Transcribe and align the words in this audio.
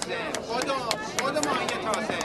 تازه. 0.00 0.16
خودم 0.46 0.74
خودم 1.20 1.48
ماهی 1.48 1.66
تازه. 1.66 2.18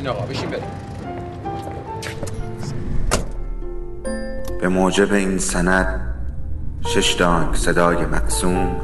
بشین 0.00 0.08
آقا 0.08 0.26
بشین 0.26 0.50
بریم. 0.50 0.64
به 4.60 4.68
موجب 4.68 5.12
این 5.12 5.38
سند 5.38 6.14
شش 6.80 7.12
دانگ 7.12 7.54
صدای 7.54 7.96
مقسوم 7.96 8.76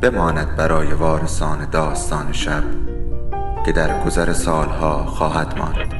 بماند 0.00 0.56
برای 0.56 0.92
وارثان 0.92 1.70
داستان 1.70 2.32
شب 2.32 2.62
که 3.66 3.72
در 3.72 4.04
گذر 4.04 4.32
سالها 4.32 5.04
خواهد 5.04 5.58
ماند. 5.58 5.99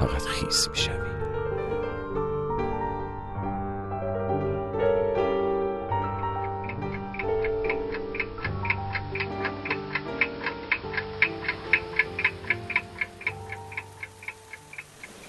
فقط 0.00 0.22
خیس 0.22 0.68
می 0.68 0.76
شوی. 0.76 1.12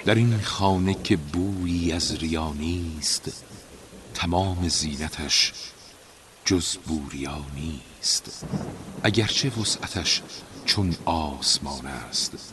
در 0.06 0.16
این 0.16 0.42
خانه 0.42 0.94
که 0.94 1.18
بویی 1.18 1.92
از 1.92 2.16
ریا 2.16 2.54
نیست 2.54 3.44
تمام 4.14 4.70
زینتش 4.70 5.54
جز 6.46 6.78
بوریا 6.78 7.46
نیست 7.56 8.46
اگرچه 9.04 9.50
وسعتش 9.50 10.22
چون 10.66 10.96
آسمان 11.06 11.86
است 11.86 12.53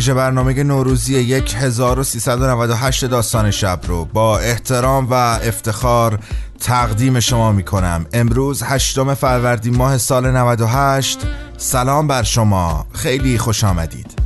ویژه 0.00 0.14
برنامه 0.14 0.62
نوروزی 0.62 1.34
1398 1.34 3.04
داستان 3.04 3.50
شب 3.50 3.80
رو 3.86 4.04
با 4.04 4.38
احترام 4.38 5.06
و 5.10 5.14
افتخار 5.14 6.18
تقدیم 6.60 7.20
شما 7.20 7.52
می 7.52 7.62
کنم 7.62 8.06
امروز 8.12 8.62
هشتم 8.62 9.14
فروردین 9.14 9.76
ماه 9.76 9.98
سال 9.98 10.30
98 10.30 11.18
سلام 11.56 12.06
بر 12.06 12.22
شما. 12.22 12.86
خیلی 12.92 13.38
خوش 13.38 13.64
آمدید. 13.64 14.19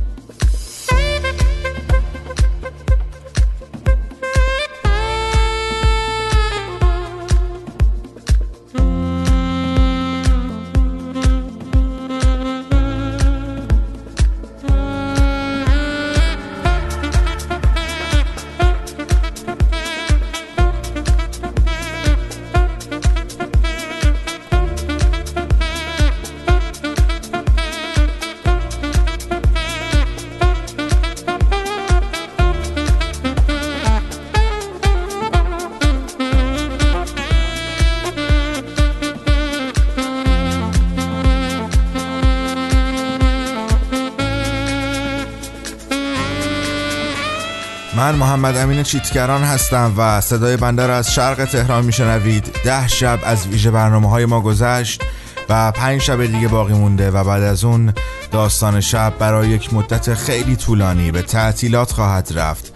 من 47.97 48.15
محمد 48.15 48.57
امین 48.57 48.83
چیتگران 48.83 49.43
هستم 49.43 49.93
و 49.97 50.21
صدای 50.21 50.57
بنده 50.57 50.87
را 50.87 50.95
از 50.95 51.13
شرق 51.13 51.45
تهران 51.45 51.85
میشنوید. 51.85 52.51
ده 52.63 52.87
شب 52.87 53.19
از 53.23 53.47
ویژه 53.47 53.71
برنامه 53.71 54.09
های 54.09 54.25
ما 54.25 54.41
گذشت 54.41 55.03
و 55.49 55.71
پنج 55.71 56.01
شب 56.01 56.25
دیگه 56.25 56.47
باقی 56.47 56.73
مونده 56.73 57.11
و 57.11 57.23
بعد 57.23 57.43
از 57.43 57.63
اون 57.63 57.93
داستان 58.31 58.81
شب 58.81 59.13
برای 59.19 59.49
یک 59.49 59.73
مدت 59.73 60.13
خیلی 60.13 60.55
طولانی 60.55 61.11
به 61.11 61.21
تعطیلات 61.21 61.91
خواهد 61.91 62.31
رفت 62.35 62.73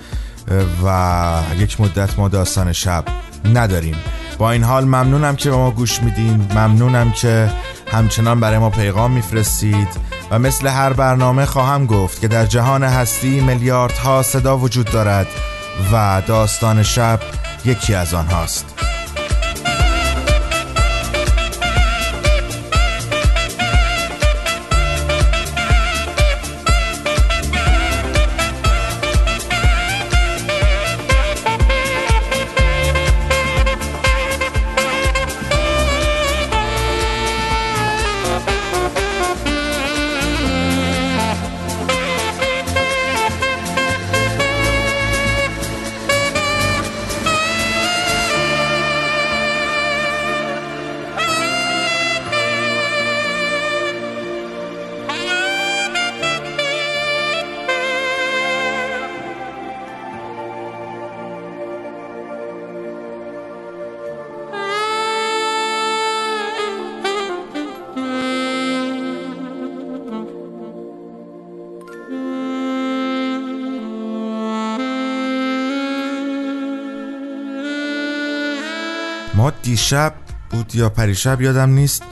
و 0.86 1.42
یک 1.58 1.82
مدت 1.82 2.20
ما 2.20 2.28
داستان 2.28 2.74
شب 2.74 3.04
نداریم. 3.54 3.96
با 4.38 4.52
این 4.52 4.64
حال 4.64 4.84
ممنونم 4.84 5.36
که 5.36 5.50
به 5.50 5.56
ما 5.56 5.72
گوش 5.72 6.02
میدین. 6.02 6.48
ممنونم 6.56 7.12
که 7.12 7.52
همچنان 7.92 8.40
برای 8.40 8.58
ما 8.58 8.70
پیغام 8.70 9.12
میفرستید. 9.12 10.09
و 10.32 10.40
مثل 10.40 10.68
هر 10.68 10.94
برنامه 10.94 11.46
خواهم 11.46 11.86
گفت 11.86 12.22
که 12.22 12.28
در 12.28 12.46
جهان 12.46 12.84
هستی 12.84 13.42
میلیاردها 13.42 14.24
صدا 14.24 14.58
وجود 14.58 14.92
دارد 14.92 15.28
و 15.94 16.22
داستان 16.28 16.84
شب 16.84 17.20
یکی 17.66 17.94
از 17.94 18.14
آنهاست. 18.14 18.79
دیشب 79.80 80.14
بود 80.50 80.76
یا 80.76 80.90
پریشب 80.90 81.42
یادم 81.42 81.70
نیست. 81.70 82.04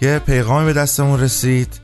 یه 0.00 0.18
پیغامی 0.18 0.66
به 0.66 0.72
دستمون 0.72 1.20
رسید 1.20 1.80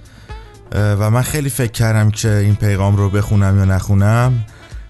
و 0.73 1.11
من 1.11 1.23
خیلی 1.23 1.51
فکر 1.51 1.73
کردم 1.73 2.11
که 2.11 2.31
این 2.31 2.55
پیغام 2.55 2.97
رو 2.97 3.11
بخونم 3.11 3.59
یا 3.59 3.65
نخونم 3.65 4.45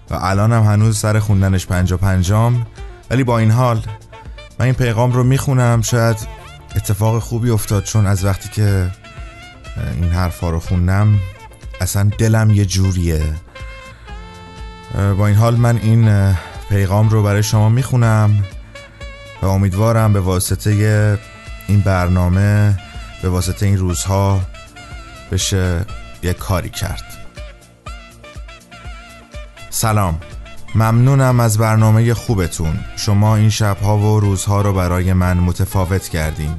و 0.09 0.15
الانم 0.15 0.63
هنوز 0.63 0.97
سر 0.97 1.19
خوندنش 1.19 1.65
پنجا 1.65 1.97
پنجام. 1.97 2.65
ولی 3.09 3.23
با 3.23 3.39
این 3.39 3.51
حال 3.51 3.83
من 4.59 4.65
این 4.65 4.75
پیغام 4.75 5.11
رو 5.11 5.23
می‌خونم. 5.23 5.81
شاید 5.81 6.17
اتفاق 6.75 7.19
خوبی 7.19 7.49
افتاد 7.49 7.83
چون 7.83 8.07
از 8.07 8.25
وقتی 8.25 8.49
که 8.49 8.91
این 10.01 10.09
حرفا 10.09 10.49
رو 10.49 10.59
خوندم 10.59 11.19
اصلا 11.81 12.09
دلم 12.17 12.49
یه 12.49 12.65
جوریه. 12.65 13.21
با 15.17 15.27
این 15.27 15.35
حال 15.35 15.55
من 15.55 15.77
این 15.77 16.33
پیغام 16.69 17.09
رو 17.09 17.23
برای 17.23 17.43
شما 17.43 17.69
می‌خونم. 17.69 18.43
و 19.41 19.45
امیدوارم 19.45 20.13
به 20.13 20.19
واسطه 20.19 21.19
این 21.67 21.79
برنامه 21.79 22.79
به 23.21 23.29
واسطه 23.29 23.65
این 23.65 23.77
روزها 23.77 24.41
بشه 25.31 25.85
یه 26.23 26.33
کاری 26.33 26.69
کرد. 26.69 27.03
سلام. 29.69 30.19
ممنونم 30.75 31.39
از 31.39 31.57
برنامه 31.57 32.13
خوبتون. 32.13 32.79
شما 32.95 33.35
این 33.35 33.49
شبها 33.49 33.97
و 33.97 34.19
روزها 34.19 34.61
رو 34.61 34.73
برای 34.73 35.13
من 35.13 35.37
متفاوت 35.37 36.09
کردین. 36.09 36.55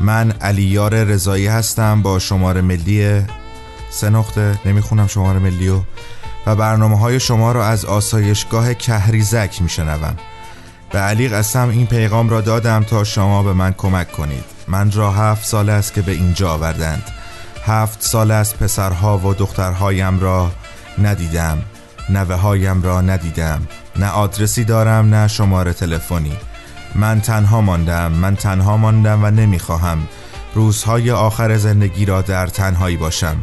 من 0.00 0.30
علیار 0.30 1.04
رضایی 1.04 1.46
هستم 1.46 2.02
با 2.02 2.18
شماره 2.18 2.60
ملی 2.60 3.22
سه 3.90 4.10
نقطه 4.10 4.58
نمی‌خونم 4.64 5.06
شماره 5.06 5.38
ملی 5.38 5.68
و 6.46 6.54
برنامه 6.54 6.98
های 6.98 7.20
شما 7.20 7.52
را 7.52 7.66
از 7.66 7.84
آسایشگاه 7.84 8.74
کهریزک 8.74 9.62
میشنوم. 9.62 10.16
به 10.92 10.98
علی 10.98 11.28
قسم 11.28 11.68
این 11.68 11.86
پیغام 11.86 12.28
را 12.28 12.40
دادم 12.40 12.82
تا 12.82 13.04
شما 13.04 13.42
به 13.42 13.52
من 13.52 13.72
کمک 13.72 14.12
کنید. 14.12 14.44
من 14.68 14.92
را 14.92 15.10
هفت 15.10 15.44
سال 15.44 15.68
است 15.70 15.94
که 15.94 16.02
به 16.02 16.12
اینجا 16.12 16.52
آوردند. 16.52 17.02
هفت 17.66 18.02
سال 18.02 18.30
است 18.30 18.58
پسرها 18.58 19.18
و 19.18 19.34
دخترهایم 19.34 20.20
را 20.20 20.50
ندیدم. 21.02 21.62
نوه 22.08 22.34
هایم 22.34 22.82
را 22.82 23.00
ندیدم. 23.00 23.68
نه 23.96 24.08
آدرسی 24.08 24.64
دارم 24.64 25.14
نه 25.14 25.28
شماره 25.28 25.72
تلفنی. 25.72 26.36
من 26.94 27.20
تنها 27.20 27.60
ماندم. 27.60 28.12
من 28.12 28.36
تنها 28.36 28.76
ماندم 28.76 29.24
و 29.24 29.30
نمی‌خواهم 29.30 29.98
روزهای 30.54 31.10
آخر 31.10 31.56
زندگی 31.56 32.04
را 32.04 32.22
در 32.22 32.46
تنهایی 32.46 32.96
باشم. 32.96 33.36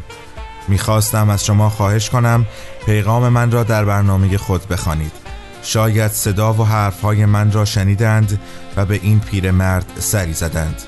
می‌خواستم 0.67 1.29
از 1.29 1.45
شما 1.45 1.69
خواهش 1.69 2.09
کنم 2.09 2.45
پیغام 2.85 3.29
من 3.29 3.51
را 3.51 3.63
در 3.63 3.85
برنامه 3.85 4.37
خود 4.37 4.67
بخوانید. 4.67 5.28
شاید 5.63 6.11
صدا 6.11 6.53
و 6.53 6.65
حرفهای 6.65 7.25
من 7.25 7.51
را 7.51 7.65
شنیدند 7.65 8.39
و 8.77 8.85
به 8.85 8.99
این 9.03 9.19
پیرمرد 9.19 9.85
سری 9.99 10.33
زدند. 10.33 10.81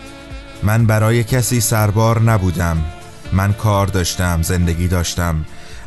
من 0.63 0.85
برای 0.85 1.23
کسی 1.23 1.61
سربار 1.61 2.21
نبودم. 2.21 2.77
من 3.33 3.53
کار 3.53 3.87
داشتم 3.87 4.41
زندگی 4.41 4.87
داشتم 4.87 5.45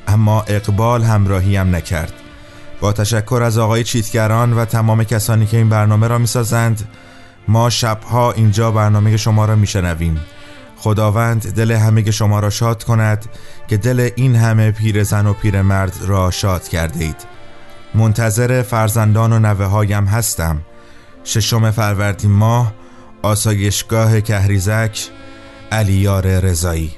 اما 0.08 0.42
اقبال 0.42 1.02
همراهیم 1.02 1.76
نکرد. 1.76 2.12
با 2.80 2.92
تشکر 2.92 3.42
از 3.42 3.58
آقای 3.58 3.84
چیتگران 3.84 4.52
و 4.52 4.64
تمام 4.64 5.04
کسانی 5.04 5.46
که 5.46 5.56
این 5.56 5.68
برنامه 5.68 6.08
را 6.08 6.18
می‌سازند 6.18 6.88
ما 7.48 7.70
شبها 7.70 8.32
اینجا 8.32 8.70
برنامه 8.70 9.16
شما 9.16 9.44
را 9.44 9.54
میشنویم. 9.54 10.20
خداوند 10.76 11.54
دل 11.54 11.72
همه 11.72 12.10
شما 12.10 12.40
را 12.40 12.50
شاد 12.50 12.84
کند 12.84 13.24
که 13.68 13.76
دل 13.76 14.10
این 14.16 14.36
همه 14.36 14.70
پیر 14.70 15.02
زن 15.02 15.26
و 15.26 15.32
پیر 15.32 15.62
مرد 15.62 15.96
را 16.06 16.30
شاد 16.30 16.68
کرده 16.68 17.04
اید. 17.04 17.33
منتظر 17.94 18.62
فرزندان 18.62 19.32
و 19.32 19.38
نوه 19.38 19.64
هایم 19.64 20.04
هستم. 20.04 20.60
ششم 21.24 21.70
فروردین 21.70 22.30
ماه 22.30 22.74
آسایشگاه 23.22 24.20
کهریزک 24.20 25.08
علیار 25.72 26.40
رضایی. 26.40 26.90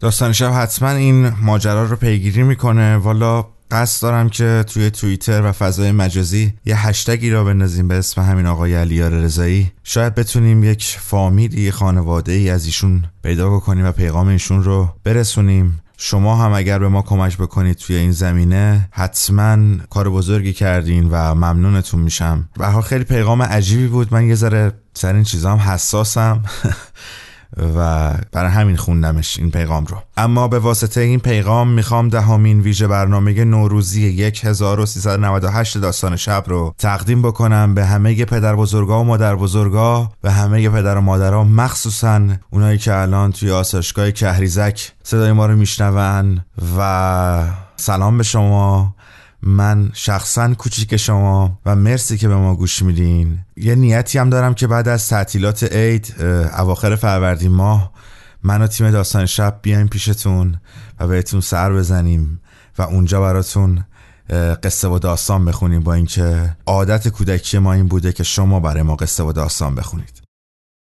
داستان 0.00 0.32
شب 0.32 0.52
حتما 0.52 0.90
این 0.90 1.32
ماجرا 1.42 1.84
رو 1.84 1.96
پیگیری 1.96 2.42
می‌کنه. 2.42 2.96
والا 2.96 3.46
قصد 3.70 4.02
دارم 4.02 4.28
که 4.28 4.64
توی 4.66 4.90
توییتر 4.90 5.42
و 5.42 5.52
فضای 5.52 5.92
مجازی 5.92 6.54
یه 6.64 6.86
هشتگی 6.86 7.30
را 7.30 7.44
بندازیم 7.44 7.88
به 7.88 7.94
اسم 7.94 8.22
همین 8.22 8.46
آقای 8.46 8.74
علیار 8.74 9.10
رضایی. 9.10 9.72
شاید 9.84 10.14
بتونیم 10.14 10.64
یک 10.64 10.96
فامیلی 11.00 11.70
خانواده 11.70 12.32
ای 12.32 12.50
از 12.50 12.66
ایشون 12.66 13.04
پیدا 13.22 13.50
بکنیم 13.50 13.86
و 13.86 13.92
پیغام 13.92 14.28
ایشون 14.28 14.62
رو 14.62 14.88
برسونیم. 15.04 15.80
شما 15.96 16.44
هم 16.44 16.52
اگر 16.52 16.78
به 16.78 16.88
ما 16.88 17.02
کمک 17.02 17.36
بکنید 17.38 17.76
توی 17.76 17.96
این 17.96 18.12
زمینه 18.12 18.88
حتما 18.90 19.76
کار 19.90 20.10
بزرگی 20.10 20.52
کردین 20.52 21.08
و 21.10 21.34
ممنونتون 21.34 22.00
میشم. 22.00 22.48
و 22.56 22.80
خیلی 22.80 23.04
پیغام 23.04 23.42
عجیبی 23.42 23.86
بود. 23.86 24.14
من 24.14 24.26
یه 24.26 24.34
ذره 24.34 24.72
سر 24.94 25.14
این 25.14 25.24
چیزام 25.24 25.58
حساسم. 25.58 26.42
و 27.76 28.10
برای 28.32 28.50
همین 28.50 28.76
خوندمش 28.76 29.38
این 29.38 29.50
پیغام 29.50 29.84
رو. 29.84 29.96
اما 30.16 30.48
به 30.48 30.58
واسطه 30.58 31.00
این 31.00 31.18
پیغام 31.18 31.68
می‌خوام 31.68 32.08
دهمین 32.08 32.60
ویژه 32.60 32.86
برنامه 32.86 33.44
نوروزی 33.44 34.22
1398 34.44 35.78
داستان 35.78 36.16
شب 36.16 36.44
رو 36.46 36.74
تقدیم 36.78 37.22
بکنم 37.22 37.74
به 37.74 37.86
همه 37.86 38.24
پدر 38.24 38.56
بزرگا 38.56 39.00
و 39.00 39.04
مادر 39.04 39.36
بزرگا 39.36 40.12
و 40.24 40.30
همه 40.30 40.68
پدر 40.68 40.96
و 40.96 41.00
مادرها 41.00 41.44
مخصوصا 41.44 42.20
اونایی 42.50 42.78
که 42.78 42.94
الان 42.94 43.32
توی 43.32 43.50
آسایشگاه 43.50 44.10
کهریزک 44.10 44.92
صدای 45.02 45.32
ما 45.32 45.46
رو 45.46 45.56
میشنون 45.56 46.44
و 46.78 47.44
سلام 47.76 48.18
به 48.18 48.22
شما. 48.22 48.94
من 49.42 49.90
شخصا 49.92 50.54
کوچیک 50.54 50.96
شما 50.96 51.58
و 51.66 51.76
مرسی 51.76 52.18
که 52.18 52.28
به 52.28 52.36
ما 52.36 52.54
گوش 52.54 52.82
میدین. 52.82 53.38
یه 53.56 53.74
نیتی 53.74 54.18
هم 54.18 54.30
دارم 54.30 54.54
که 54.54 54.66
بعد 54.66 54.88
از 54.88 55.08
تعطیلات 55.08 55.62
عید 55.62 56.14
اواخر 56.58 56.96
فروردین 56.96 57.52
ماه 57.52 57.92
من 58.42 58.62
و 58.62 58.66
تیم 58.66 58.90
داستان 58.90 59.26
شب 59.26 59.58
بیایم 59.62 59.88
پیشتون 59.88 60.60
و 61.00 61.06
بهتون 61.06 61.40
سر 61.40 61.72
بزنیم 61.72 62.40
و 62.78 62.82
اونجا 62.82 63.20
براتون 63.20 63.84
قصه 64.62 64.88
و 64.88 64.98
داستان 64.98 65.44
بخونیم 65.44 65.82
با 65.82 65.94
اینکه 65.94 66.56
عادت 66.66 67.08
کودکی 67.08 67.58
ما 67.58 67.72
این 67.72 67.88
بوده 67.88 68.12
که 68.12 68.22
شما 68.22 68.60
برای 68.60 68.82
ما 68.82 68.96
قصه 68.96 69.22
و 69.22 69.32
داستان 69.32 69.74
بخونید. 69.74 70.22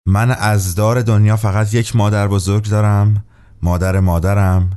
من 0.06 0.30
از 0.30 0.74
دار 0.74 1.02
دنیا 1.02 1.36
فقط 1.36 1.74
یک 1.74 1.96
مادر 1.96 2.28
بزرگ 2.28 2.68
دارم 2.68 3.24
مادر 3.62 4.00
مادرم 4.00 4.70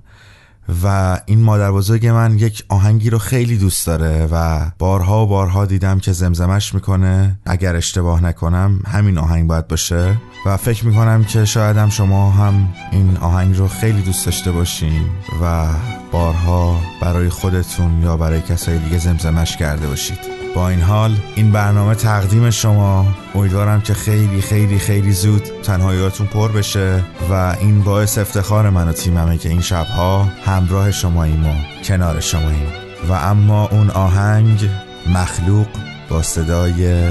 و 0.83 1.17
این 1.25 1.41
مادر 1.41 1.71
بزرگ 1.71 2.07
من 2.07 2.39
یک 2.39 2.63
آهنگی 2.69 3.09
رو 3.09 3.17
خیلی 3.17 3.57
دوست 3.57 3.87
داره 3.87 4.27
و 4.31 4.65
بارها 4.79 5.23
و 5.23 5.27
بارها 5.27 5.65
دیدم 5.65 5.99
که 5.99 6.11
زمزمش 6.11 6.73
می‌کنه. 6.75 7.39
اگر 7.45 7.75
اشتباه 7.75 8.23
نکنم 8.23 8.79
همین 8.87 9.17
آهنگ 9.17 9.47
باید 9.47 9.67
باشه. 9.67 10.17
و 10.45 10.57
فکر 10.57 10.85
می‌کنم 10.85 11.23
که 11.23 11.45
شاید 11.45 11.77
هم 11.77 11.89
شما 11.89 12.31
هم 12.31 12.73
این 12.91 13.17
آهنگ 13.17 13.57
رو 13.57 13.67
خیلی 13.67 14.01
دوست 14.01 14.25
داشته 14.25 14.51
باشین 14.51 15.05
و 15.41 15.67
بارها 16.11 16.81
برای 17.01 17.29
خودتون 17.29 18.01
یا 18.01 18.17
برای 18.17 18.41
کسای 18.41 18.77
دیگه 18.77 18.97
زمزمش 18.97 19.57
کرده 19.57 19.87
باشید. 19.87 20.40
با 20.55 20.69
این 20.69 20.81
حال 20.81 21.11
این 21.35 21.51
برنامه 21.51 21.95
تقدیم 21.95 22.49
شما. 22.49 23.05
امیدوارم 23.35 23.81
که 23.81 23.93
خیلی 23.93 24.41
خیلی 24.41 24.79
خیلی 24.79 25.11
زود 25.11 25.43
تنهاییاتون 25.63 26.27
پر 26.27 26.51
بشه 26.51 27.03
و 27.29 27.55
این 27.61 27.83
باعث 27.83 28.17
افتخار 28.17 28.69
من 28.69 28.87
و 28.87 28.91
تیممه 28.91 29.37
که 29.37 29.49
این 29.49 29.61
شبها 29.61 30.23
همراه 30.45 30.91
شماییم 30.91 31.45
و 31.45 31.53
کنار 31.83 32.19
شماییم. 32.19 32.67
و 33.09 33.13
اما 33.13 33.67
اون 33.67 33.89
آهنگ 33.89 34.69
مخلوق 35.13 35.67
با 36.09 36.21
صدای 36.21 37.09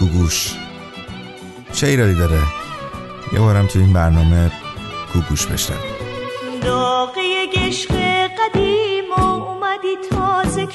گوگوش. 0.00 0.54
چه 1.72 1.86
ایرادی 1.86 2.14
داره؟ 2.14 2.40
یه 3.32 3.38
بارم 3.38 3.66
تو 3.66 3.78
این 3.78 3.92
برنامه 3.92 4.50
گوگوش 5.14 5.46
بشنویم. 5.46 5.82
داغه 6.62 7.46
گشق 7.54 7.92
قدیم 8.38 9.04
و 9.18 9.20
اومدی 9.20 9.96
تازه 10.10 10.66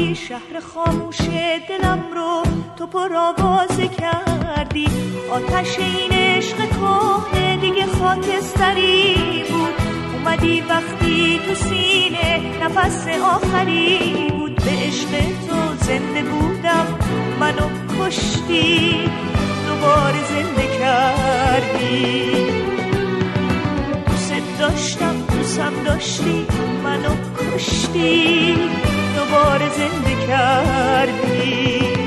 کردی 0.00 0.14
شهر 0.14 0.60
خاموش 0.74 1.20
دلم 1.68 2.04
رو 2.14 2.42
تو 2.76 2.86
پر 2.86 3.14
آوازه 3.14 3.88
کردی. 3.88 4.88
آتش 5.30 5.78
این 5.78 6.12
عشق 6.12 6.56
کهنه 6.56 7.56
دیگه 7.56 7.86
خاکستری 7.86 9.14
بود. 9.50 9.74
اومدی 10.14 10.60
وقتی 10.60 11.40
تو 11.46 11.54
سینه 11.54 12.42
نفس 12.62 13.08
آخری 13.08 13.98
بود. 14.30 14.54
به 14.54 14.70
عشق 14.70 15.10
تو 15.48 15.84
زنده 15.86 16.22
بودم 16.22 16.86
منو 17.40 17.68
کشتی 18.00 19.10
دوباره 19.66 20.24
زنده 20.28 20.78
کردی. 20.78 22.32
دوست 24.06 24.58
داشتم 24.58 25.14
دوستم 25.32 25.72
داشتی 25.84 26.46
منو 26.84 27.14
کشتی. 27.38 28.56
دوباره 29.16 29.68
زنده 29.68 30.26
کردی. 30.26 31.99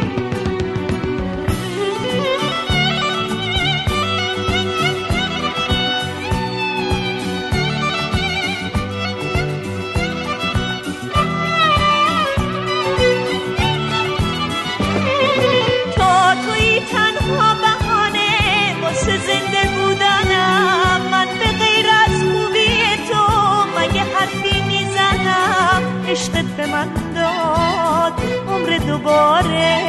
عشقت 26.14 26.46
به 26.46 26.66
من 26.66 26.90
داد. 27.16 28.14
عمر 28.48 28.78
دوباره 28.78 29.80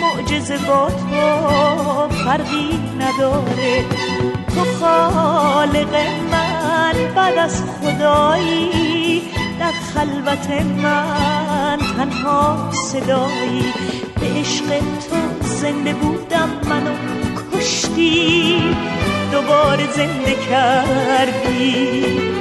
معجزه 0.00 0.58
با 0.58 0.88
تو 0.90 2.08
فرقی 2.08 2.78
نداره. 3.00 3.84
تو 4.54 4.64
خالق 4.80 5.94
من 6.30 7.14
بعد 7.14 7.38
از 7.38 7.62
خدایی 7.62 9.22
در 9.60 9.72
خلوت 9.94 10.50
من 10.82 11.78
تنها 11.96 12.70
صدایی. 12.72 13.64
به 14.20 14.40
عشق 14.40 14.78
تو 15.10 15.46
زنده 15.46 15.94
بودم 15.94 16.50
منو 16.68 16.94
کشتی. 17.52 18.62
دوباره 19.32 19.92
زنده 19.92 20.34
کردی. 20.50 22.35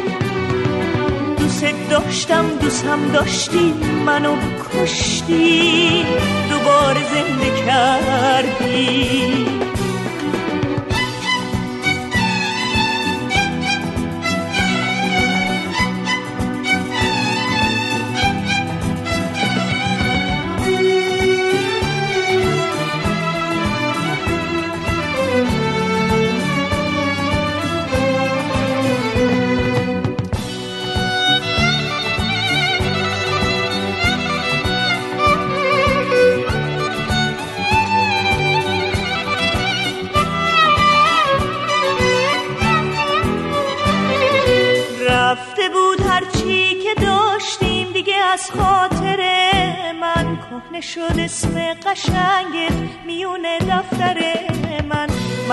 دوست 1.55 1.89
داشتم 1.89 2.45
دوستم 2.61 3.11
داشتی 3.13 3.73
منو 4.05 4.35
کشتی 4.73 6.05
دوباره 6.49 7.01
زنده 7.13 7.61
کردی. 7.65 9.64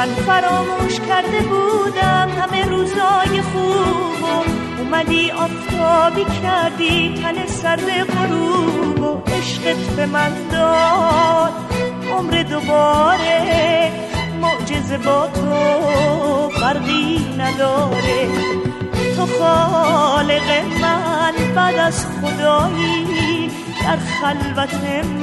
من 0.02 0.14
فراموش 0.14 1.00
کرده 1.08 1.40
بودم 1.40 2.28
همه 2.40 2.64
روزای 2.64 3.42
خوب 3.42 4.22
و 4.22 4.44
اومدی 4.78 5.30
آفتابی 5.30 6.24
کردی 6.42 7.14
تن 7.22 7.46
سرد 7.46 7.90
غروب 7.90 9.00
و 9.00 9.22
عشقت 9.32 9.76
به 9.96 10.06
من 10.06 10.32
داد. 10.52 11.52
عمر 12.18 12.42
دوباره 12.42 13.92
معجزه 14.40 14.98
با 14.98 15.26
تو 15.26 16.48
فرقی 16.60 17.34
نداره. 17.38 18.28
تو 19.16 19.26
خالق 19.26 20.50
من 20.80 21.54
بعد 21.54 21.76
از 21.78 22.06
خدایی 22.06 23.50
در 23.82 23.96
خلوت 23.96 24.74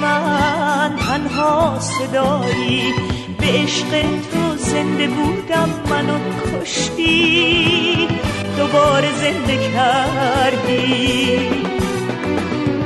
من 0.02 0.96
تنها 0.96 1.80
صدایی. 1.80 2.94
به 3.40 3.46
عشق 3.46 4.02
تو 4.32 4.39
زنده 4.72 5.08
بودم 5.08 5.70
منو 5.90 6.18
کشتی. 6.46 8.08
دوباره 8.58 9.10
زنده 9.22 9.58
کردی. 9.74 11.50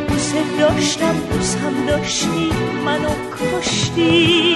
دوست 0.08 0.36
داشتم 0.60 1.16
دوست 1.34 1.58
هم 1.60 1.86
داشتی 1.88 2.52
منو 2.86 3.10
کشتی. 3.38 4.56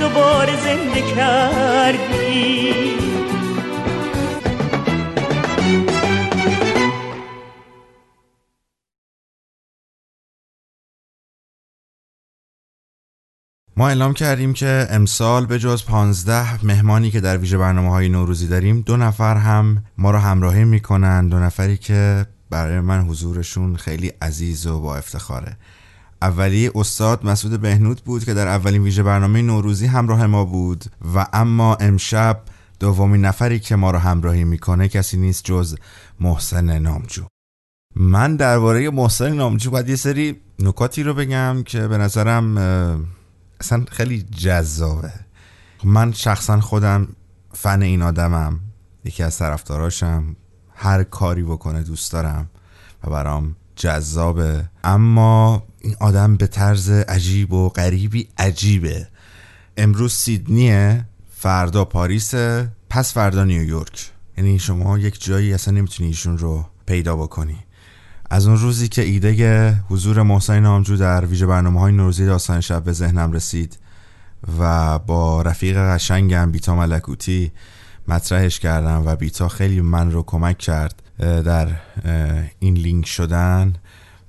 دوباره 0.00 0.56
زنده 0.56 1.02
کردی. 1.16 3.09
ما 13.80 13.88
اعلام 13.88 14.12
کردیم 14.12 14.52
که 14.52 14.86
امسال 14.90 15.46
به 15.46 15.58
جز 15.58 15.84
15 15.84 16.66
مهمانی 16.66 17.10
که 17.10 17.20
در 17.20 17.38
ویژه 17.38 17.58
برنامه 17.58 17.90
های 17.90 18.08
نوروزی 18.08 18.46
داریم 18.46 18.80
دو 18.80 18.96
نفر 18.96 19.36
هم 19.36 19.84
ما 19.98 20.10
رو 20.10 20.18
همراهی 20.18 20.64
می‌کنن 20.64 21.28
دو 21.28 21.38
نفری 21.38 21.76
که 21.76 22.26
برای 22.50 22.80
من 22.80 23.00
حضورشون 23.00 23.76
خیلی 23.76 24.12
عزیز 24.22 24.66
و 24.66 24.80
با 24.80 24.96
افتخاره. 24.96 25.56
اولی 26.22 26.70
استاد 26.74 27.26
مسعود 27.26 27.60
بهنود 27.60 28.02
بود 28.04 28.24
که 28.24 28.34
در 28.34 28.48
اولین 28.48 28.82
ویژه 28.82 29.02
برنامه 29.02 29.42
نوروزی 29.42 29.86
همراه 29.86 30.26
ما 30.26 30.44
بود 30.44 30.84
و 31.14 31.26
اما 31.32 31.74
امشب 31.74 32.42
دومین 32.80 33.24
نفری 33.24 33.60
که 33.60 33.76
ما 33.76 33.90
رو 33.90 33.98
همراهی 33.98 34.44
می‌کنه 34.44 34.88
کسی 34.88 35.16
نیست 35.16 35.44
جز 35.44 35.76
محسن 36.20 36.78
نامجو. 36.78 37.22
من 37.96 38.36
درباره 38.36 38.90
محسن 38.90 39.32
نامجو 39.32 39.70
باید 39.70 39.88
یه 39.88 39.96
سری 39.96 40.36
نکاتی 40.58 41.02
رو 41.02 41.14
بگم 41.14 41.62
که 41.66 41.88
به 41.88 41.98
نظرم 41.98 42.58
اصلا 43.60 43.84
خیلی 43.90 44.22
جذابه. 44.22 45.12
من 45.84 46.12
شخصا 46.12 46.60
خودم 46.60 47.08
فن 47.52 47.82
این 47.82 48.02
آدمم. 48.02 48.60
یکی 49.04 49.22
از 49.22 49.38
طرفداراشم. 49.38 50.36
هر 50.74 51.02
کاری 51.02 51.42
بکنه 51.42 51.82
دوست 51.82 52.12
دارم 52.12 52.50
و 53.04 53.10
برام 53.10 53.56
جذابه. 53.76 54.70
اما 54.84 55.62
این 55.80 55.96
آدم 56.00 56.36
به 56.36 56.46
طرز 56.46 56.90
عجیب 56.90 57.52
و 57.52 57.68
غریبی 57.68 58.28
عجیبه. 58.38 59.08
امروز 59.76 60.12
سیدنیه 60.12 61.06
فردا 61.36 61.84
پاریس 61.84 62.34
پس 62.90 63.12
فردا 63.12 63.44
نیویورک. 63.44 64.10
یعنی 64.36 64.58
شما 64.58 64.98
یک 64.98 65.24
جایی 65.24 65.54
اصلا 65.54 65.74
نمی‌تونی 65.74 66.08
ایشون 66.08 66.38
رو 66.38 66.66
پیدا 66.86 67.16
بکنی. 67.16 67.58
از 68.32 68.46
اون 68.46 68.58
روزی 68.58 68.88
که 68.88 69.02
ایده 69.02 69.72
حضور 69.88 70.22
محسن 70.22 70.60
نامجو 70.60 70.96
در 70.96 71.24
ویژه 71.24 71.46
برنامه 71.46 71.80
های 71.80 71.92
نوروزی 71.92 72.26
داستان 72.26 72.60
شب 72.60 72.84
به 72.84 72.92
ذهنم 72.92 73.32
رسید 73.32 73.78
و 74.58 74.98
با 74.98 75.42
رفیق 75.42 75.76
قشنگم 75.76 76.52
بیتا 76.52 76.76
ملکوتی 76.76 77.52
مطرحش 78.08 78.60
کردم 78.60 79.02
و 79.06 79.16
بیتا 79.16 79.48
خیلی 79.48 79.80
من 79.80 80.10
رو 80.12 80.22
کمک 80.22 80.58
کرد 80.58 81.02
در 81.18 81.68
این 82.58 82.74
لینک 82.74 83.06
شدن 83.06 83.74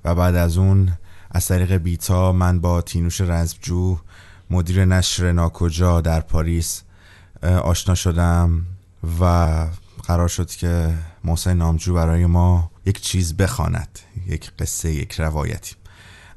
و 0.04 0.14
بعد 0.14 0.34
از 0.34 0.58
اون 0.58 0.92
از 1.30 1.48
طریق 1.48 1.72
بیتا 1.72 2.32
من 2.32 2.60
با 2.60 2.82
تینوش 2.82 3.20
رزبجو 3.20 3.98
مدیر 4.50 4.84
نشر 4.84 5.32
ناکجا 5.32 6.00
در 6.00 6.20
پاریس 6.20 6.82
آشنا 7.42 7.94
شدم 7.94 8.66
و 9.20 9.46
قرار 10.06 10.28
شد 10.28 10.50
که 10.50 10.94
محسن 11.24 11.56
نامجو 11.56 11.94
برای 11.94 12.26
ما 12.26 12.71
یک 12.86 13.00
چیز 13.00 13.36
بخواند 13.36 13.98
یک 14.26 14.50
قصه 14.58 14.92
یک 14.92 15.20
روایتی. 15.20 15.74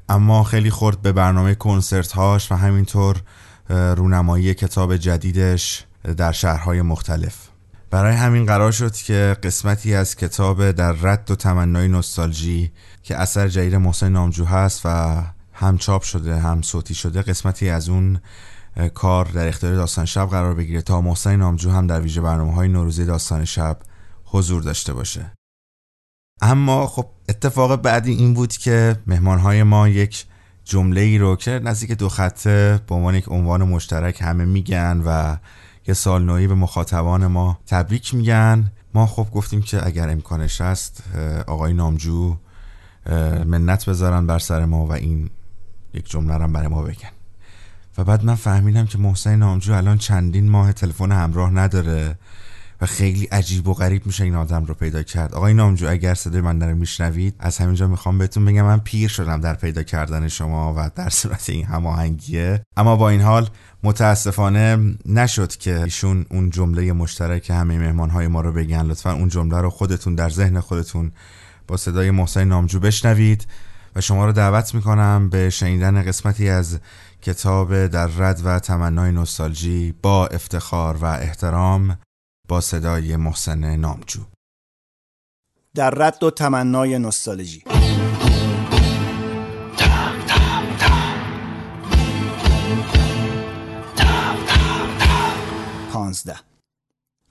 اما 0.08 0.42
خیلی 0.42 0.70
خورد 0.70 1.02
به 1.02 1.12
برنامه 1.12 1.54
کنسرت 1.54 2.12
هاش 2.12 2.52
و 2.52 2.54
همینطور 2.54 3.22
رونمایی 3.68 4.54
کتاب 4.54 4.96
جدیدش 4.96 5.84
در 6.16 6.32
شهرهای 6.32 6.82
مختلف. 6.82 7.48
برای 7.90 8.14
همین 8.14 8.46
قرار 8.46 8.72
شد 8.72 8.94
که 8.94 9.36
قسمتی 9.42 9.94
از 9.94 10.16
کتاب 10.16 10.70
در 10.70 10.92
رد 10.92 11.30
و 11.30 11.34
تمنای 11.34 11.88
نوستالژی 11.88 12.72
که 13.02 13.16
اثر 13.16 13.48
جدید 13.48 13.74
محسن 13.74 14.08
نامجو 14.08 14.44
هست 14.44 14.80
و 14.84 15.22
هم 15.52 15.78
چاپ 15.78 16.02
شده 16.02 16.36
هم 16.40 16.62
صوتی 16.62 16.94
شده 16.94 17.22
قسمتی 17.22 17.68
از 17.68 17.88
اون 17.88 18.20
کار 18.94 19.24
در 19.24 19.48
اختیار 19.48 19.74
داستان 19.74 20.04
شب 20.04 20.28
قرار 20.28 20.54
بگیره 20.54 20.82
تا 20.82 21.00
محسن 21.00 21.36
نامجو 21.36 21.70
هم 21.70 21.86
در 21.86 22.00
ویژه 22.00 22.20
برنامه 22.20 22.54
های 22.54 22.68
نوروزی 22.68 23.04
داستان 23.04 23.44
شب 23.44 23.78
حضور 24.24 24.62
داشته 24.62 24.92
باشه. 24.92 25.32
اما 26.40 26.86
خب 26.86 27.06
اتفاق 27.28 27.76
بعدی 27.76 28.12
این 28.12 28.34
بود 28.34 28.52
که 28.52 28.96
مهمان 29.06 29.38
های 29.38 29.62
ما 29.62 29.88
یک 29.88 30.26
جمله 30.64 31.00
ای 31.00 31.18
رو 31.18 31.36
که 31.36 31.50
نزدیک 31.50 31.92
دو 31.92 32.08
خطه 32.08 32.80
به 32.88 32.94
عنوان 32.94 33.14
یک 33.14 33.28
عنوان 33.28 33.62
مشترک 33.62 34.22
همه 34.22 34.44
میگن 34.44 35.02
و 35.06 35.36
یه 35.88 35.94
سال 35.94 36.24
نوعی 36.24 36.46
به 36.46 36.54
مخاطبان 36.54 37.26
ما 37.26 37.58
تبریک 37.66 38.14
میگن. 38.14 38.72
ما 38.94 39.06
خب 39.06 39.26
گفتیم 39.32 39.62
که 39.62 39.86
اگر 39.86 40.10
امکانش 40.10 40.60
هست 40.60 41.02
آقای 41.46 41.72
نامجو 41.72 42.36
منت 43.46 43.88
بذارن 43.88 44.26
بر 44.26 44.38
سر 44.38 44.64
ما 44.64 44.86
و 44.86 44.92
این 44.92 45.30
یک 45.94 46.10
جمله 46.10 46.34
رو 46.36 46.48
برای 46.48 46.68
ما 46.68 46.82
بگن. 46.82 47.10
و 47.98 48.04
بعد 48.04 48.24
من 48.24 48.34
فهمیدم 48.34 48.86
که 48.86 48.98
محسن 48.98 49.36
نامجو 49.36 49.72
الان 49.72 49.98
چندین 49.98 50.50
ماه 50.50 50.72
تلفن 50.72 51.12
همراه 51.12 51.50
نداره. 51.50 52.18
و 52.80 52.86
خیلی 52.86 53.24
عجیب 53.24 53.68
و 53.68 53.74
غریب 53.74 54.06
میشه 54.06 54.24
این 54.24 54.34
آدم 54.34 54.64
رو 54.64 54.74
پیدا 54.74 55.02
کرد. 55.02 55.34
آقای 55.34 55.54
نامجو 55.54 55.90
اگر 55.90 56.14
صدای 56.14 56.40
من 56.40 56.62
رو 56.62 56.76
میشنوید 56.76 57.34
از 57.38 57.58
همینجا 57.58 57.86
می‌خوام 57.86 58.18
بهتون 58.18 58.44
بگم 58.44 58.62
من 58.62 58.78
پیر 58.78 59.08
شدم 59.08 59.40
در 59.40 59.54
پیدا 59.54 59.82
کردن 59.82 60.28
شما 60.28 60.74
و 60.76 60.90
در 60.94 61.08
صورت 61.08 61.50
این 61.50 61.64
هماهنگیه. 61.64 62.62
اما 62.76 62.96
با 62.96 63.10
این 63.10 63.20
حال 63.20 63.48
متاسفانه 63.82 64.94
نشد 65.06 65.56
که 65.56 65.82
ایشون 65.82 66.26
اون 66.30 66.50
جمله 66.50 66.92
مشترک 66.92 67.50
همه 67.50 67.78
مهمان 67.78 68.10
های 68.10 68.26
ما 68.26 68.40
رو 68.40 68.52
بگن. 68.52 68.86
لطفا 68.86 69.12
اون 69.12 69.28
جمله 69.28 69.60
رو 69.60 69.70
خودتون 69.70 70.14
در 70.14 70.28
ذهن 70.28 70.60
خودتون 70.60 71.12
با 71.68 71.76
صدای 71.76 72.10
محسن 72.10 72.44
نامجو 72.44 72.80
بشنوید. 72.80 73.46
و 73.96 74.00
شما 74.00 74.26
رو 74.26 74.32
دعوت 74.32 74.74
می‌کنم 74.74 75.28
به 75.28 75.50
شنیدن 75.50 76.02
قسمتی 76.02 76.48
از 76.48 76.78
کتاب 77.22 77.86
در 77.86 78.06
رد 78.06 78.40
و 78.44 78.58
تمنای 78.58 79.12
نوستالژی 79.12 79.94
با 80.02 80.26
افتخار 80.26 80.96
و 80.96 81.04
احترام 81.04 81.98
با 82.48 82.60
صدای 82.60 83.16
محسن 83.16 83.76
نامجو. 83.76 84.20
در 85.74 85.90
رد 85.90 86.22
و 86.22 86.30
تمنای 86.30 86.98
نوستالژی. 86.98 87.62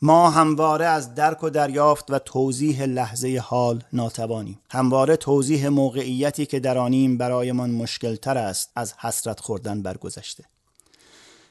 ما 0.01 0.29
همواره 0.29 0.85
از 0.85 1.15
درک 1.15 1.43
و 1.43 1.49
دریافت 1.49 2.11
و 2.11 2.19
توضیح 2.19 2.85
لحظه 2.85 3.41
حال 3.43 3.83
ناتوانیم. 3.93 4.59
همواره 4.69 5.15
توضیح 5.15 5.67
موقعیتی 5.67 6.45
که 6.45 6.59
در 6.59 6.77
آنیم 6.77 7.17
برایمان 7.17 7.71
مشکل 7.71 8.15
تر 8.15 8.37
است 8.37 8.71
از 8.75 8.93
حسرت 8.93 9.39
خوردن 9.39 9.81
بر 9.81 9.97
گذشته 9.97 10.43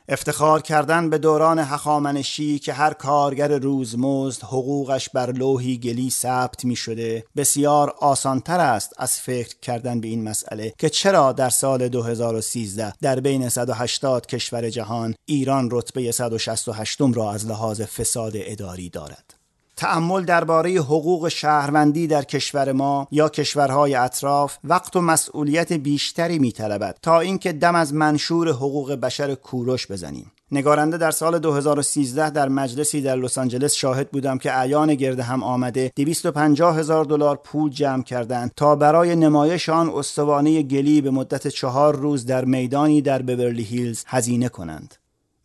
افتخار 0.08 0.62
کردن 0.62 1.10
به 1.10 1.18
دوران 1.18 1.58
هخامنشی 1.58 2.58
که 2.58 2.72
هر 2.72 2.92
کارگر 2.92 3.58
روزمزد 3.58 4.42
حقوقش 4.42 5.08
بر 5.08 5.32
لوحی 5.32 5.78
گلی 5.78 6.10
ثبت 6.10 6.64
می 6.64 6.76
شده 6.76 7.24
بسیار 7.36 7.94
آسانتر 7.98 8.60
است 8.60 8.92
از 8.98 9.20
فکر 9.20 9.56
کردن 9.62 10.00
به 10.00 10.08
این 10.08 10.24
مسئله 10.24 10.72
که 10.78 10.88
چرا 10.88 11.32
در 11.32 11.50
سال 11.50 11.88
2013 11.88 12.92
در 13.02 13.20
بین 13.20 13.48
180 13.48 14.26
کشور 14.26 14.70
جهان 14.70 15.14
ایران 15.26 15.68
رتبه 15.72 16.12
168 16.12 17.00
را 17.14 17.32
از 17.32 17.46
لحاظ 17.46 17.80
فساد 17.80 18.32
اداری 18.34 18.88
دارد. 18.88 19.33
تأمل 19.76 20.24
درباره 20.24 20.70
حقوق 20.70 21.28
شهروندی 21.28 22.06
در 22.06 22.22
کشور 22.22 22.72
ما 22.72 23.08
یا 23.10 23.28
کشورهای 23.28 23.94
اطراف 23.94 24.58
وقت 24.64 24.96
و 24.96 25.00
مسئولیت 25.00 25.72
بیشتری 25.72 26.38
میطلبد 26.38 26.98
تا 27.02 27.20
اینکه 27.20 27.52
دم 27.52 27.74
از 27.74 27.94
منشور 27.94 28.48
حقوق 28.48 28.92
بشر 28.92 29.34
کوروش 29.34 29.86
بزنیم. 29.86 30.32
نگارنده 30.52 30.98
در 30.98 31.10
سال 31.10 31.38
2013 31.38 32.30
در 32.30 32.48
مجلسی 32.48 33.02
در 33.02 33.16
لس 33.16 33.38
آنجلس 33.38 33.74
شاهد 33.74 34.10
بودم 34.10 34.38
که 34.38 34.58
اعیان 34.58 34.94
گرد 34.94 35.20
هم 35.20 35.42
آمده 35.42 35.92
250 35.96 36.78
هزار 36.78 37.04
دلار 37.04 37.36
پول 37.36 37.70
جمع 37.70 38.02
کردند 38.02 38.50
تا 38.56 38.76
برای 38.76 39.16
نمایش 39.16 39.68
آن 39.68 39.90
استوانه 39.90 40.62
گلی 40.62 41.00
به 41.00 41.10
مدت 41.10 41.48
چهار 41.48 41.96
روز 41.96 42.26
در 42.26 42.44
میدانی 42.44 43.02
در 43.02 43.22
بورلی 43.22 43.62
هیلز 43.62 44.04
هزینه 44.06 44.48
کنند. 44.48 44.94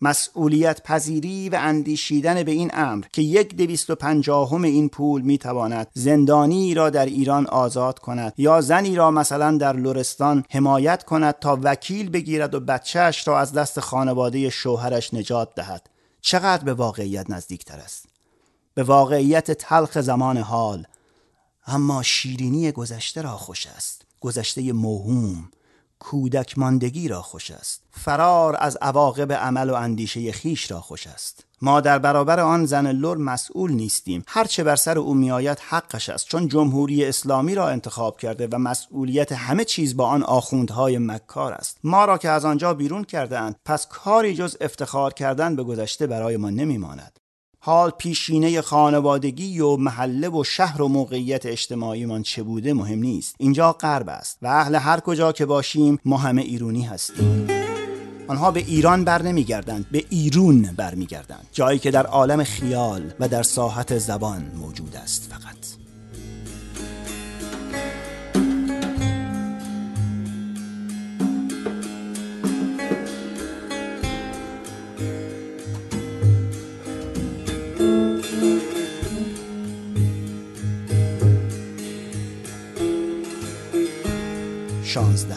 مسئولیت 0.01 0.83
پذیری 0.83 1.49
و 1.49 1.57
اندیشیدن 1.61 2.43
به 2.43 2.51
این 2.51 2.71
امر 2.73 3.05
که 3.13 3.21
یک 3.21 3.55
دویست 3.55 3.89
و 3.89 3.95
پنجاهم 3.95 4.63
این 4.63 4.89
پول 4.89 5.21
می‌تواند 5.21 5.87
زندانی 5.93 6.73
را 6.73 6.89
در 6.89 7.05
ایران 7.05 7.47
آزاد 7.47 7.99
کند 7.99 8.33
یا 8.37 8.61
زنی 8.61 8.95
را 8.95 9.11
مثلا 9.11 9.57
در 9.57 9.73
لرستان 9.73 10.43
حمایت 10.49 11.03
کند 11.03 11.35
تا 11.41 11.59
وکیل 11.63 12.09
بگیرد 12.09 12.55
و 12.55 12.59
بچهش 12.59 13.27
را 13.27 13.39
از 13.39 13.53
دست 13.53 13.79
خانواده 13.79 14.49
شوهرش 14.49 15.13
نجات 15.13 15.55
دهد. 15.55 15.89
چقدر 16.21 16.63
به 16.63 16.73
واقعیت 16.73 17.29
نزدیکتر 17.29 17.79
است؟ 17.79 18.05
به 18.73 18.83
واقعیت 18.83 19.51
تلخ 19.51 20.01
زمان 20.01 20.37
حال. 20.37 20.85
اما 21.67 22.03
شیرینی 22.03 22.71
گذشته 22.71 23.21
را 23.21 23.37
خوش 23.37 23.67
است. 23.67 24.05
گذشته 24.19 24.73
موهوم. 24.73 25.51
کودک 25.99 26.57
ماندگی 26.57 27.07
را 27.07 27.21
خوش 27.21 27.51
است. 27.51 27.81
فرار 27.91 28.57
از 28.59 28.77
عواقب 28.81 29.33
عمل 29.33 29.69
و 29.69 29.73
اندیشه 29.73 30.31
خیش 30.31 30.71
را 30.71 30.81
خوش 30.81 31.07
است. 31.07 31.45
ما 31.61 31.81
در 31.81 31.99
برابر 31.99 32.39
آن 32.39 32.65
زن 32.65 32.91
لور 32.91 33.17
مسئول 33.17 33.71
نیستیم. 33.71 34.23
هرچه 34.27 34.63
بر 34.63 34.75
سر 34.75 34.97
او 34.97 35.13
میآید 35.13 35.59
حقش 35.59 36.09
است. 36.09 36.27
چون 36.27 36.47
جمهوری 36.47 37.05
اسلامی 37.05 37.55
را 37.55 37.69
انتخاب 37.69 38.19
کرده 38.19 38.47
و 38.51 38.57
مسئولیت 38.57 39.31
همه 39.31 39.65
چیز 39.65 39.97
با 39.97 40.07
آن 40.07 40.23
آخوندهای 40.23 40.97
مکار 40.97 41.53
است. 41.53 41.77
ما 41.83 42.05
را 42.05 42.17
که 42.17 42.29
از 42.29 42.45
آنجا 42.45 42.73
بیرون 42.73 43.03
کرده 43.03 43.39
اند 43.39 43.55
پس 43.65 43.87
کاری 43.87 44.35
جز 44.35 44.57
افتخار 44.61 45.13
کردن 45.13 45.55
به 45.55 45.63
گذشته 45.63 46.07
برای 46.07 46.37
ما 46.37 46.49
نمیماند. 46.49 47.18
حال 47.61 47.89
پیشینه 47.89 48.61
خانوادگی 48.61 49.59
و 49.59 49.77
محله 49.77 50.29
و 50.29 50.43
شهر 50.43 50.81
و 50.81 50.87
موقعیت 50.87 51.45
اجتماعیمان 51.45 52.23
چه 52.23 52.43
بوده 52.43 52.73
مهم 52.73 52.99
نیست. 52.99 53.35
اینجا 53.39 53.71
غرب 53.71 54.09
است 54.09 54.37
و 54.41 54.47
اهل 54.47 54.75
هر 54.75 54.99
کجا 54.99 55.31
که 55.31 55.45
باشیم 55.45 55.99
ما 56.05 56.17
همه 56.17 56.41
ایرونی 56.41 56.81
هستیم. 56.81 57.47
آنها 58.27 58.51
به 58.51 58.59
ایران 58.59 59.03
بر 59.03 59.21
نمیگردند 59.21 59.85
به 59.91 60.05
ایرون 60.09 60.61
برمیگردند. 60.77 61.47
جایی 61.51 61.79
که 61.79 61.91
در 61.91 62.05
عالم 62.05 62.43
خیال 62.43 63.13
و 63.19 63.27
در 63.27 63.43
ساحت 63.43 63.97
زبان 63.97 64.51
موجود 64.55 64.95
است 64.95 65.33
فقط. 65.33 65.78
شانزده 84.89 85.35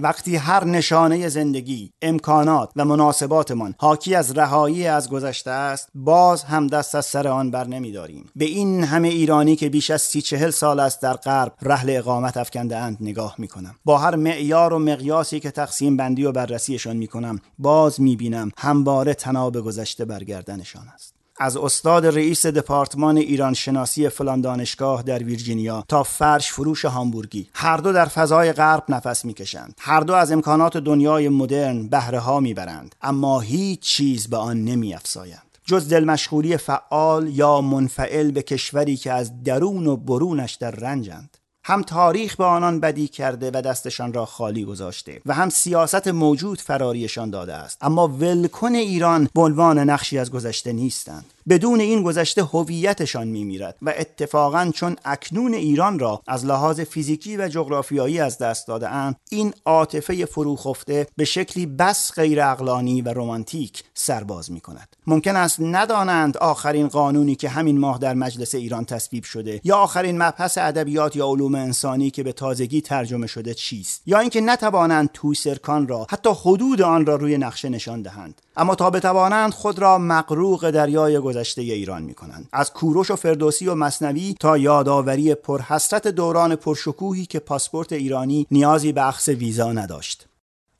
وقتی 0.00 0.36
هر 0.36 0.64
نشانه 0.64 1.28
زندگی، 1.28 1.92
امکانات 2.02 2.70
و 2.76 2.84
مناسباتمان 2.84 3.74
حاکی 3.78 4.14
از 4.14 4.38
رهایی 4.38 4.86
از 4.86 5.10
گذشته 5.10 5.50
است، 5.50 5.88
باز 5.94 6.44
هم 6.44 6.66
دست 6.66 6.94
از 6.94 7.06
سر 7.06 7.28
آن 7.28 7.50
بر 7.50 7.66
نمی 7.66 7.92
به 8.36 8.44
این 8.44 8.84
همه 8.84 9.08
ایرانی 9.08 9.56
که 9.56 9.68
بیش 9.68 9.90
از 9.90 10.02
سی 10.02 10.22
چهل 10.22 10.50
سال 10.50 10.80
است 10.80 11.02
در 11.02 11.14
غرب 11.14 11.52
رحل 11.62 11.90
اقامت 11.90 12.36
افکنده 12.36 12.76
اند 12.76 12.96
نگاه 13.00 13.34
می 13.38 13.48
کنم. 13.48 13.74
با 13.84 13.98
هر 13.98 14.16
معیار 14.16 14.72
و 14.72 14.78
مقیاسی 14.78 15.40
که 15.40 15.50
تقسیم 15.50 15.96
بندی 15.96 16.24
و 16.24 16.32
بررسیشان 16.32 16.96
می 16.96 17.06
کنم، 17.06 17.40
باز 17.58 18.00
می 18.00 18.16
بینم 18.16 18.50
همواره 18.58 19.14
تناب 19.14 19.60
گذشته 19.60 20.04
برگردنشان 20.04 20.88
است. 20.94 21.19
از 21.42 21.56
استاد 21.56 22.06
رئیس 22.06 22.46
دپارتمان 22.46 23.16
ایران 23.16 23.54
شناسی 23.54 24.08
فلان 24.08 24.40
دانشگاه 24.40 25.02
در 25.02 25.22
ویرجینیا 25.22 25.84
تا 25.88 26.02
فرش 26.02 26.52
فروش 26.52 26.84
هامبورگی. 26.84 27.48
هر 27.54 27.76
دو 27.76 27.92
در 27.92 28.04
فضای 28.04 28.52
غرب 28.52 28.84
نفس 28.88 29.24
می‌کشند. 29.24 29.74
هر 29.78 30.00
دو 30.00 30.14
از 30.14 30.32
امکانات 30.32 30.76
دنیای 30.76 31.28
مدرن 31.28 31.88
بهره 31.88 32.18
ها 32.18 32.40
می‌برند. 32.40 32.94
اما 33.02 33.40
هیچ 33.40 33.80
چیز 33.80 34.28
به 34.28 34.36
آن 34.36 34.64
نمیافزایند. 34.64 35.58
جز 35.64 35.88
دلمشغولی 35.88 36.56
فعال 36.56 37.28
یا 37.28 37.60
منفعل 37.60 38.30
به 38.30 38.42
کشوری 38.42 38.96
که 38.96 39.12
از 39.12 39.42
درون 39.42 39.86
و 39.86 39.96
برونش 39.96 40.54
در 40.54 40.70
رنجند. 40.70 41.36
هم 41.70 41.82
تاریخ 41.82 42.36
به 42.36 42.44
آنان 42.44 42.80
بدی 42.80 43.08
کرده 43.08 43.50
و 43.54 43.62
دستشان 43.62 44.12
را 44.12 44.26
خالی 44.26 44.64
گذاشته 44.64 45.20
و 45.26 45.34
هم 45.34 45.48
سیاست 45.48 46.08
موجود 46.08 46.60
فراریشان 46.60 47.30
داده 47.30 47.54
است. 47.54 47.78
اما 47.80 48.08
ولکن 48.08 48.74
ایران 48.74 49.28
به 49.34 49.40
عنوان 49.40 49.78
نقشی 49.78 50.18
از 50.18 50.30
گذشته 50.30 50.72
نیستند. 50.72 51.24
بدون 51.50 51.80
این 51.80 52.02
گذشته 52.02 52.44
هویتشان 52.44 53.28
میمیرد 53.28 53.76
و 53.82 53.94
اتفاقا 53.98 54.70
چون 54.74 54.96
اکنون 55.04 55.54
ایران 55.54 55.98
را 55.98 56.22
از 56.26 56.44
لحاظ 56.44 56.80
فیزیکی 56.80 57.36
و 57.36 57.48
جغرافیایی 57.48 58.20
از 58.20 58.38
دست 58.38 58.68
داده 58.68 58.88
اند 58.88 59.16
این 59.30 59.54
عاطفه 59.64 60.24
فروخفته 60.24 61.06
به 61.16 61.24
شکلی 61.24 61.66
بس 61.66 62.12
غیر 62.14 62.40
اقلانی 62.42 63.02
و 63.02 63.08
رمانتیک 63.08 63.84
سرباز 63.94 64.52
می 64.52 64.60
کند 64.60 64.96
ممکن 65.06 65.36
است 65.36 65.60
ندانند 65.60 66.36
آخرین 66.36 66.88
قانونی 66.88 67.34
که 67.34 67.48
همین 67.48 67.78
ماه 67.78 67.98
در 67.98 68.14
مجلس 68.14 68.54
ایران 68.54 68.84
تصویب 68.84 69.24
شده 69.24 69.60
یا 69.64 69.76
آخرین 69.76 70.22
مبحث 70.22 70.58
ادبیات 70.58 71.16
یا 71.16 71.28
علوم 71.28 71.54
انسانی 71.54 72.10
که 72.10 72.22
به 72.22 72.32
تازگی 72.32 72.80
ترجمه 72.80 73.26
شده 73.26 73.54
چیست 73.54 74.02
یا 74.06 74.18
اینکه 74.18 74.40
نتوانند 74.40 75.10
توسرکان 75.12 75.88
را 75.88 76.06
حتی 76.10 76.30
حدود 76.44 76.82
آن 76.82 77.06
را 77.06 77.16
روی 77.16 77.38
نقشه 77.38 77.68
نشان 77.68 78.02
دهند. 78.02 78.42
اما 78.56 78.74
تا 78.74 78.90
بتوانند 78.90 79.52
خود 79.52 79.78
را 79.78 79.98
مقروق 79.98 80.70
دریای 80.70 81.18
گذشته 81.18 81.39
ایران 81.56 82.02
می 82.02 82.14
کنند 82.14 82.48
از 82.52 82.72
کوروش 82.72 83.10
و 83.10 83.16
فردوسی 83.16 83.68
و 83.68 83.74
مصنوی 83.74 84.34
تا 84.40 84.58
یادآوری 84.58 85.34
پرحسرت 85.34 86.08
دوران 86.08 86.56
پرشکوهی 86.56 87.26
که 87.26 87.38
پاسپورت 87.38 87.92
ایرانی 87.92 88.46
نیازی 88.50 88.92
به 88.92 89.08
اخذ 89.08 89.28
ویزا 89.28 89.72
نداشت. 89.72 90.26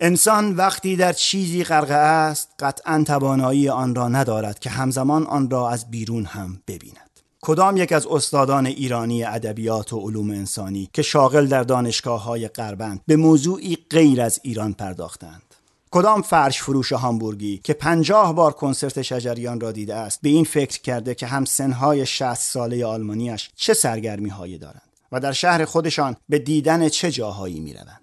انسان 0.01 0.57
وقتی 0.57 0.97
در 0.97 1.13
چیزی 1.13 1.65
غرقه 1.65 1.95
است 1.95 2.49
قطعا 2.59 3.05
توانایی 3.07 3.69
آن 3.69 3.95
را 3.95 4.09
ندارد 4.09 4.59
که 4.59 4.71
همزمان 4.71 5.27
آن 5.27 5.51
را 5.51 5.71
از 5.71 5.91
بیرون 5.91 6.25
هم 6.25 6.63
ببیند. 6.69 7.11
کدام 7.43 7.77
یک 7.77 7.93
از 7.93 8.07
استادان 8.07 8.67
ایرانی 8.67 9.25
ادبیات 9.25 9.93
و 9.93 9.99
علوم 9.99 10.31
انسانی 10.31 10.91
که 10.93 11.03
شاغل 11.03 11.47
در 11.47 11.63
دانشگاه 11.63 12.25
های 12.25 12.49
غربند 12.49 13.01
به 13.07 13.17
موضوعی 13.17 13.79
غیر 13.91 14.21
از 14.23 14.41
ایران 14.43 14.73
پرداختند؟ 14.73 15.50
کدام 15.93 16.23
فرش 16.23 16.63
فروش 16.63 16.93
هامبورگی 16.93 17.61
که 17.65 17.73
پنجاه 17.73 18.35
بار 18.35 18.53
کنسرت 18.53 19.03
شجریان 19.03 19.61
را 19.61 19.73
دیده 19.73 19.95
است 19.95 20.21
به 20.23 20.29
این 20.29 20.45
فکر 20.45 20.81
کرده 20.81 21.15
که 21.15 21.27
هم 21.27 21.45
سنهای 21.45 22.07
شست 22.07 22.53
ساله 22.53 22.87
آلمانیش 22.87 23.51
چه 23.57 23.75
سرگرمی 23.75 24.29
هایی 24.29 24.59
دارند 24.59 24.83
و 25.13 25.21
در 25.21 25.33
شهر 25.33 25.65
خودشان 25.65 26.17
به 26.29 26.39
دیدن 26.39 26.89
چه 26.89 27.11
جاهایی 27.11 27.61
می 27.61 27.75
روند. 27.75 28.01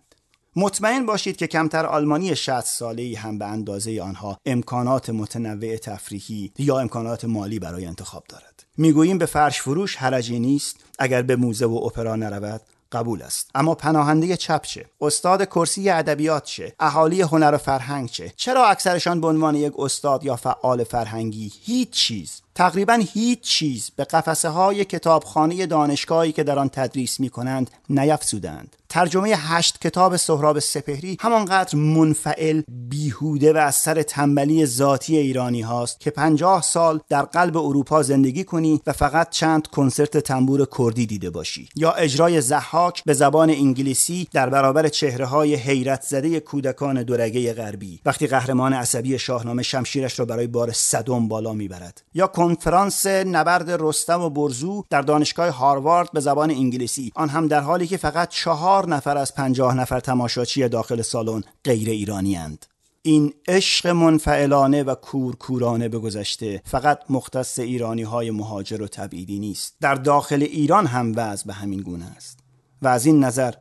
مطمئن 0.55 1.05
باشید 1.05 1.37
که 1.37 1.47
کمتر 1.47 1.85
آلمانی 1.85 2.35
60 2.35 2.61
ساله 2.61 3.03
ای 3.03 3.15
هم 3.15 3.37
به 3.37 3.45
اندازه 3.45 4.01
آنها 4.01 4.37
امکانات 4.45 5.09
متنوع 5.09 5.77
تفریحی 5.77 6.51
یا 6.59 6.79
امکانات 6.79 7.25
مالی 7.25 7.59
برای 7.59 7.85
انتخاب 7.85 8.23
دارد 8.29 8.65
می‌گوییم 8.77 9.17
به 9.17 9.25
فرش 9.25 9.61
فروش 9.61 9.95
حرجی 9.95 10.39
نیست 10.39 10.75
اگر 10.99 11.21
به 11.21 11.35
موزه 11.35 11.65
و 11.65 11.75
اپرا 11.75 12.15
نرود 12.15 12.61
قبول 12.91 13.21
است. 13.21 13.49
اما 13.55 13.75
پناهنده 13.75 14.37
چپ 14.37 14.61
چه 14.61 14.85
استاد 15.01 15.45
کرسی 15.45 15.89
ادبیات 15.89 16.43
چه 16.43 16.75
اهالی 16.79 17.21
هنر 17.21 17.51
و 17.53 17.57
فرهنگ 17.57 18.09
چه 18.09 18.33
چرا 18.35 18.65
اکثرشان 18.65 19.21
به 19.21 19.27
عنوان 19.27 19.55
یک 19.55 19.73
استاد 19.77 20.23
یا 20.23 20.35
فعال 20.35 20.83
فرهنگی 20.83 21.51
هیچ 21.61 21.89
چیز 21.89 22.41
تقریبا 22.57 22.93
هیچ 23.13 23.41
چیز 23.41 23.91
به 23.95 24.03
قفسه 24.03 24.49
های 24.49 24.85
کتابخانه 24.85 25.65
دانشگاهی 25.65 26.31
که 26.31 26.43
در 26.43 26.59
آن 26.59 26.69
تدریس 26.69 27.19
می 27.19 27.29
کنند 27.29 27.71
نیفزودند. 27.89 28.75
ترجمه 28.89 29.29
هشت 29.29 29.81
کتاب 29.81 30.17
سهراب 30.17 30.59
سپهری 30.59 31.17
همانقدر 31.19 31.75
منفعل 31.75 32.61
بیهوده 32.67 33.53
و 33.53 33.57
از 33.57 33.75
سر 33.75 34.01
تنبلی 34.01 34.65
ذاتی 34.65 35.17
ایرانی 35.17 35.61
هاست 35.61 35.99
که 35.99 36.11
پنجاه 36.11 36.61
سال 36.61 36.99
در 37.09 37.21
قلب 37.21 37.57
اروپا 37.57 38.03
زندگی 38.03 38.43
کنی 38.43 38.81
و 38.87 38.93
فقط 38.93 39.29
چند 39.29 39.67
کنسرت 39.67 40.17
تنبور 40.17 40.67
کردی 40.77 41.05
دیده 41.05 41.29
باشی. 41.29 41.69
یا 41.75 41.91
اجرای 41.91 42.41
زحاک 42.41 43.03
به 43.03 43.13
زبان 43.13 43.49
انگلیسی 43.49 44.27
در 44.31 44.49
برابر 44.49 44.87
چهره 44.87 45.25
های 45.25 45.55
حیرت 45.55 46.01
زده 46.01 46.39
کودکان 46.39 47.03
دورگه 47.03 47.53
غربی 47.53 47.99
وقتی 48.05 48.27
قهرمان 48.27 48.73
عصبی 48.73 49.19
شاهنامه 49.19 49.63
شمشیرش 49.63 50.19
را 50.19 50.25
برای 50.25 50.47
بار 50.47 50.71
صدم 50.71 51.27
بالا 51.27 51.53
می‌برد. 51.53 52.01
یا 52.13 52.27
کنفرانس 52.47 53.05
نبرد 53.07 53.71
رستم 53.79 54.21
و 54.21 54.29
برزو 54.29 54.83
در 54.89 55.01
دانشگاه 55.01 55.49
هاروارد 55.49 56.11
به 56.11 56.19
زبان 56.19 56.51
انگلیسی. 56.51 57.11
آن 57.15 57.29
هم 57.29 57.47
در 57.47 57.61
حالی 57.61 57.87
که 57.87 57.97
فقط 57.97 58.29
چهار 58.29 58.89
نفر 58.89 59.17
از 59.17 59.35
پنجاه 59.35 59.75
نفر 59.75 59.99
تماشاچی 59.99 60.67
داخل 60.67 61.01
سالن 61.01 61.43
غیر 61.63 61.89
ایرانی 61.89 62.35
هند. 62.35 62.65
این 63.01 63.33
عشق 63.47 63.87
منفعلانه 63.87 64.83
و 64.83 64.95
کورکورانه 64.95 65.89
به 65.89 65.99
گذشته 65.99 66.61
فقط 66.65 66.99
مختص 67.09 67.59
ایرانی 67.59 68.03
های 68.03 68.31
مهاجر 68.31 68.81
و 68.81 68.87
تبعیدی 68.87 69.39
نیست. 69.39 69.75
در 69.81 69.95
داخل 69.95 70.43
ایران 70.43 70.85
هم 70.85 71.13
وضع 71.15 71.47
به 71.47 71.53
همین 71.53 71.81
گونه 71.81 72.05
است 72.05 72.39
و 72.81 72.87
از 72.87 73.05
این 73.05 73.23
نظر 73.23 73.53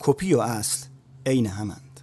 کپی 0.00 0.34
و 0.34 0.40
اصل 0.40 0.86
عین 1.26 1.46
همند. 1.46 2.00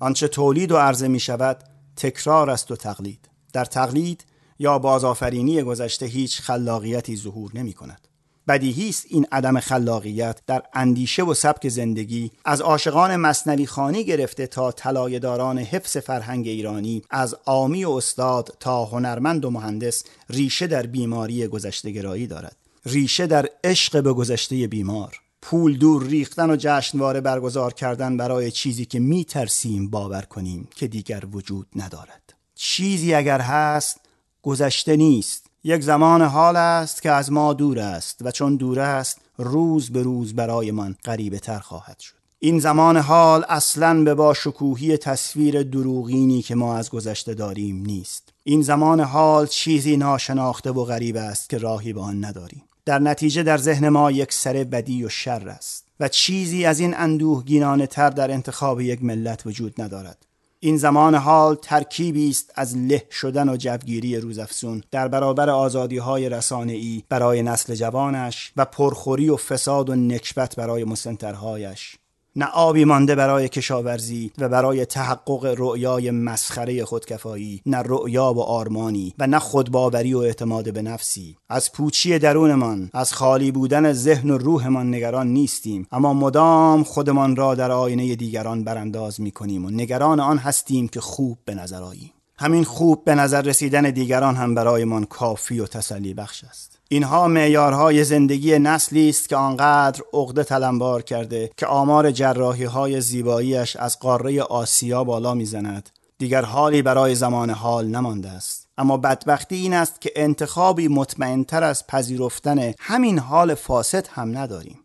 آنچه 0.00 0.28
تولید 0.28 0.72
و 0.72 0.76
عرضه 0.76 1.08
می 1.08 1.20
شود 1.20 1.64
تکرار 1.96 2.50
است 2.50 2.70
و 2.70 2.76
تقلید. 2.76 3.28
در 3.52 3.64
تقلید 3.64 4.24
یا 4.58 4.78
بازآفرینی 4.78 5.62
گذشته 5.62 6.06
هیچ 6.06 6.40
خلاقیتی 6.40 7.16
ظهور 7.16 7.50
نمی 7.54 7.72
کند. 7.72 8.08
بدیهی 8.48 8.88
است 8.88 9.06
این 9.08 9.26
عدم 9.32 9.60
خلاقیت 9.60 10.40
در 10.46 10.62
اندیشه 10.74 11.22
و 11.22 11.34
سبک 11.34 11.68
زندگی 11.68 12.30
از 12.44 12.60
عاشقان 12.60 13.16
مصنوی 13.16 13.66
خانی 13.66 14.04
گرفته 14.04 14.46
تا 14.46 14.72
طلایه‌داران 14.72 15.58
حفظ 15.58 15.96
فرهنگ 15.96 16.48
ایرانی 16.48 17.02
از 17.10 17.36
آمی 17.44 17.84
و 17.84 17.90
استاد 17.90 18.56
تا 18.60 18.84
هنرمند 18.84 19.44
و 19.44 19.50
مهندس 19.50 20.04
ریشه 20.30 20.66
در 20.66 20.86
بیماری 20.86 21.46
گذشته 21.46 21.90
گرایی 21.90 22.26
دارد. 22.26 22.56
ریشه 22.86 23.26
در 23.26 23.48
عشق 23.64 24.02
به 24.02 24.12
گذشته 24.12 24.66
بیمار. 24.66 25.20
پول 25.42 25.78
دور 25.78 26.04
ریختن 26.04 26.50
و 26.50 26.56
جشنواره 26.58 27.20
برگزار 27.20 27.72
کردن 27.72 28.16
برای 28.16 28.50
چیزی 28.50 28.84
که 28.84 28.98
می 29.00 29.24
ترسیم 29.24 29.90
باور 29.90 30.22
کنیم 30.22 30.68
که 30.74 30.86
دیگر 30.86 31.24
وجود 31.32 31.66
ندارد. 31.76 32.34
چیزی 32.54 33.14
اگر 33.14 33.40
هست 33.40 34.00
گذشته 34.42 34.96
نیست. 34.96 35.46
یک 35.64 35.82
زمان 35.82 36.22
حال 36.22 36.56
است 36.56 37.02
که 37.02 37.10
از 37.10 37.32
ما 37.32 37.52
دور 37.52 37.78
است 37.78 38.18
و 38.22 38.30
چون 38.30 38.56
دور 38.56 38.80
است 38.80 39.20
روز 39.38 39.90
به 39.90 40.02
روز 40.02 40.34
برایمان 40.34 40.96
غریبه 41.04 41.38
تر 41.38 41.58
خواهد 41.58 41.98
شد. 41.98 42.14
این 42.38 42.58
زمان 42.58 42.96
حال 42.96 43.44
اصلا 43.48 44.02
به 44.04 44.14
با 44.14 44.34
شکوهی 44.34 44.96
تصویر 44.96 45.62
دروغینی 45.62 46.42
که 46.42 46.54
ما 46.54 46.76
از 46.76 46.90
گذشته 46.90 47.34
داریم 47.34 47.82
نیست. 47.82 48.32
این 48.44 48.62
زمان 48.62 49.00
حال 49.00 49.46
چیزی 49.46 49.96
ناشناخته 49.96 50.70
و 50.70 50.84
غریب 50.84 51.16
است 51.16 51.50
که 51.50 51.58
راهی 51.58 51.92
به 51.92 52.00
آن 52.00 52.24
نداریم. 52.24 52.62
در 52.84 52.98
نتیجه 52.98 53.42
در 53.42 53.58
ذهن 53.58 53.88
ما 53.88 54.10
یک 54.10 54.32
سر 54.32 54.52
بدی 54.52 55.04
و 55.04 55.08
شر 55.08 55.48
است 55.48 55.84
و 56.00 56.08
چیزی 56.08 56.64
از 56.64 56.80
این 56.80 56.94
اندوهگینانه 56.96 57.86
تر 57.86 58.10
در 58.10 58.30
انتخاب 58.30 58.80
یک 58.80 59.04
ملت 59.04 59.46
وجود 59.46 59.82
ندارد. 59.82 60.26
این 60.60 60.76
زمان 60.76 61.14
حال 61.14 61.54
ترکیبی 61.54 62.30
است 62.30 62.52
از 62.54 62.76
له 62.76 63.06
شدن 63.10 63.48
و 63.48 63.56
جوگیری 63.56 64.16
روزافزون. 64.16 64.82
در 64.90 65.08
برابر 65.08 65.50
آزادی 65.50 65.98
های 65.98 66.28
رسانه‌ای 66.28 67.02
برای 67.08 67.42
نسل 67.42 67.74
جوانش 67.74 68.52
و 68.56 68.64
پرخوری 68.64 69.28
و 69.28 69.36
فساد 69.36 69.90
و 69.90 69.94
نکبت 69.94 70.56
برای 70.56 70.84
مسنترهایش. 70.84 71.96
نه 72.38 72.46
آبی 72.46 72.84
مانده 72.84 73.14
برای 73.14 73.48
کشاورزی 73.48 74.32
و 74.38 74.48
برای 74.48 74.84
تحقق 74.84 75.54
رؤیای 75.58 76.10
مسخره 76.10 76.84
خودکفایی 76.84 77.62
نه 77.66 77.76
رؤیا 77.76 78.32
و 78.32 78.40
آرمانی 78.40 79.14
و 79.18 79.26
نه 79.26 79.38
خودباوری 79.38 80.14
و 80.14 80.18
اعتماد 80.18 80.72
به 80.72 80.82
نفسی. 80.82 81.36
از 81.48 81.72
پوچی 81.72 82.18
درونمان 82.18 82.90
از 82.94 83.12
خالی 83.12 83.50
بودن 83.50 83.92
ذهن 83.92 84.30
و 84.30 84.38
روحمان 84.38 84.94
نگران 84.94 85.26
نیستیم. 85.26 85.86
اما 85.92 86.14
مدام 86.14 86.84
خودمان 86.84 87.36
را 87.36 87.54
در 87.54 87.70
آینه 87.70 88.14
دیگران 88.14 88.64
برانداز 88.64 89.20
می 89.20 89.30
کنیم 89.30 89.64
و 89.64 89.70
نگران 89.70 90.20
آن 90.20 90.38
هستیم 90.38 90.88
که 90.88 91.00
خوب 91.00 91.38
به 91.44 91.54
نظر 91.54 91.82
آییم. 91.82 92.12
همین 92.40 92.64
خوب 92.64 93.04
به 93.04 93.14
نظر 93.14 93.42
رسیدن 93.42 93.90
دیگران 93.90 94.36
هم 94.36 94.54
برایمان 94.54 95.04
کافی 95.04 95.60
و 95.60 95.66
تسلی 95.66 96.14
بخش 96.14 96.44
است. 96.44 96.78
اینها 96.88 97.28
معیارهای 97.28 98.04
زندگی 98.04 98.58
نسلی 98.58 99.08
است 99.08 99.28
که 99.28 99.36
آنقدر 99.36 100.02
عقده 100.12 100.44
تلمبار 100.44 101.02
کرده 101.02 101.50
که 101.56 101.66
آمار 101.66 102.10
جراحی 102.10 102.64
های 102.64 103.00
زیباییش 103.00 103.76
از 103.76 103.98
قاره 103.98 104.42
آسیا 104.42 105.04
بالا 105.04 105.34
می‌زند. 105.34 105.90
دیگر 106.18 106.42
حالی 106.42 106.82
برای 106.82 107.14
زمان 107.14 107.50
حال 107.50 107.86
نمانده 107.86 108.28
است. 108.28 108.68
اما 108.78 108.96
بدبختی 108.96 109.56
این 109.56 109.74
است 109.74 110.00
که 110.00 110.12
انتخابی 110.16 110.88
مطمئنتر 110.88 111.64
از 111.64 111.86
پذیرفتن 111.86 112.72
همین 112.78 113.18
حال 113.18 113.54
فاسد 113.54 114.06
هم 114.12 114.38
نداریم. 114.38 114.78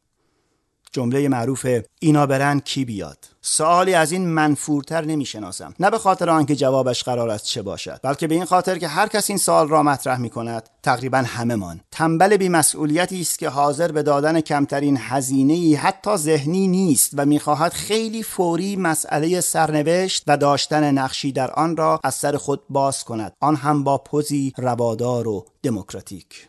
جمله 0.94 1.28
معروف 1.30 1.68
اینا 2.00 2.26
برن 2.26 2.60
کی 2.60 2.86
بیاد؟ 2.86 3.18
سوالی 3.42 3.94
از 3.94 4.12
این 4.12 4.28
منفورتر 4.28 5.06
نمی‌شناسم. 5.06 5.74
نه 5.80 5.90
به 5.90 5.98
خاطر 5.98 6.30
آنکه 6.30 6.56
جوابش 6.56 7.04
قرار 7.04 7.30
است 7.30 7.46
چه 7.46 7.62
باشد 7.62 8.00
بلکه 8.04 8.28
به 8.28 8.36
این 8.36 8.46
خاطر 8.46 8.78
که 8.78 8.88
هر 8.88 9.08
کس 9.08 9.30
این 9.30 9.40
سوال 9.40 9.70
را 9.70 9.84
مطرح 9.84 10.20
می 10.20 10.30
کند 10.30 10.70
تقریبا 10.84 11.18
همه 11.18 11.56
من 11.56 11.80
تنبل 11.92 12.38
بیمسئولیتی 12.38 13.22
است 13.22 13.40
که 13.40 13.50
حاضر 13.50 13.92
به 13.92 14.04
دادن 14.04 14.42
کمترین 14.42 14.98
هزینه 15.00 15.54
ای 15.54 15.76
حتی 15.76 16.18
ذهنی 16.18 16.68
نیست 16.68 17.12
و 17.14 17.26
می‌خواهد 17.26 17.74
خیلی 17.74 18.24
فوری 18.24 18.76
مسئله 18.76 19.42
سرنوشت 19.42 20.24
و 20.28 20.38
داشتن 20.38 20.92
نقشی 20.92 21.32
در 21.32 21.52
آن 21.52 21.78
را 21.78 22.00
از 22.04 22.16
سر 22.16 22.38
خود 22.38 22.62
باز 22.70 23.04
کند. 23.04 23.34
آن 23.40 23.56
هم 23.56 23.84
با 23.84 23.98
پوزی 23.98 24.54
روادار 24.58 25.28
و 25.28 25.46
دموکراتیک. 25.64 26.48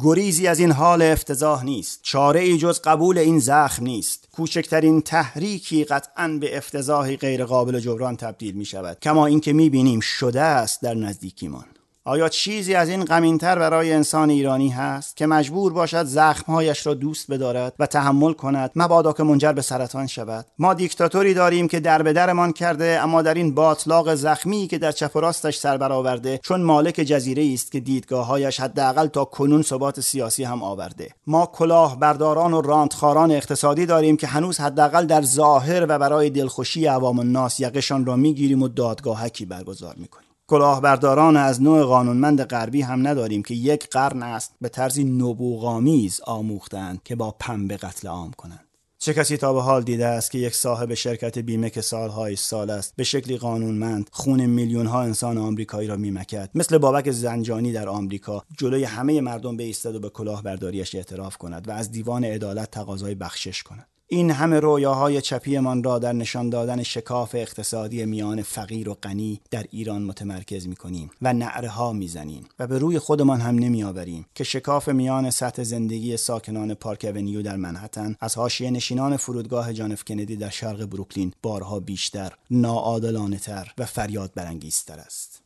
گریزی 0.00 0.46
از 0.46 0.58
این 0.58 0.72
حال 0.72 1.02
افتضاح 1.02 1.64
نیست. 1.64 2.00
چاره 2.02 2.40
ای 2.40 2.58
جز 2.58 2.80
قبول 2.80 3.18
این 3.18 3.38
زخم 3.38 3.84
نیست. 3.84 4.28
کوچکترین 4.32 5.00
تحریکی 5.00 5.84
قطعا 5.84 6.28
به 6.28 6.56
افتضاحی 6.56 7.16
غیر 7.16 7.44
قابل 7.44 7.80
جبران 7.80 8.16
تبدیل 8.16 8.54
می 8.54 8.64
شود 8.64 9.00
کما 9.00 9.26
اینکه 9.26 9.52
می 9.52 9.70
بینیم 9.70 10.00
شده 10.00 10.40
است 10.40 10.82
در 10.82 10.94
نزدیکیمان 10.94 11.64
آیا 12.08 12.28
چیزی 12.28 12.74
از 12.74 12.88
این 12.88 13.04
غمینتر 13.04 13.58
برای 13.58 13.92
انسان 13.92 14.30
ایرانی 14.30 14.68
هست 14.68 15.16
که 15.16 15.26
مجبور 15.26 15.72
باشد 15.72 16.04
زخمهایش 16.04 16.86
را 16.86 16.94
دوست 16.94 17.30
بدارد 17.30 17.74
و 17.78 17.86
تحمل 17.86 18.32
کند؟ 18.32 18.70
مبادا 18.76 19.12
که 19.12 19.22
منجر 19.22 19.52
به 19.52 19.62
سرطان 19.62 20.06
شود. 20.06 20.46
ما 20.58 20.74
دیکتاتوری 20.74 21.34
داریم 21.34 21.68
که 21.68 21.80
در 21.80 22.02
به 22.02 22.12
درمان 22.12 22.52
کرده 22.52 23.00
اما 23.02 23.22
در 23.22 23.34
این 23.34 23.54
باطلاق 23.54 24.14
زخمی 24.14 24.66
که 24.66 24.78
در 24.78 24.92
چپ 24.92 25.16
و 25.16 25.20
راستش 25.20 25.58
سر 25.58 25.76
برآورده 25.76 26.40
چون 26.42 26.62
مالک 26.62 26.94
جزیره 26.94 27.52
است 27.52 27.72
که 27.72 27.80
دیدگاههایش 27.80 28.60
حداقل 28.60 29.06
تا 29.06 29.24
کنون 29.24 29.62
ثبات 29.62 30.00
سیاسی 30.00 30.44
هم 30.44 30.62
آورده. 30.62 31.08
ما 31.26 31.46
کلاه 31.46 31.98
برداران 31.98 32.54
و 32.54 32.60
رانتخاران 32.60 33.30
اقتصادی 33.30 33.86
داریم 33.86 34.16
که 34.16 34.26
هنوز 34.26 34.60
حداقل 34.60 35.06
در 35.06 35.22
ظاهر 35.22 35.86
و 35.88 35.98
برای 35.98 36.30
دلخوشی 36.30 36.86
عوام 36.86 37.18
الناس 37.18 37.60
یقشان 37.60 38.06
را 38.06 38.16
می‌گیریم 38.16 38.62
و 38.62 38.68
دادگاهکی 38.68 39.44
برگزار 39.44 39.94
می‌کنیم. 39.98 40.27
کلاهبرداران 40.50 41.36
از 41.36 41.62
نوع 41.62 41.84
قانونمند 41.84 42.42
غربی 42.42 42.82
هم 42.82 43.08
نداریم 43.08 43.42
که 43.42 43.54
یک 43.54 43.88
قرن 43.88 44.22
است 44.22 44.54
به 44.60 44.68
طرزی 44.68 45.04
نبوغامیز 45.04 46.20
آموختند 46.24 47.02
که 47.04 47.16
با 47.16 47.36
پنبه 47.38 47.76
قتل 47.76 48.08
عام 48.08 48.30
کنند. 48.30 48.64
چه 48.98 49.14
کسی 49.14 49.36
تا 49.36 49.52
به 49.52 49.62
حال 49.62 49.82
دیده 49.82 50.06
است 50.06 50.30
که 50.30 50.38
یک 50.38 50.54
صاحب 50.54 50.94
شرکت 50.94 51.38
بیمه 51.38 51.70
که 51.70 51.80
سالهای 51.80 52.36
سال 52.36 52.70
است 52.70 52.92
به 52.96 53.04
شکلی 53.04 53.36
قانونمند 53.36 54.10
خون 54.12 54.46
میلیون 54.46 54.86
ها 54.86 55.02
انسان 55.02 55.38
آمریکایی 55.38 55.88
را 55.88 55.96
میمکد 55.96 56.50
مثل 56.54 56.78
بابک 56.78 57.10
زنجانی 57.10 57.72
در 57.72 57.88
آمریکا 57.88 58.44
جلوی 58.58 58.84
همه 58.84 59.20
مردم 59.20 59.56
بیستد 59.56 59.94
و 59.94 60.00
به 60.00 60.08
کلاهبرداریش 60.08 60.94
اعتراف 60.94 61.36
کند 61.36 61.68
و 61.68 61.70
از 61.70 61.90
دیوان 61.90 62.24
عدالت 62.24 62.70
تقاضای 62.70 63.14
بخشش 63.14 63.62
کند. 63.62 63.86
این 64.10 64.30
همه 64.30 64.60
رویاهای 64.60 65.20
چپیمان 65.20 65.82
را 65.82 65.98
در 65.98 66.12
نشان 66.12 66.50
دادن 66.50 66.82
شکاف 66.82 67.34
اقتصادی 67.34 68.04
میان 68.04 68.42
فقیر 68.42 68.88
و 68.88 68.94
غنی 69.02 69.40
در 69.50 69.66
ایران 69.70 70.02
متمرکز 70.02 70.68
می 70.68 70.76
کنیم 70.76 71.10
و 71.22 71.32
نعره 71.32 71.68
ها 71.68 71.92
می 71.92 72.08
زنیم 72.08 72.46
و 72.58 72.66
به 72.66 72.78
روی 72.78 72.98
خودمان 72.98 73.40
هم 73.40 73.54
نمی 73.54 73.84
آوریم 73.84 74.26
که 74.34 74.44
شکاف 74.44 74.88
میان 74.88 75.30
سطح 75.30 75.62
زندگی 75.62 76.16
ساکنان 76.16 76.74
پارک 76.74 77.04
اونیو 77.14 77.42
در 77.42 77.56
منحتن 77.56 78.16
از 78.20 78.36
حاشیه 78.36 78.70
نشینان 78.70 79.16
فرودگاه 79.16 79.72
جانف 79.72 80.04
کندی 80.04 80.36
در 80.36 80.50
شرق 80.50 80.84
بروکلین 80.84 81.32
بارها 81.42 81.80
بیشتر 81.80 82.32
ناعادلانه 82.50 83.38
تر 83.38 83.72
و 83.78 83.86
فریاد 83.86 84.32
برانگیزتر 84.34 84.98
است. 84.98 85.42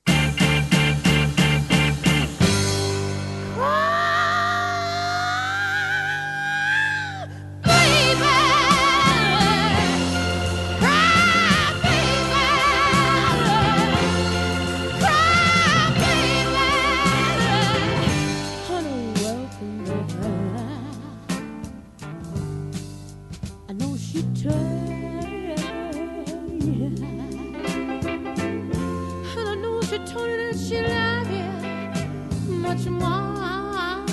much 32.74 32.86
more. 32.86 34.04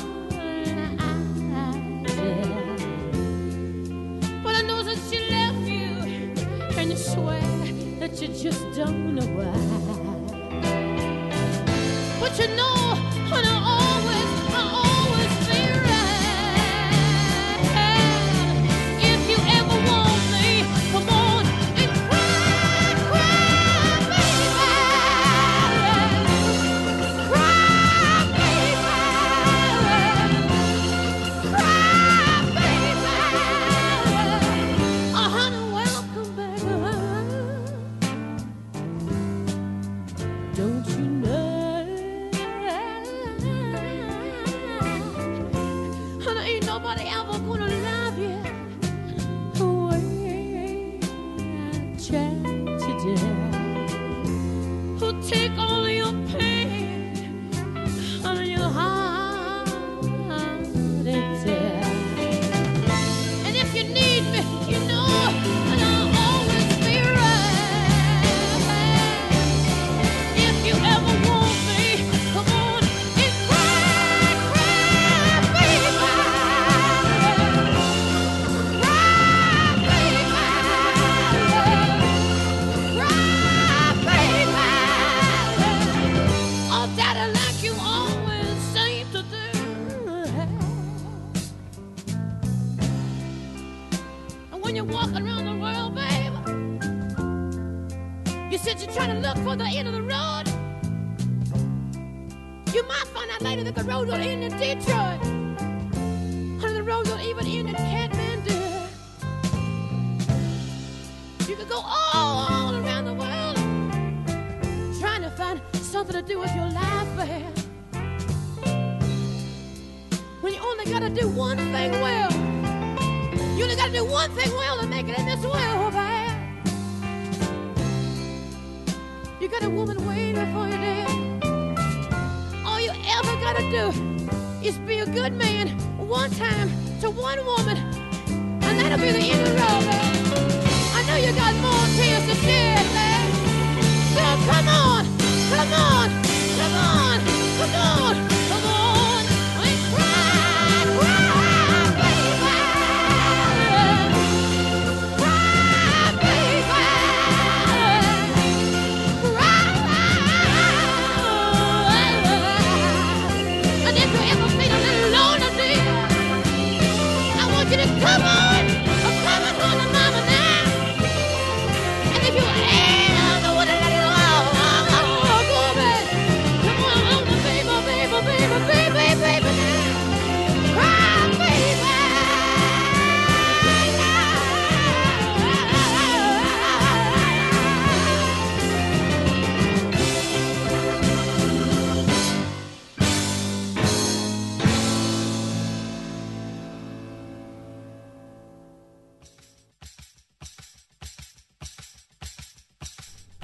But 4.43 4.55
I 4.55 4.61
know 4.67 4.83
that 4.83 4.97
she 5.09 5.19
left 5.29 5.65
you 5.65 5.93
And 6.77 6.97
swear 6.97 7.41
that 7.99 8.21
you 8.21 8.27
just 8.27 8.63
don't 8.75 9.15
know 9.15 9.27
why. 9.37 9.53
But 12.19 12.37
you 12.37 12.47
know, 12.57 12.79
Who 54.99 55.13
take 55.21 55.57
on 55.57 55.78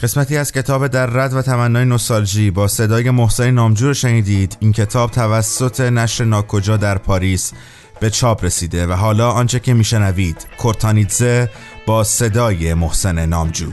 قسمتی 0.05 0.37
از 0.37 0.51
کتاب 0.51 0.87
در 0.87 1.05
رد 1.05 1.33
و 1.33 1.41
تمنای 1.41 1.85
نوستالژی 1.85 2.51
با 2.51 2.67
صدای 2.67 3.09
محسن 3.11 3.51
نامجو 3.51 3.93
شنیدید. 3.93 4.57
این 4.59 4.71
کتاب 4.71 5.11
توسط 5.11 5.79
نشر 5.81 6.23
ناکجا 6.23 6.77
در 6.77 6.97
پاریس 6.97 7.51
به 7.99 8.09
چاپ 8.09 8.45
رسیده 8.45 8.87
و 8.87 8.91
حالا 8.91 9.31
آنچه 9.31 9.59
که 9.59 9.73
میشنوید 9.73 10.47
کورتانیتزه 10.57 11.49
با 11.85 12.03
صدای 12.03 12.73
محسن 12.73 13.25
نامجو. 13.25 13.71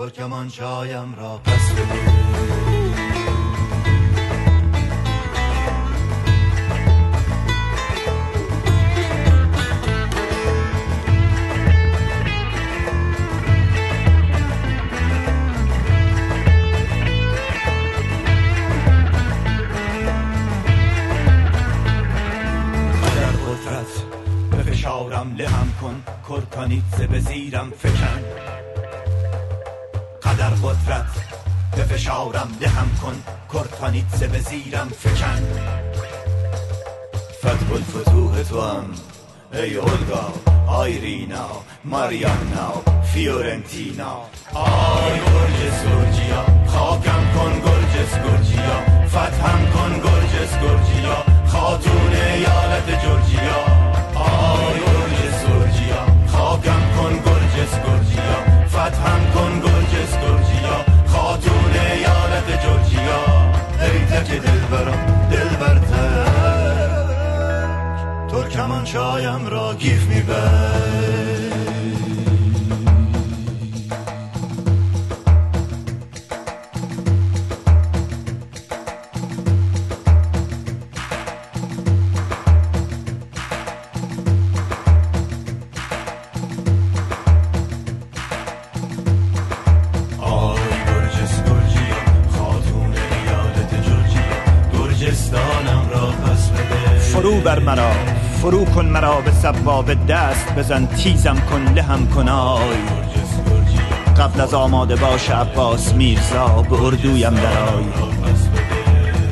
ترکمان 0.00 0.48
چایم 0.48 1.14
را 1.14 1.40
پس 1.44 1.72
به 24.50 24.62
فشارم 24.62 25.34
لهم 25.36 25.72
کن 25.80 26.02
کرکانیتزه 26.28 27.06
به 27.06 27.20
زیرم 27.20 27.70
فکن 27.70 28.59
قدر 30.40 30.54
قدرت 30.54 31.06
به 31.76 31.82
فشارم 31.84 32.48
لهم 32.60 32.90
کن 33.02 33.22
کرکانیتزه 33.52 34.26
به 34.26 34.38
زیرم 34.38 34.88
فکن. 34.88 35.42
فتح 37.40 37.72
الفتوح 37.72 38.42
تو 38.42 38.60
هم 38.60 38.84
ای 39.52 39.76
اولگا 39.76 40.32
آیرینا 40.66 41.46
ماریانا 41.84 42.72
فیورنتینا. 43.12 44.16
آی 44.54 45.18
گرجس 45.32 45.84
گرجیا 45.84 46.44
خاکم 46.66 47.24
کن 47.34 47.60
گرجس 47.66 48.14
گرجیا 48.14 49.06
فتحم 49.08 49.66
کن 49.74 49.92
گرجس 50.04 50.52
گرجیا 50.54 51.24
خاتون 51.46 52.12
ایالت 52.12 53.02
جورجیا 53.02 53.60
آی 54.14 54.78
گرجس 54.86 55.44
گرجیا 55.48 56.06
خاکم 56.32 56.82
کن 56.96 57.14
گرجس 57.14 57.74
گرجیا. 57.74 57.99
ای 64.30 64.38
تک 64.38 64.46
دل 64.46 64.60
برم 64.70 65.28
دل 65.30 65.56
برتر 65.56 66.30
ترکمان 68.30 68.84
چایم 68.84 69.46
را 69.46 69.74
گیف 69.74 70.06
میبر 70.06 71.29
فرو 98.50 98.64
کن 98.64 98.86
مرا 98.86 99.20
به 99.20 99.30
سباب 99.30 100.06
دست 100.06 100.54
بزن 100.54 100.86
تیزم 100.86 101.36
کن 101.50 101.72
لهم 101.74 102.06
کن 102.06 102.28
آی. 102.28 102.78
قبل 104.18 104.40
از 104.40 104.54
آماده 104.54 104.96
باش 104.96 105.30
عباس 105.30 105.92
میرزا 105.92 106.46
به 106.70 106.82
اردویم 106.82 107.34
درای 107.34 107.84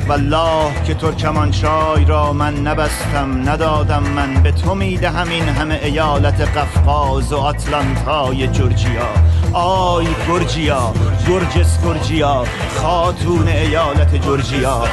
والله 0.07 0.83
که 0.83 0.93
ترکمان 0.93 1.51
چای 1.51 2.05
را 2.05 2.33
من 2.33 2.55
نبستم 2.55 3.49
ندادم 3.49 4.03
من 4.03 4.43
به 4.43 4.51
تو 4.51 4.75
می‌دهم 4.75 5.29
این 5.29 5.43
همه 5.43 5.79
ایالت 5.83 6.41
قفقاز 6.41 7.33
و 7.33 7.37
آتلانتای 7.37 8.47
جورجیا 8.47 9.09
آی 9.53 10.07
گرجیا 10.27 10.93
گرجس 11.27 11.83
گرجیا 11.83 12.43
خاتون 12.75 13.47
ایالت 13.47 14.15
جورجیا 14.15 14.83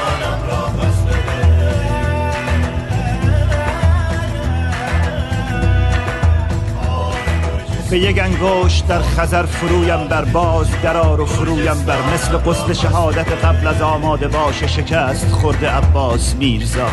به 7.90 7.98
یک 7.98 8.18
انگشت 8.18 8.86
در 8.86 9.02
خزر 9.02 9.42
فرویم 9.42 10.08
بر 10.08 10.24
باز 10.24 10.66
درار 10.82 11.20
و 11.20 11.26
فرویم 11.26 11.84
بر 11.86 11.98
مثل 12.14 12.36
قسل 12.36 12.72
شهادت 12.72 13.44
قبل 13.44 13.66
از 13.66 13.82
آماده 13.82 14.28
باش 14.28 14.64
شکست 14.64 15.30
خورده 15.30 15.70
عباس 15.70 16.34
میرزا. 16.34 16.88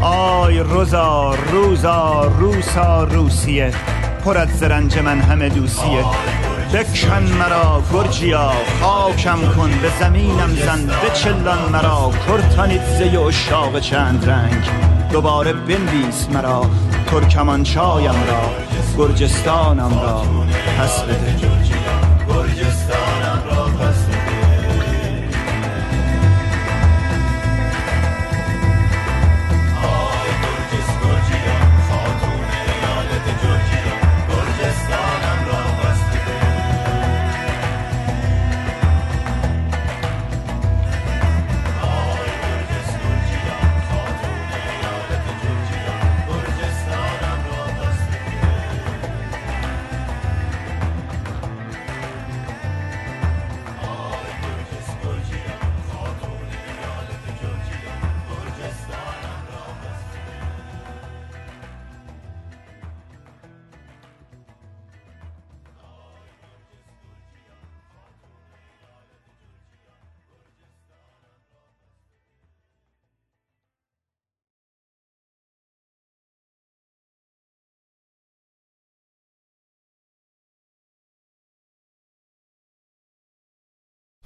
آی 0.00 0.58
روزا 0.58 1.34
روزا 1.52 2.32
روسا 2.38 3.04
روسیه 3.04 3.70
پر 4.24 4.38
از 4.38 4.48
زرنج 4.48 4.98
من 4.98 5.20
همه 5.20 5.48
دوسیه. 5.48 6.04
بکن 6.74 7.22
مرا 7.22 7.82
گرجیا 7.92 8.52
خاکم 8.80 9.38
کن 9.56 9.70
به 9.82 9.90
زمینم 10.00 10.54
زن 10.54 10.86
بچلان 10.86 11.72
مرا 11.72 12.10
کرتانیت 12.28 12.98
زی 12.98 13.16
اشاق 13.16 13.80
چند 13.80 14.30
رنگ. 14.30 14.64
دوباره 15.12 15.52
بنویس 15.52 16.28
مرا 16.32 16.66
ترکمان 17.06 17.62
چایم 17.62 18.14
را. 18.28 18.75
گرجستانم 18.98 20.00
را 20.00 20.22
پس 20.78 21.02
بده. 21.02 21.85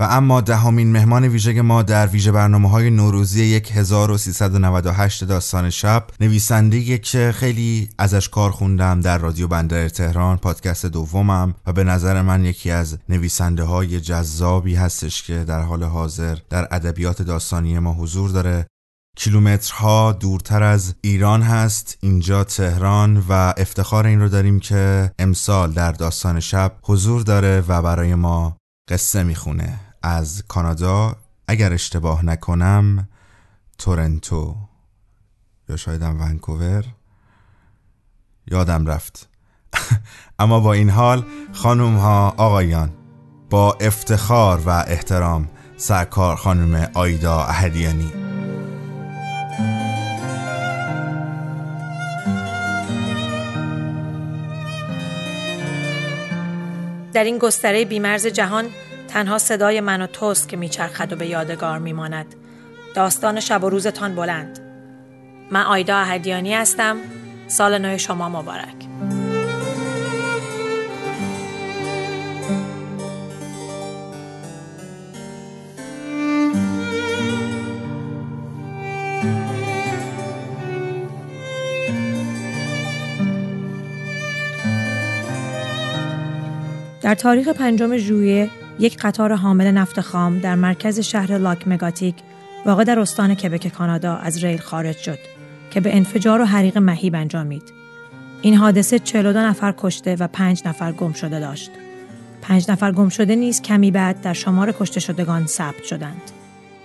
و 0.01 0.03
اما 0.03 0.41
دهمین 0.41 0.93
مهمان 0.93 1.25
ویژه 1.25 1.63
ما 1.63 1.83
در 1.83 2.07
ویژه 2.07 2.33
برنامه 2.33 2.71
های 2.71 2.91
نوروزی 2.91 3.55
1398 3.55 5.25
داستان 5.25 5.71
شب 5.71 6.07
نویسنده 6.21 6.99
که 6.99 7.33
خیلی 7.37 7.89
ازش 7.99 8.29
کار 8.29 8.51
خوندم 8.51 9.01
در 9.01 9.19
رادیو 9.19 9.49
بندر 9.49 9.89
تهران 9.89 10.37
پادکست 10.37 10.87
دومم 10.87 11.55
و 11.67 11.73
به 11.73 11.85
نظر 11.85 12.23
من 12.23 12.45
یکی 12.45 12.71
از 12.71 12.99
نویسنده 13.09 13.63
های 13.63 14.01
جذابی 14.01 14.75
هستش 14.75 15.23
که 15.23 15.45
در 15.45 15.61
حال 15.61 15.85
حاضر 15.85 16.37
در 16.51 16.69
ادبیات 16.71 17.23
داستانی 17.23 17.79
ما 17.79 17.93
حضور 17.93 18.31
داره. 18.31 18.67
کیلومترها 19.17 20.13
دورتر 20.13 20.63
از 20.63 20.95
ایران 21.01 21.43
هست 21.43 21.99
اینجا 22.01 22.45
تهران 22.45 23.25
و 23.29 23.33
افتخار 23.57 24.07
این 24.07 24.21
رو 24.21 24.29
داریم 24.29 24.61
که 24.61 25.13
امسال 25.19 25.73
در 25.73 25.93
داستان 25.93 26.41
شب 26.41 26.73
حضور 26.83 27.23
داره 27.23 27.65
و 27.69 27.83
برای 27.83 28.15
ما 28.15 28.57
قصه 28.91 29.23
می‌خونه. 29.23 29.90
از 30.03 30.43
کانادا 30.49 31.17
اگر 31.49 31.73
اشتباه 31.73 32.25
نکنم 32.25 33.09
تورنتو. 33.79 34.57
یا 35.69 35.77
شایدم 35.77 36.21
ونکوور. 36.21 36.85
یادم 38.47 38.87
رفت. 38.87 39.29
اما 40.39 40.61
با 40.61 40.73
این 40.73 40.91
حال 40.91 41.25
خانوم 41.53 41.97
ها 41.97 42.35
آقایان 42.37 42.93
با 43.51 43.73
افتخار 43.81 44.61
و 44.61 44.69
احترام 44.69 45.49
سرکار 45.77 46.37
خانم 46.37 46.91
آیدا 46.95 47.43
اهدیانی. 47.43 48.13
در 57.13 57.25
این 57.25 57.39
گستره 57.39 57.85
بیمرز 57.85 58.27
جهان 58.27 58.67
تنها 59.11 59.39
صدای 59.39 59.81
من 59.81 60.03
و 60.03 60.07
توست 60.07 60.49
که 60.49 60.57
میچرخد 60.57 61.13
و 61.13 61.17
به 61.17 61.27
یادگار 61.27 61.79
میماند. 61.79 62.35
داستان 62.95 63.41
شب 63.41 63.65
و 63.65 63.71
روزتان 63.71 64.15
بلند. 64.15 64.59
من 65.51 65.63
آیدا 65.63 65.97
اهدیانی 65.97 66.55
هستم. 66.55 66.97
سال 67.49 67.79
نو 67.79 67.99
شما 67.99 68.29
مبارک. 68.29 68.75
در 87.03 87.15
تاریخ 87.15 87.49
پنجم 87.49 87.97
ژوئیه 87.97 88.51
یک 88.81 88.97
قطار 88.97 89.35
حامل 89.35 89.71
نفت 89.71 90.01
خام 90.01 90.39
در 90.39 90.55
مرکز 90.55 91.01
شهر 91.01 91.39
لاک 91.39 91.69
مگاتیک 91.69 92.15
واقع 92.67 92.85
در 92.85 92.99
استان 92.99 93.35
کبک 93.35 93.69
کانادا 93.69 94.17
از 94.17 94.45
ریل 94.45 94.59
خارج 94.59 94.97
شد 94.97 95.19
که 95.71 95.81
به 95.81 95.97
انفجار 95.97 96.41
و 96.41 96.45
حریق 96.45 96.79
مهیب 96.79 97.15
انجامید. 97.15 97.63
این 98.43 98.55
حادثه 98.55 98.99
42 98.99 99.39
نفر 99.39 99.75
کشته 99.79 100.17
و 100.17 100.27
5 100.27 100.63
نفر 100.67 100.93
گم 100.93 101.13
شده 101.13 101.41
داشت. 101.41 101.71
5 102.43 102.71
نفر 102.71 102.93
گم 102.93 103.09
شده 103.09 103.37
نیز 103.37 103.63
کمی 103.63 103.91
بعد 103.91 104.21
در 104.21 104.33
شمار 104.33 104.73
کشته 104.73 105.01
شدگان 105.01 105.47
ثبت 105.47 105.85
شدند. 105.85 106.23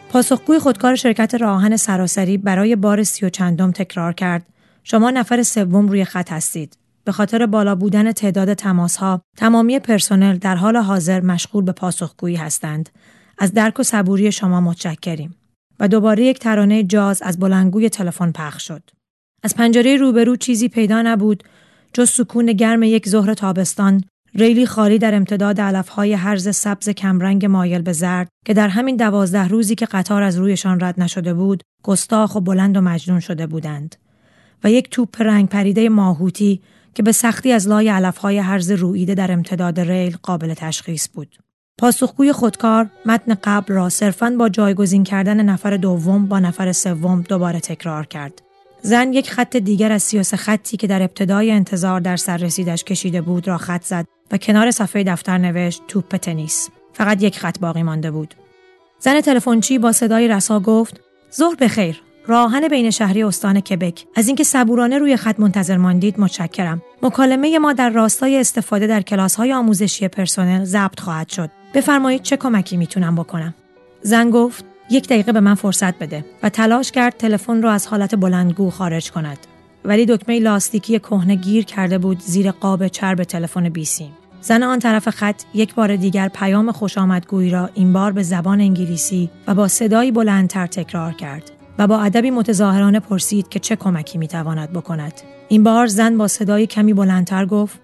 پاسخگوی 0.10 0.60
خودکار 0.60 0.96
شرکت 0.96 1.36
راهن 1.36 1.78
سراسری 1.78 2.38
برای 2.38 2.76
بار 2.76 3.04
سی 3.04 3.26
و 3.26 3.30
چندم 3.30 3.72
تکرار 3.72 4.14
کرد 4.14 4.46
شما 4.84 5.12
نفر 5.12 5.44
سوم 5.44 5.88
روی 5.88 6.06
خط 6.06 6.32
هستید 6.32 6.78
به 7.06 7.12
خاطر 7.12 7.46
بالا 7.46 7.76
بودن 7.76 8.12
تعداد 8.12 8.54
تماسها 8.54 9.22
تمامی 9.38 9.80
پرسنل 9.80 10.38
در 10.38 10.56
حال 10.56 10.78
حاضر 10.78 11.22
مشغول 11.22 11.64
به 11.64 11.72
پاسخگویی 11.72 12.36
هستند. 12.36 12.90
از 13.38 13.54
درک 13.54 13.80
و 13.80 13.84
صبوری 13.84 14.32
شما 14.32 14.62
متشکریم. 14.62 15.36
و 15.80 15.88
دوباره 15.88 16.24
یک 16.24 16.40
ترانه 16.40 16.84
جاز 16.84 17.22
از 17.22 17.40
بلندگوی 17.40 17.90
تلفن 17.90 18.32
پخش 18.32 18.68
شد. 18.68 18.90
از 19.44 19.56
پنجره 19.56 19.96
روبرو 19.96 20.36
چیزی 20.36 20.70
پیدا 20.70 21.02
نبود 21.02 21.44
جز 21.94 22.10
سکون 22.10 22.46
گرم 22.46 22.84
یک 22.84 23.10
ظهر 23.10 23.34
تابستان 23.34 24.04
ریلی 24.36 24.66
خالی 24.66 24.98
در 24.98 25.16
امتداد 25.16 25.62
علفهای 25.62 26.14
هرز 26.14 26.56
سبز 26.56 26.90
کمرنگ 26.90 27.46
مایل 27.46 27.82
به 27.82 27.94
زرد 27.94 28.28
که 28.46 28.54
در 28.54 28.68
همین 28.68 28.96
دوازده 28.96 29.48
روزی 29.48 29.76
که 29.76 29.86
قطار 29.86 30.24
از 30.24 30.38
رویشان 30.38 30.80
رد 30.80 31.02
نشده 31.02 31.34
بود 31.34 31.64
گستاخ 31.84 32.36
و 32.36 32.42
بلند 32.42 32.78
و 32.78 32.82
مجنون 32.82 33.20
شده 33.20 33.48
بودند. 33.48 33.96
و 34.64 34.72
یک 34.72 34.90
توپ 34.90 35.22
رنگ 35.22 35.50
پریده 35.50 35.90
ماهوتی 35.90 36.62
که 36.96 37.04
به 37.04 37.12
سختی 37.12 37.52
از 37.52 37.68
لای 37.68 37.90
علفهای 37.90 38.38
هرز 38.38 38.72
رویده 38.72 39.16
در 39.16 39.32
امتداد 39.32 39.80
ریل 39.80 40.18
قابل 40.24 40.54
تشخیص 40.54 41.08
بود. 41.14 41.36
پاسخگوی 41.78 42.34
خودکار 42.34 42.90
متن 43.06 43.38
قبل 43.44 43.74
را 43.74 43.90
صرفاً 43.90 44.30
با 44.40 44.50
جایگزین 44.50 45.04
کردن 45.04 45.42
نفر 45.42 45.78
دوم 45.78 46.26
با 46.26 46.40
نفر 46.40 46.72
سوم 46.72 47.22
دوباره 47.22 47.60
تکرار 47.60 48.06
کرد. 48.06 48.42
زن 48.82 49.14
یک 49.14 49.32
خط 49.32 49.58
دیگر 49.58 49.92
از 49.92 50.04
سیاس 50.04 50.34
خطی 50.34 50.78
که 50.78 50.88
در 50.88 51.02
ابتدای 51.02 51.52
انتظار 51.52 52.00
در 52.00 52.18
سر 52.18 52.38
رسیدش 52.38 52.84
کشیده 52.84 53.22
بود 53.22 53.48
را 53.48 53.58
خط 53.58 53.84
زد 53.84 54.06
و 54.32 54.38
کنار 54.38 54.72
صفحه 54.72 55.04
دفتر 55.04 55.38
نوشت 55.38 55.84
توپ 55.88 56.16
تنیس. 56.16 56.70
فقط 56.94 57.24
یک 57.24 57.40
خط 57.40 57.60
باقی 57.60 57.84
مانده 57.84 58.12
بود. 58.12 58.36
زن 59.00 59.22
تلفنچی 59.22 59.78
با 59.80 59.92
صدای 59.92 60.28
رسا 60.28 60.60
گفت: 60.60 61.00
ظهر 61.36 61.56
بخیر. 61.56 62.02
راهن 62.28 62.68
بین 62.68 62.92
شهری 62.92 63.24
استان 63.24 63.60
کبک. 63.60 64.06
از 64.16 64.28
اینکه 64.28 64.44
صبورانه 64.44 64.98
روی 64.98 65.18
خط 65.18 65.40
منتظر 65.40 65.78
ماندید 65.78 66.20
متشکرم. 66.20 66.82
مکالمه 67.02 67.60
ما 67.60 67.74
در 67.74 67.90
راستای 67.90 68.40
استفاده 68.40 68.88
در 68.88 69.02
کلاس 69.02 69.36
های 69.36 69.54
آموزشی 69.54 70.08
پرسنل 70.08 70.64
ضبط 70.64 71.00
خواهد 71.00 71.30
شد. 71.30 71.50
بفرمایید 71.74 72.22
چه 72.22 72.38
کمکی 72.38 72.78
می‌تونم 72.78 73.16
بکنم؟ 73.16 73.54
زن 74.02 74.30
گفت 74.30 74.66
یک 74.90 75.08
دقیقه 75.08 75.32
به 75.32 75.40
من 75.40 75.56
فرصت 75.56 76.00
بده 76.00 76.26
و 76.44 76.50
تلاش 76.50 76.92
کرد 76.92 77.18
تلفن 77.18 77.62
را 77.62 77.72
از 77.72 77.88
حالت 77.88 78.16
بلندگو 78.16 78.70
خارج 78.70 79.12
کند. 79.12 79.38
ولی 79.86 80.06
دکمه 80.06 80.40
لاستیکی 80.40 81.00
کهنه 81.00 81.36
گیر 81.36 81.66
کرده 81.66 81.98
بود 81.98 82.20
زیر 82.20 82.52
قاب 82.52 82.88
چرب 82.88 83.24
تلفن 83.24 83.70
بیسیم 83.70 84.12
زن 84.42 84.64
آن 84.64 84.80
طرف 84.80 85.10
خط 85.10 85.42
یک 85.54 85.76
بار 85.76 85.96
دیگر 85.96 86.28
پیام 86.28 86.72
خوش 86.72 86.98
آمدگویی 86.98 87.50
را 87.50 87.70
این 87.74 87.94
بار 87.94 88.12
به 88.12 88.24
زبان 88.24 88.62
انگلیسی 88.62 89.30
و 89.48 89.56
با 89.56 89.68
صدایی 89.68 90.12
بلندتر 90.12 90.68
تکرار 90.68 91.14
کرد. 91.14 91.52
و 91.78 91.88
با 91.88 92.02
ادبی 92.02 92.32
متظاهرانه 92.32 93.00
پرسید 93.00 93.50
که 93.50 93.60
چه 93.60 93.76
کمکی 93.76 94.18
می‌تواند 94.18 94.74
بکند. 94.74 95.14
این 95.48 95.64
بار 95.64 95.88
زن 95.88 96.18
با 96.18 96.28
صدای 96.28 96.68
کمی 96.68 96.94
بلندتر 96.94 97.46
گفت 97.46 97.80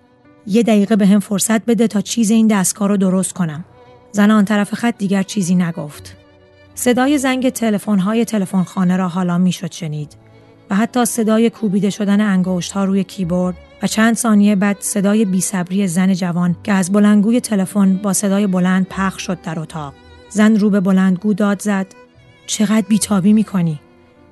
یه 0.48 0.64
دقیقه 0.64 0.96
به 0.96 1.08
هم 1.08 1.20
فرصت 1.20 1.66
بده 1.66 1.88
تا 1.88 2.02
چیز 2.02 2.32
این 2.32 2.48
دستگاه 2.48 2.88
رو 2.88 2.98
درست 2.98 3.34
کنم. 3.34 3.66
زن 4.12 4.32
آن 4.32 4.46
طرف 4.46 4.74
خط 4.74 4.98
دیگر 4.98 5.24
چیزی 5.24 5.56
نگفت. 5.56 6.18
صدای 6.76 7.18
زنگ 7.18 7.50
تلفن‌های 7.50 8.26
تلفنخانه 8.26 8.98
را 8.98 9.08
حالا 9.08 9.38
می‌شد 9.38 9.72
شنید 9.72 10.16
و 10.70 10.76
حتی 10.76 11.06
صدای 11.06 11.50
کوبیده 11.50 11.90
شدن 11.90 12.22
انگشت 12.22 12.72
ها 12.72 12.86
روی 12.86 13.04
کیبورد 13.04 13.56
و 13.84 13.88
چند 13.88 14.16
ثانیه 14.16 14.56
بعد 14.56 14.78
صدای 14.80 15.26
بیصبری 15.26 15.88
زن 15.88 16.14
جوان 16.14 16.56
که 16.64 16.74
از 16.74 16.92
بلندگوی 16.92 17.42
تلفن 17.42 17.98
با 17.98 18.14
صدای 18.14 18.48
بلند 18.48 18.88
پخش 18.90 19.22
شد 19.22 19.42
در 19.42 19.60
اتاق. 19.60 19.94
زن 20.30 20.56
رو 20.56 20.70
به 20.70 20.80
بلندگو 20.80 21.34
داد 21.34 21.62
زد 21.62 21.86
چقدر 22.52 22.86
بیتابی 22.88 23.34
می‌کنی. 23.34 23.80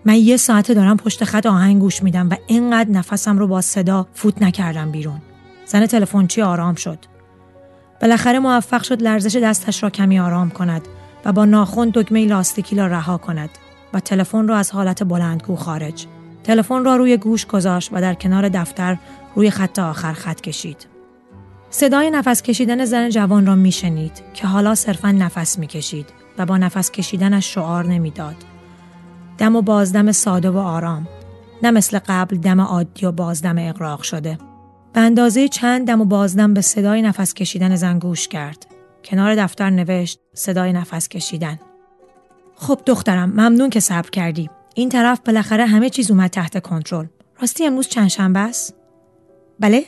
من 0.05 0.15
یه 0.15 0.37
ساعته 0.37 0.73
دارم 0.73 0.97
پشت 0.97 1.23
خط 1.23 1.45
آهنگ 1.45 1.81
گوش 1.81 2.03
میدم 2.03 2.29
و 2.29 2.35
اینقدر 2.47 2.89
نفسم 2.89 3.37
رو 3.37 3.47
با 3.47 3.61
صدا 3.61 4.07
فوت 4.13 4.41
نکردم 4.41 4.91
بیرون. 4.91 5.21
زن 5.65 5.85
تلفنچی 5.85 6.41
آرام 6.41 6.75
شد. 6.75 6.99
بالاخره 8.01 8.39
موفق 8.39 8.83
شد 8.83 9.01
لرزش 9.01 9.35
دستش 9.35 9.83
را 9.83 9.89
کمی 9.89 10.19
آرام 10.19 10.49
کند 10.49 10.81
و 11.25 11.31
با 11.31 11.45
ناخن 11.45 11.91
دکمه 11.93 12.25
لاستیکی 12.25 12.75
را 12.75 12.87
رها 12.87 13.17
کند 13.17 13.49
و 13.93 13.99
تلفن 13.99 14.47
را 14.47 14.57
از 14.57 14.71
حالت 14.71 15.03
بلندگو 15.03 15.55
خارج. 15.55 16.05
تلفن 16.43 16.83
را 16.83 16.95
روی 16.95 17.17
گوش 17.17 17.45
گذاشت 17.45 17.89
و 17.93 18.01
در 18.01 18.13
کنار 18.13 18.49
دفتر 18.49 18.97
روی 19.35 19.51
خط 19.51 19.79
آخر 19.79 20.13
خط 20.13 20.41
کشید. 20.41 20.87
صدای 21.69 22.09
نفس 22.09 22.41
کشیدن 22.41 22.85
زن 22.85 23.09
جوان 23.09 23.45
را 23.45 23.55
میشنید 23.55 24.21
که 24.33 24.47
حالا 24.47 24.75
صرفا 24.75 25.11
نفس 25.11 25.59
می‌کشید. 25.59 26.05
و 26.37 26.45
با 26.45 26.57
نفس 26.57 26.91
کشیدنش 26.91 27.53
شعار 27.53 27.85
نمی‌داد. 27.85 28.35
دم 29.37 29.55
و 29.55 29.61
بازدم 29.61 30.11
ساده 30.11 30.49
و 30.49 30.57
آرام. 30.57 31.07
نه 31.63 31.71
مثل 31.71 31.99
قبل 32.07 32.37
دم 32.37 32.61
عادی 32.61 33.05
و 33.05 33.11
بازدم 33.11 33.55
اقراق 33.57 34.01
شده. 34.01 34.37
به 34.93 35.01
اندازه 35.01 35.47
چند 35.47 35.87
دم 35.87 36.01
و 36.01 36.05
بازدم 36.05 36.53
به 36.53 36.61
صدای 36.61 37.01
نفس 37.01 37.33
کشیدن 37.33 37.75
زن 37.75 37.99
گوش 37.99 38.27
کرد. 38.27 38.65
کنار 39.05 39.35
دفتر 39.35 39.69
نوشت 39.69 40.19
صدای 40.33 40.73
نفس 40.73 41.07
کشیدن. 41.07 41.59
خب 42.55 42.79
دخترم 42.85 43.29
ممنون 43.29 43.69
که 43.69 43.79
صبر 43.79 44.09
کردی. 44.09 44.49
این 44.75 44.89
طرف 44.89 45.19
بالاخره 45.25 45.65
همه 45.65 45.89
چیز 45.89 46.11
اومد 46.11 46.29
تحت 46.29 46.61
کنترل. 46.61 47.05
راستی 47.41 47.65
امروز 47.65 47.87
چند 47.87 48.07
شنبه 48.07 48.39
است؟ 48.39 48.75
بله؟ 49.59 49.85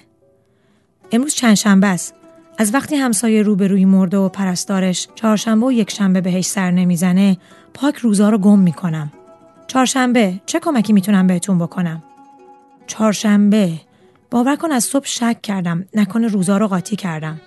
امروز 1.11 1.33
چند 1.33 1.53
شنبه 1.53 1.87
است. 1.87 2.13
از 2.61 2.73
وقتی 2.73 2.95
همسایه 2.95 3.41
روبروی 3.43 3.85
مرده 3.85 4.17
و 4.17 4.29
پرستارش 4.29 5.07
چهارشنبه 5.15 5.65
و 5.65 5.71
یک 5.71 5.91
شنبه 5.91 6.21
بهش 6.21 6.45
سر 6.45 6.71
نمی‌زنه 6.71 7.37
پاک 7.73 7.95
روزا 7.95 8.29
رو 8.29 8.37
گم 8.37 8.59
می‌کنم. 8.59 9.11
چهارشنبه 9.67 10.41
چه 10.45 10.59
کمکی 10.59 10.93
می‌تونم 10.93 11.27
بهتون 11.27 11.59
بکنم؟ 11.59 12.03
چهارشنبه 12.87 13.71
باور 14.31 14.55
کن 14.55 14.71
از 14.71 14.83
صبح 14.83 15.05
شک 15.05 15.41
کردم 15.41 15.85
نکنه 15.93 16.27
روزا 16.27 16.57
رو 16.57 16.67
قاطی 16.67 16.95
کردم. 16.95 17.41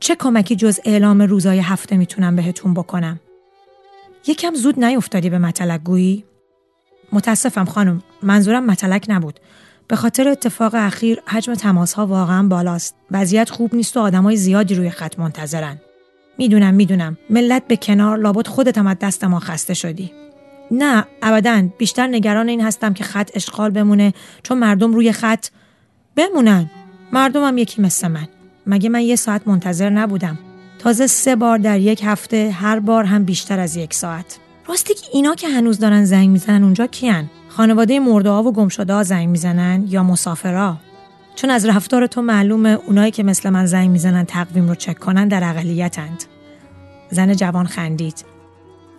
چه 0.00 0.14
کمکی 0.14 0.56
جز 0.56 0.80
اعلام 0.84 1.22
روزای 1.22 1.58
هفته 1.58 1.96
می‌تونم 1.96 2.36
بهتون 2.36 2.74
بکنم؟ 2.74 3.20
یکم 4.26 4.54
زود 4.54 4.84
نیفتادی 4.84 5.30
به 5.30 5.38
مطلق 5.38 5.82
گویی؟ 5.82 6.24
متاسفم 7.12 7.64
خانم 7.64 8.02
منظورم 8.22 8.66
مطلق 8.66 9.10
نبود 9.10 9.40
به 9.88 9.96
خاطر 9.96 10.28
اتفاق 10.28 10.74
اخیر 10.74 11.22
حجم 11.26 11.54
تماس 11.54 11.92
ها 11.92 12.06
واقعا 12.06 12.42
بالاست. 12.42 12.94
وضعیت 13.10 13.50
خوب 13.50 13.74
نیست 13.74 13.96
و 13.96 14.00
آدمای 14.00 14.36
زیادی 14.36 14.74
روی 14.74 14.90
خط 14.90 15.18
منتظرن. 15.18 15.80
می‌دونم 16.38 16.74
می‌دونم. 16.74 17.18
ملت 17.30 17.66
به 17.66 17.76
کنار 17.76 18.18
لابد 18.18 18.46
خودت 18.46 18.78
هم 18.78 18.86
از 18.86 18.96
دست 19.00 19.24
ما 19.24 19.40
خسته 19.40 19.74
شدی. 19.74 20.12
نه 20.70 21.04
ابدا. 21.22 21.68
بیشتر 21.78 22.06
نگران 22.06 22.48
این 22.48 22.60
هستم 22.60 22.94
که 22.94 23.04
خط 23.04 23.30
اشغال 23.34 23.70
بمونه 23.70 24.14
چون 24.42 24.58
مردم 24.58 24.92
روی 24.92 25.12
خط 25.12 25.46
بمونن. 26.16 26.70
مردم 27.12 27.44
هم 27.44 27.58
یکی 27.58 27.82
مثل 27.82 28.08
من. 28.08 28.28
مگه 28.66 28.88
من 28.88 29.00
یه 29.00 29.16
ساعت 29.16 29.48
منتظر 29.48 29.90
نبودم؟ 29.90 30.38
تازه 30.78 31.06
سه 31.06 31.36
بار 31.36 31.58
در 31.58 31.80
یک 31.80 32.00
هفته 32.04 32.50
هر 32.50 32.78
بار 32.78 33.04
هم 33.04 33.24
بیشتر 33.24 33.60
از 33.60 33.76
یک 33.76 33.94
ساعت. 33.94 34.38
راستی 34.68 34.94
که 34.94 35.06
اینا 35.12 35.34
که 35.34 35.48
هنوز 35.48 35.78
دارن 35.78 36.04
زنگ 36.04 36.28
می‌زنن 36.28 36.64
اونجا 36.64 36.86
کیان؟ 36.86 37.30
خانواده 37.56 38.00
مرده 38.00 38.30
ها 38.30 38.42
و 38.42 38.52
گمشده 38.52 38.94
ها 38.94 39.02
زنگ 39.02 39.28
می‌زنن 39.28 39.84
یا 39.88 40.02
مسافرا؟ 40.02 40.76
چون 41.34 41.50
از 41.50 41.66
رفتار 41.66 42.06
تو 42.06 42.22
معلومه 42.22 42.78
اونایی 42.86 43.10
که 43.10 43.22
مثل 43.22 43.50
من 43.50 43.66
زنگ 43.66 43.90
می‌زنن 43.90 44.24
تقویم 44.24 44.68
رو 44.68 44.74
چک 44.74 44.98
کنن 44.98 45.28
در 45.28 45.44
اقلیتند. 45.44 46.24
زن 47.10 47.32
جوان 47.34 47.66
خندید. 47.66 48.24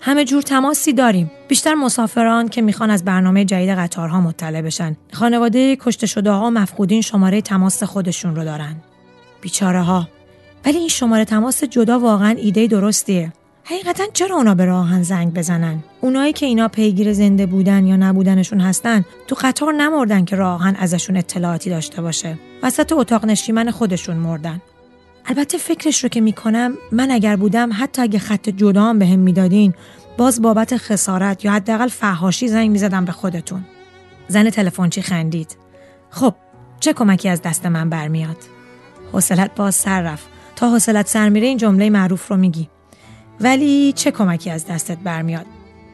همه 0.01 0.25
جور 0.25 0.41
تماسی 0.41 0.93
داریم. 0.93 1.31
بیشتر 1.47 1.73
مسافران 1.73 2.47
که 2.47 2.61
می‌خوان 2.61 2.89
از 2.89 3.05
برنامه 3.05 3.45
جدید 3.45 3.69
قطارها 3.69 4.21
مطلع 4.21 4.61
بشن. 4.61 4.95
خانواده 5.13 5.75
کشته 5.75 6.07
شده 6.07 6.31
ها 6.31 6.49
مفقودین 6.49 7.01
شماره 7.01 7.41
تماس 7.41 7.83
خودشون 7.83 8.35
رو 8.35 8.43
دارن. 8.43 8.75
بیچاره 9.41 9.81
ها 9.81 10.07
ولی 10.65 10.77
این 10.77 10.89
شماره 10.89 11.25
تماس 11.25 11.63
جدا 11.63 11.99
واقعا 11.99 12.29
ایده 12.29 12.67
درستیه. 12.67 13.33
حقیقتا 13.65 14.03
چرا 14.13 14.35
اونا 14.35 14.55
به 14.55 14.65
راهن 14.65 15.03
زنگ 15.03 15.33
بزنن؟ 15.33 15.83
اونایی 16.01 16.33
که 16.33 16.45
اینا 16.45 16.67
پیگیر 16.67 17.13
زنده 17.13 17.45
بودن 17.45 17.87
یا 17.87 17.95
نبودنشون 17.95 18.59
هستن 18.59 19.05
تو 19.27 19.35
قطار 19.41 19.73
نمردن 19.73 20.25
که 20.25 20.35
راهن 20.35 20.75
ازشون 20.75 21.17
اطلاعاتی 21.17 21.69
داشته 21.69 22.01
باشه. 22.01 22.39
وسط 22.63 22.91
اتاق 22.91 23.25
نشیمن 23.25 23.71
خودشون 23.71 24.17
مردن. 24.17 24.61
البته 25.25 25.57
فکرش 25.57 26.03
رو 26.03 26.09
که 26.09 26.21
می‌کنم 26.21 26.77
من 26.91 27.11
اگر 27.11 27.35
بودم 27.35 27.69
حتی 27.73 28.01
اگه 28.01 28.19
خط 28.19 28.49
جدا 28.49 28.83
هم 28.83 28.99
بهم 28.99 29.19
می‌دادین 29.19 29.73
باز 30.17 30.41
بابت 30.41 30.77
خسارت 30.77 31.45
یا 31.45 31.51
حداقل 31.51 31.87
فهاشی 31.87 32.47
زنگ 32.47 32.71
می‌زدم 32.71 33.05
به 33.05 33.11
خودتون. 33.11 33.65
زن 34.27 34.49
تلفنچی 34.49 35.01
خندید؟ 35.01 35.57
خب 36.09 36.35
چه 36.79 36.93
کمکی 36.93 37.29
از 37.29 37.41
دست 37.41 37.65
من 37.65 37.89
برمیاد؟ 37.89 38.37
حوصلت 39.11 39.55
باز 39.55 39.75
سر 39.75 40.01
رفت. 40.01 40.27
تا 40.55 40.69
حوصلت 40.69 41.07
سر 41.07 41.29
میره 41.29 41.47
این 41.47 41.57
جمله 41.57 41.89
معروف 41.89 42.27
رو 42.27 42.37
میگی. 42.37 42.69
ولی 43.39 43.93
چه 43.93 44.11
کمکی 44.11 44.49
از 44.49 44.65
دستت 44.65 44.97
برمیاد 44.97 45.45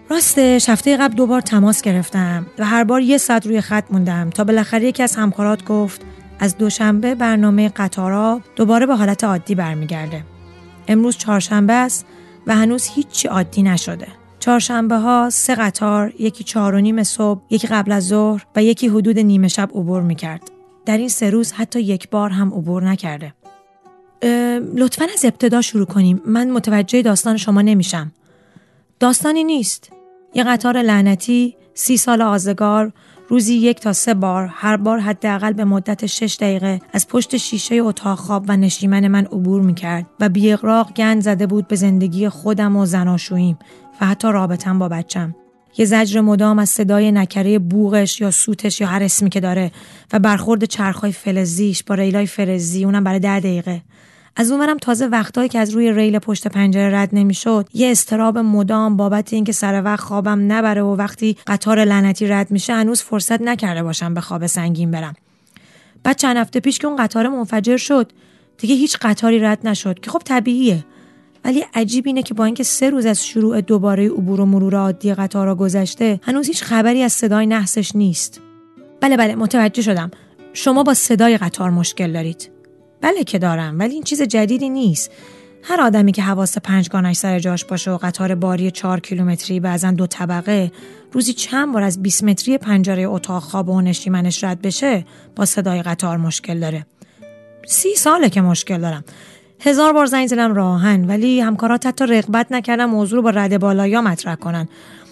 راستش 0.10 0.70
هفته 0.70 0.98
قبل 0.98 1.16
دوبار 1.16 1.42
تماس 1.42 1.82
گرفتم 1.82 2.46
و 2.60 2.66
هر 2.66 2.84
بار 2.84 3.02
یه 3.02 3.18
ساعت 3.18 3.48
روی 3.48 3.62
خط 3.62 3.84
موندم 3.92 4.30
تا 4.30 4.44
بالاخره 4.44 4.86
یکی 4.86 5.04
از 5.04 5.16
همکارات 5.16 5.66
گفت 5.66 6.02
از 6.40 6.58
دوشنبه 6.58 7.16
برنامه 7.16 7.70
قطارا 7.70 8.42
دوباره 8.56 8.86
به 8.86 8.96
حالت 8.96 9.24
عادی 9.24 9.56
برمیگرده. 9.56 10.24
امروز 10.88 11.18
چهارشنبه 11.18 11.74
است 11.74 12.06
و 12.48 12.56
هنوز 12.56 12.88
هیچی 12.88 13.28
عادی 13.28 13.64
نشده. 13.64 14.08
چهارشنبه 14.40 14.96
ها 14.96 15.30
سه 15.30 15.56
قطار، 15.56 16.14
یکی 16.20 16.44
چهار 16.44 16.76
و 16.76 16.80
نیم 16.80 17.04
صبح، 17.04 17.42
یکی 17.50 17.68
قبل 17.68 17.92
از 17.92 18.08
ظهر 18.08 18.46
و 18.56 18.64
یکی 18.64 18.88
حدود 18.88 19.20
نیمه 19.20 19.48
شب 19.48 19.70
عبور 19.76 20.02
می‌کرد. 20.02 20.52
در 20.86 20.98
این 20.98 21.10
سه 21.10 21.30
روز 21.30 21.52
حتی 21.52 21.82
یک 21.82 22.10
بار 22.10 22.30
هم 22.30 22.54
عبور 22.54 22.84
نکرده. 22.84 23.34
لطفا 24.76 25.06
از 25.14 25.26
ابتدا 25.26 25.62
شروع 25.62 25.86
کنیم. 25.86 26.22
من 26.26 26.52
متوجه 26.52 27.02
داستان 27.02 27.38
شما 27.38 27.62
نمیشم. 27.62 28.12
داستانی 29.00 29.44
نیست. 29.44 29.90
یه 30.34 30.44
قطار 30.44 30.82
لعنتی، 30.82 31.56
سی 31.74 31.98
سال 31.98 32.22
آزگار، 32.22 32.92
روزی 33.28 33.54
یک 33.54 33.80
تا 33.80 33.94
سه 33.94 34.14
بار 34.14 34.50
هر 34.54 34.78
بار 34.78 35.00
حداقل 35.00 35.54
به 35.54 35.64
مدت 35.64 36.06
شش 36.06 36.38
دقیقه 36.40 36.82
از 36.94 37.08
پشت 37.08 37.38
شیشه 37.38 37.76
اتاق 37.76 38.18
خواب 38.18 38.46
و 38.48 38.58
نشیمن 38.58 39.08
من 39.08 39.26
عبور 39.26 39.62
می‌کرد 39.62 40.06
و 40.20 40.30
بیاغراق 40.30 40.94
گند 40.94 41.22
زده 41.22 41.48
بود 41.48 41.68
به 41.68 41.76
زندگی 41.76 42.30
خودم 42.30 42.76
و 42.76 42.86
زناشوییم 42.86 43.60
و 44.02 44.06
حتی 44.06 44.28
رابطم 44.32 44.80
با 44.80 44.90
بچم 44.90 45.36
یه 45.78 45.86
زجر 45.86 46.22
مدام 46.22 46.60
از 46.60 46.70
صدای 46.70 47.12
نکره 47.12 47.60
بوغش 47.60 48.22
یا 48.22 48.32
سوتش 48.32 48.82
یا 48.82 48.88
هر 48.88 49.04
اسمی 49.04 49.30
که 49.30 49.40
داره 49.40 49.72
و 50.14 50.20
برخورد 50.20 50.66
چرخهای 50.66 51.12
فلزیش 51.12 51.84
با 51.84 51.96
ریلای 51.96 52.28
فرزی 52.28 52.86
اونم 52.86 53.04
برای 53.04 53.20
ده 53.20 53.40
دقیقه 53.40 53.82
از 54.36 54.52
اونورم 54.52 54.78
تازه 54.78 55.06
وقتایی 55.06 55.50
که 55.50 55.60
از 55.60 55.70
روی 55.70 55.92
ریل 55.92 56.20
پشت 56.20 56.48
پنجره 56.48 56.96
رد 56.96 57.10
نمی‌شد 57.14 57.70
یه 57.74 57.92
استراب 57.92 58.38
مدام 58.38 58.98
بابت 58.98 59.34
اینکه 59.34 59.52
سر 59.52 59.82
وقت 59.84 60.00
خوابم 60.00 60.52
نبره 60.52 60.82
و 60.82 60.96
وقتی 60.96 61.38
قطار 61.48 61.86
لعنتی 61.86 62.28
رد 62.28 62.52
میشه 62.52 62.74
هنوز 62.74 63.02
فرصت 63.02 63.42
نکرده 63.42 63.84
باشم 63.84 64.14
به 64.14 64.22
خواب 64.22 64.48
سنگین 64.48 64.92
برم. 64.92 65.16
بعد 66.04 66.18
چند 66.18 66.38
هفته 66.38 66.60
پیش 66.60 66.80
که 66.80 66.88
اون 66.88 66.96
قطار 66.96 67.28
منفجر 67.28 67.78
شد 67.78 68.12
دیگه 68.58 68.76
هیچ 68.76 68.98
قطاری 69.02 69.40
رد 69.40 69.68
نشد 69.68 70.00
که 70.00 70.12
خب 70.12 70.22
طبیعیه. 70.26 70.86
ولی 71.46 71.66
عجیب 71.74 72.08
اینه 72.08 72.24
که 72.24 72.34
با 72.34 72.46
اینکه 72.46 72.64
سه 72.64 72.90
روز 72.90 73.06
از 73.06 73.26
شروع 73.26 73.62
دوباره 73.62 74.10
عبور 74.10 74.42
و 74.42 74.46
مرور 74.46 74.76
عادی 74.76 75.14
قطارا 75.14 75.56
گذشته 75.56 76.20
هنوز 76.24 76.48
هیچ 76.48 76.64
خبری 76.64 77.04
از 77.04 77.14
صدای 77.14 77.46
نحسش 77.46 77.96
نیست. 77.96 78.42
بله 79.02 79.18
بله 79.18 79.36
متوجه 79.36 79.82
شدم. 79.82 80.12
شما 80.54 80.84
با 80.84 80.94
صدای 80.94 81.38
قطار 81.38 81.70
مشکل 81.70 82.14
دارید. 82.14 82.59
بله 83.02 83.24
که 83.24 83.40
دارم 83.40 83.80
ولی 83.80 83.94
این 83.94 84.04
چیز 84.04 84.22
جدیدی 84.22 84.70
نیست. 84.70 85.12
هر 85.64 85.82
آدمی 85.82 86.12
که 86.12 86.22
حواس 86.22 86.58
پنجگانش 86.58 87.16
سر 87.16 87.40
جاش 87.40 87.66
باشه 87.66 87.92
و 87.92 87.98
قطار 87.98 88.36
باری 88.36 88.72
چهار 88.72 89.00
کیلومتری 89.00 89.60
بعضا 89.60 89.92
دو 89.92 90.08
طبقه 90.08 90.72
روزی 91.12 91.34
چند 91.34 91.74
بار 91.74 91.84
از 91.84 92.02
20 92.02 92.24
متری 92.24 92.58
پنجره 92.58 93.04
اتاق 93.04 93.44
خواب 93.44 93.70
و 93.70 93.82
نشیمنش 93.82 94.44
رد 94.44 94.62
بشه 94.62 95.06
با 95.36 95.46
صدای 95.46 95.82
قطار 95.82 96.18
مشکل 96.18 96.60
داره. 96.60 96.86
سی 97.68 97.96
ساله 97.96 98.30
که 98.30 98.42
مشکل 98.42 98.82
دارم. 98.82 99.04
هزار 99.60 99.94
بار 99.94 100.06
زنگ 100.06 100.28
زدم 100.28 100.54
راهن 100.54 101.08
ولی 101.08 101.42
همکارات 101.42 101.86
حتی 101.86 102.06
رغبت 102.06 102.52
نکردم 102.52 102.86
موضوع 102.86 103.16
رو 103.18 103.22
با 103.22 103.30
رد 103.30 103.60
بالایا 103.60 104.02
مطرح 104.02 104.36
کنن. 104.36 104.68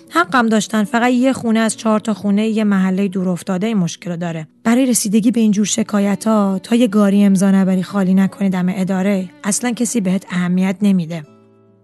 حقم 0.09 0.47
داشتن. 0.47 0.83
فقط 0.83 1.11
یه 1.11 1.33
خونه 1.33 1.59
از 1.59 1.77
چهار 1.77 1.99
تا 1.99 2.13
خونه 2.13 2.47
یه 2.47 2.63
محله 2.63 3.07
دور 3.07 3.29
افتاده 3.29 3.67
این 3.67 3.77
مشکل 3.77 4.15
داره. 4.15 4.47
برای 4.63 4.85
رسیدگی 4.85 5.31
به 5.31 5.39
اینجور 5.39 5.65
شکایت 5.65 6.27
ها 6.27 6.59
تا 6.63 6.75
یه 6.75 6.87
گاری 6.87 7.23
امضا 7.23 7.51
نبری 7.51 7.83
خالی 7.83 8.13
نکنی 8.13 8.49
دم 8.49 8.65
اداره 8.69 9.29
اصلا 9.43 9.71
کسی 9.71 10.01
بهت 10.01 10.25
اهمیت 10.29 10.75
نمیده. 10.81 11.23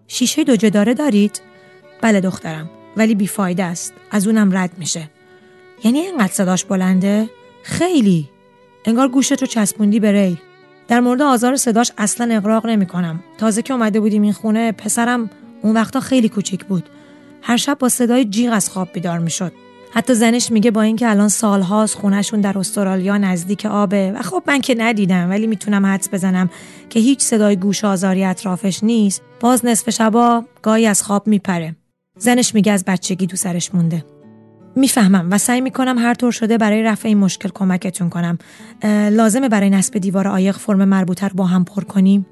شیشه 0.08 0.44
دو 0.44 0.56
جداره 0.56 0.94
دارید؟ 0.94 1.42
بله 2.02 2.22
دخترم 2.22 2.70
ولی 2.98 3.16
بیفایده 3.16 3.64
است. 3.64 3.94
از 4.12 4.28
اونم 4.28 4.58
رد 4.58 4.72
میشه. 4.78 5.10
یعنی 5.84 6.00
اینقدر 6.00 6.34
صداش 6.34 6.66
بلنده؟ 6.66 7.30
خیلی. 7.64 8.30
انگار 8.86 9.08
گوشت 9.08 9.42
رو 9.42 9.48
چسبوندی 9.48 10.00
به 10.00 10.12
ری 10.12 10.38
در 10.88 11.00
مورد 11.00 11.22
آزار 11.22 11.56
صداش 11.56 11.92
اصلا 11.98 12.36
اقراق 12.36 12.66
نمی 12.66 12.86
کنم. 12.86 13.24
تازه 13.38 13.62
که 13.62 13.74
اومده 13.74 14.00
بودیم 14.00 14.22
این 14.22 14.34
خونه 14.34 14.72
پسرم 14.72 15.30
اون 15.62 15.74
وقتا 15.74 16.00
خیلی 16.00 16.30
کوچیک 16.30 16.66
بود. 16.66 16.90
هر 17.44 17.58
شب 17.58 17.78
با 17.80 17.90
صدای 17.90 18.26
جیغ 18.26 18.54
از 18.54 18.70
خواب 18.70 18.90
بیدار 18.94 19.20
می‌شد. 19.20 19.54
حتی 19.94 20.14
زنش 20.14 20.52
میگه 20.52 20.72
با 20.72 20.82
اینکه 20.82 21.10
الان 21.10 21.28
سالهاست 21.30 21.96
خونهشون 21.96 22.42
در 22.42 22.60
استرالیا 22.60 23.18
نزدیک 23.18 23.66
آبه 23.66 24.12
و 24.12 24.22
خب 24.22 24.44
من 24.48 24.62
که 24.62 24.76
ندیدم 24.78 25.30
ولی 25.30 25.48
می‌تونم 25.48 25.86
حدس 25.86 26.10
بزنم 26.10 26.50
که 26.90 27.00
هیچ 27.00 27.22
صدای 27.22 27.56
گوش 27.56 27.86
آزاری 27.86 28.24
اطرافش 28.26 28.84
نیست. 28.84 29.22
باز 29.40 29.66
نصف 29.66 29.90
شبا 29.90 30.44
گاهی 30.62 30.86
از 30.86 31.04
خواب 31.04 31.28
میپره. 31.28 31.76
زنش 32.18 32.56
میگه 32.56 32.72
از 32.72 32.86
بچگی 32.86 33.28
دو 33.28 33.36
سرش 33.36 33.76
مونده. 33.76 34.06
می‌فهمم 34.76 35.28
و 35.32 35.38
سعی 35.38 35.62
می‌کنم 35.62 35.98
هر 35.98 36.14
طور 36.14 36.32
شده 36.32 36.58
برای 36.58 36.84
رفع 36.84 37.08
این 37.08 37.18
مشکل 37.18 37.50
کمکتون 37.50 38.10
کنم. 38.10 38.38
لازمه 39.12 39.50
برای 39.50 39.70
نصب 39.70 39.98
دیوار 39.98 40.28
عایق 40.28 40.58
فرم 40.58 40.86
مربوطه 40.86 41.28
رو 41.28 41.36
با 41.36 41.46
هم 41.46 41.66
پر 41.66 41.84
کنیم؟ 41.84 42.26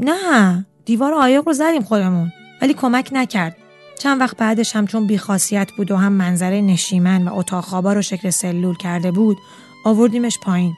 نه 0.00 0.66
دیوار 0.84 1.12
عایق 1.12 1.42
رو 1.46 1.52
زدیم 1.52 1.82
خودمون. 1.82 2.32
ولی 2.62 2.74
کمک 2.74 3.10
نکرد. 3.12 3.56
چند 3.98 4.20
وقت 4.20 4.36
بعدش 4.36 4.76
هم 4.76 4.86
چون 4.86 5.06
بیخاصیت 5.06 5.72
بود 5.76 5.90
و 5.90 5.96
هم 5.96 6.12
منظره 6.12 6.60
نشیمن 6.60 7.28
و 7.28 7.34
اتاق 7.34 7.64
خوابا 7.64 7.92
رو 7.92 8.02
شکل 8.02 8.30
سلول 8.30 8.76
کرده 8.76 9.10
بود 9.10 9.38
آوردیمش 9.84 10.38
پایین. 10.38 10.74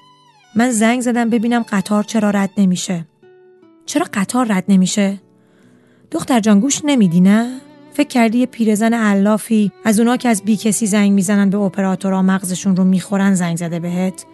من 0.56 0.70
زنگ 0.70 1.00
زدم 1.00 1.30
ببینم 1.30 1.62
قطار 1.62 2.04
چرا 2.04 2.30
رد 2.30 2.50
نمیشه. 2.56 3.06
چرا 3.86 4.06
قطار 4.14 4.46
رد 4.52 4.64
نمیشه؟ 4.68 5.20
دختر 6.10 6.40
جان 6.40 6.60
گوش 6.60 6.80
نمیدی 6.84 7.20
نه؟ 7.20 7.60
فکر 7.92 8.08
کردی 8.08 8.38
یه 8.38 8.46
پیرزن 8.46 8.94
علافی 8.94 9.72
از 9.84 10.00
اونا 10.00 10.16
که 10.16 10.28
از 10.28 10.42
بی 10.42 10.56
کسی 10.56 10.86
زنگ 10.86 11.12
می‌زنن 11.12 11.50
به 11.50 11.58
اپراتورها 11.58 12.22
مغزشون 12.22 12.76
رو 12.76 12.84
می‌خورن 12.84 13.34
زنگ 13.34 13.56
زده 13.56 13.80
بهت؟ 13.80 14.24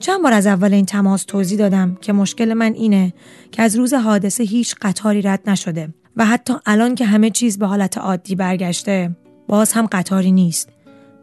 چند 0.00 0.22
بار 0.22 0.32
از 0.32 0.46
اول 0.46 0.74
این 0.74 0.86
تماس 0.86 1.24
توضیح 1.24 1.58
دادم 1.58 1.98
که 2.00 2.12
مشکل 2.12 2.54
من 2.54 2.72
اینه 2.72 3.12
که 3.52 3.62
از 3.62 3.76
روز 3.76 3.94
حادثه 3.94 4.44
هیچ 4.44 4.74
قطاری 4.82 5.22
رد 5.22 5.50
نشده. 5.50 5.88
و 6.16 6.26
حتی 6.26 6.54
الان 6.66 6.94
که 6.94 7.04
همه 7.04 7.30
چیز 7.30 7.58
به 7.58 7.66
حالت 7.66 7.98
عادی 7.98 8.34
برگشته 8.34 9.16
باز 9.48 9.72
هم 9.72 9.86
قطاری 9.86 10.32
نیست 10.32 10.68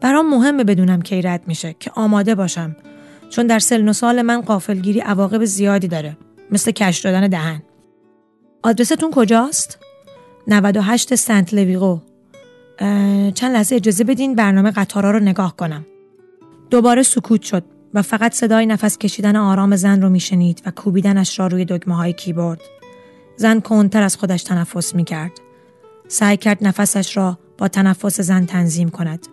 برام 0.00 0.30
مهمه 0.30 0.64
بدونم 0.64 1.02
کی 1.02 1.22
رد 1.22 1.48
میشه 1.48 1.74
که 1.80 1.90
آماده 1.94 2.34
باشم 2.34 2.76
چون 3.30 3.46
در 3.46 3.58
سلن 3.58 3.88
و 3.88 3.92
سال 3.92 4.22
من 4.22 4.40
قافلگیری 4.40 5.00
عواقب 5.00 5.44
زیادی 5.44 5.88
داره 5.88 6.16
مثل 6.50 6.70
کش 6.70 6.98
دادن 6.98 7.28
دهن 7.28 7.62
آدرستون 8.62 9.10
کجاست؟ 9.10 9.78
98 10.48 11.14
سنت 11.14 11.54
لویغو 11.54 12.00
چند 13.34 13.52
لحظه 13.52 13.76
اجازه 13.76 14.04
بدین 14.04 14.34
برنامه 14.34 14.70
قطارا 14.70 15.10
رو 15.10 15.20
نگاه 15.20 15.56
کنم. 15.56 15.86
دوباره 16.70 17.02
سکوت 17.02 17.42
شد 17.42 17.64
و 17.94 18.02
فقط 18.02 18.34
صدای 18.34 18.66
نفس 18.66 18.98
کشیدن 18.98 19.36
آرام 19.36 19.76
زن 19.76 20.02
رو 20.02 20.08
میشنید 20.08 20.62
و 20.66 20.70
کوبیدنش 20.70 21.38
را 21.38 21.46
روی 21.46 21.64
دگمه 21.64 21.96
های 21.96 22.12
کیبورد. 22.12 22.60
زن 23.36 23.60
کنتر 23.60 24.02
از 24.02 24.16
خودش 24.16 24.42
تنفس 24.42 24.94
می 24.94 25.04
کرد. 25.04 25.32
سعی 26.08 26.36
کرد 26.36 26.58
نفسش 26.66 27.16
را 27.16 27.38
با 27.58 27.68
تنفس 27.68 28.20
زن 28.20 28.46
تنظیم 28.46 28.88
کند. 28.88 29.26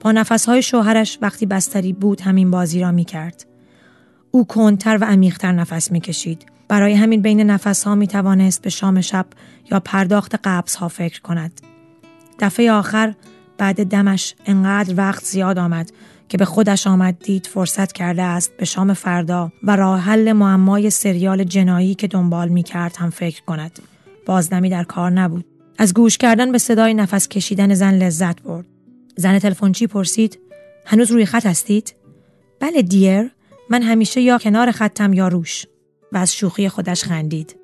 با 0.00 0.12
نفسهای 0.12 0.62
شوهرش 0.62 1.18
وقتی 1.22 1.46
بستری 1.46 1.92
بود 1.92 2.20
همین 2.20 2.50
بازی 2.50 2.80
را 2.80 2.92
می 2.92 3.04
کرد. 3.04 3.46
او 4.30 4.46
کنتر 4.46 4.98
و 5.00 5.04
عمیقتر 5.04 5.52
نفس 5.52 5.92
می 5.92 6.00
کشید. 6.00 6.46
برای 6.68 6.94
همین 6.94 7.22
بین 7.22 7.40
نفسها 7.40 7.94
می 7.94 8.06
توانست 8.06 8.62
به 8.62 8.70
شام 8.70 9.00
شب 9.00 9.26
یا 9.70 9.80
پرداخت 9.80 10.34
قبض 10.44 10.74
ها 10.74 10.88
فکر 10.88 11.20
کند. 11.20 11.60
دفعه 12.38 12.72
آخر 12.72 13.14
بعد 13.58 13.86
دمش 13.86 14.34
انقدر 14.46 14.94
وقت 14.96 15.24
زیاد 15.24 15.58
آمد 15.58 15.92
که 16.28 16.38
به 16.38 16.44
خودش 16.44 16.86
آمد 16.86 17.18
دید 17.18 17.46
فرصت 17.46 17.92
کرده 17.92 18.22
است 18.22 18.56
به 18.56 18.64
شام 18.64 18.94
فردا 18.94 19.52
و 19.62 19.76
راه 19.76 20.00
حل 20.00 20.32
معمای 20.32 20.90
سریال 20.90 21.44
جنایی 21.44 21.94
که 21.94 22.06
دنبال 22.06 22.48
می 22.48 22.62
کرد 22.62 22.96
هم 22.96 23.10
فکر 23.10 23.42
کند. 23.42 23.78
بازدمی 24.26 24.70
در 24.70 24.84
کار 24.84 25.10
نبود. 25.10 25.44
از 25.78 25.94
گوش 25.94 26.18
کردن 26.18 26.52
به 26.52 26.58
صدای 26.58 26.94
نفس 26.94 27.28
کشیدن 27.28 27.74
زن 27.74 27.94
لذت 27.94 28.42
برد. 28.42 28.66
زن 29.16 29.38
تلفنچی 29.38 29.86
پرسید 29.86 30.38
هنوز 30.86 31.10
روی 31.10 31.26
خط 31.26 31.46
هستید؟ 31.46 31.94
بله 32.60 32.82
دیر 32.82 33.30
من 33.70 33.82
همیشه 33.82 34.20
یا 34.20 34.38
کنار 34.38 34.70
خطم 34.70 35.12
یا 35.12 35.28
روش 35.28 35.66
و 36.12 36.16
از 36.16 36.34
شوخی 36.34 36.68
خودش 36.68 37.04
خندید. 37.04 37.56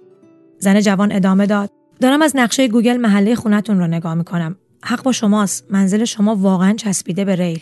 زن 0.59 0.81
جوان 0.81 1.13
ادامه 1.13 1.47
داد 1.47 1.71
دارم 2.01 2.23
از 2.23 2.37
نقشه 2.37 2.69
گوگل 2.69 2.97
محله 2.97 3.35
خونتون 3.35 3.79
رو 3.79 3.87
نگاه 3.87 4.15
می‌کنم. 4.15 4.57
حق 4.85 5.03
با 5.03 5.13
شماست. 5.13 5.65
منزل 5.71 6.05
شما 6.05 6.37
واقعا 6.37 6.75
چسبیده 6.75 7.25
به 7.25 7.37
ریل. 7.37 7.61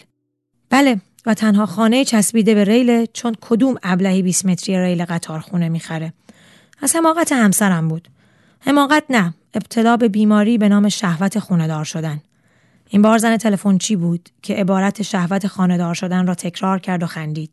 بله 0.71 1.01
و 1.27 1.35
تنها 1.35 1.67
خانه 1.67 2.05
چسبیده 2.05 2.55
به 2.55 2.65
ریل 2.65 3.07
چون 3.13 3.37
کدوم 3.41 3.75
ابلهی 3.83 4.23
20 4.23 4.47
متری 4.47 4.79
ریل 4.79 5.05
قطار 5.05 5.41
خونه 5.41 5.69
می‌خره. 5.69 6.13
از 6.83 6.97
حماقت 6.97 7.33
همسرم 7.33 7.89
بود. 7.89 8.09
حماقت 8.61 9.05
نه، 9.11 9.35
ابتلا 9.55 9.97
به 9.97 10.09
بیماری 10.09 10.59
به 10.59 10.69
نام 10.69 10.89
شهوت 10.89 11.39
خونه‌دار 11.39 11.85
شدن. 11.85 12.21
این 12.89 13.03
بار 13.03 13.19
زن 13.19 13.37
تلفنچی 13.37 13.97
بود 13.97 14.29
که 14.43 14.55
عبارت 14.55 15.03
شهوت 15.03 15.47
خانه‌دار 15.47 15.95
شدن 15.95 16.27
را 16.27 16.35
تکرار 16.35 16.79
کرد 16.79 17.03
و 17.03 17.07
خندید. 17.07 17.51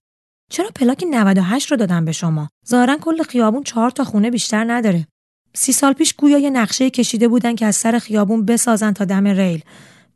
چرا 0.51 0.69
پلاک 0.75 1.03
98 1.09 1.71
رو 1.71 1.77
دادم 1.77 2.05
به 2.05 2.11
شما؟ 2.11 2.49
ظاهرا 2.67 2.97
کل 2.97 3.23
خیابون 3.23 3.63
چهار 3.63 3.89
تا 3.91 4.03
خونه 4.03 4.31
بیشتر 4.31 4.65
نداره. 4.67 5.07
سی 5.53 5.71
سال 5.71 5.93
پیش 5.93 6.13
گویا 6.13 6.37
یه 6.37 6.49
نقشه 6.49 6.89
کشیده 6.89 7.27
بودن 7.27 7.55
که 7.55 7.65
از 7.65 7.75
سر 7.75 7.99
خیابون 7.99 8.45
بسازن 8.45 8.91
تا 8.93 9.05
دم 9.05 9.27
ریل. 9.27 9.63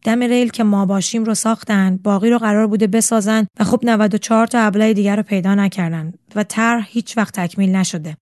دم 0.03 0.23
ریل 0.23 0.49
که 0.49 0.63
ما 0.63 0.85
باشیم 0.85 1.23
رو 1.23 1.33
ساختن 1.33 1.97
باقی 1.97 2.29
رو 2.29 2.37
قرار 2.37 2.67
بوده 2.67 2.87
بسازن 2.87 3.47
و 3.59 3.63
خب 3.63 3.79
94 3.83 4.47
تا 4.47 4.59
ابله 4.59 4.93
دیگر 4.93 5.15
رو 5.15 5.23
پیدا 5.23 5.55
نکردن 5.55 6.13
و 6.35 6.43
طرح 6.43 6.87
هیچ 6.89 7.17
وقت 7.17 7.39
تکمیل 7.39 7.75
نشده. 7.75 8.17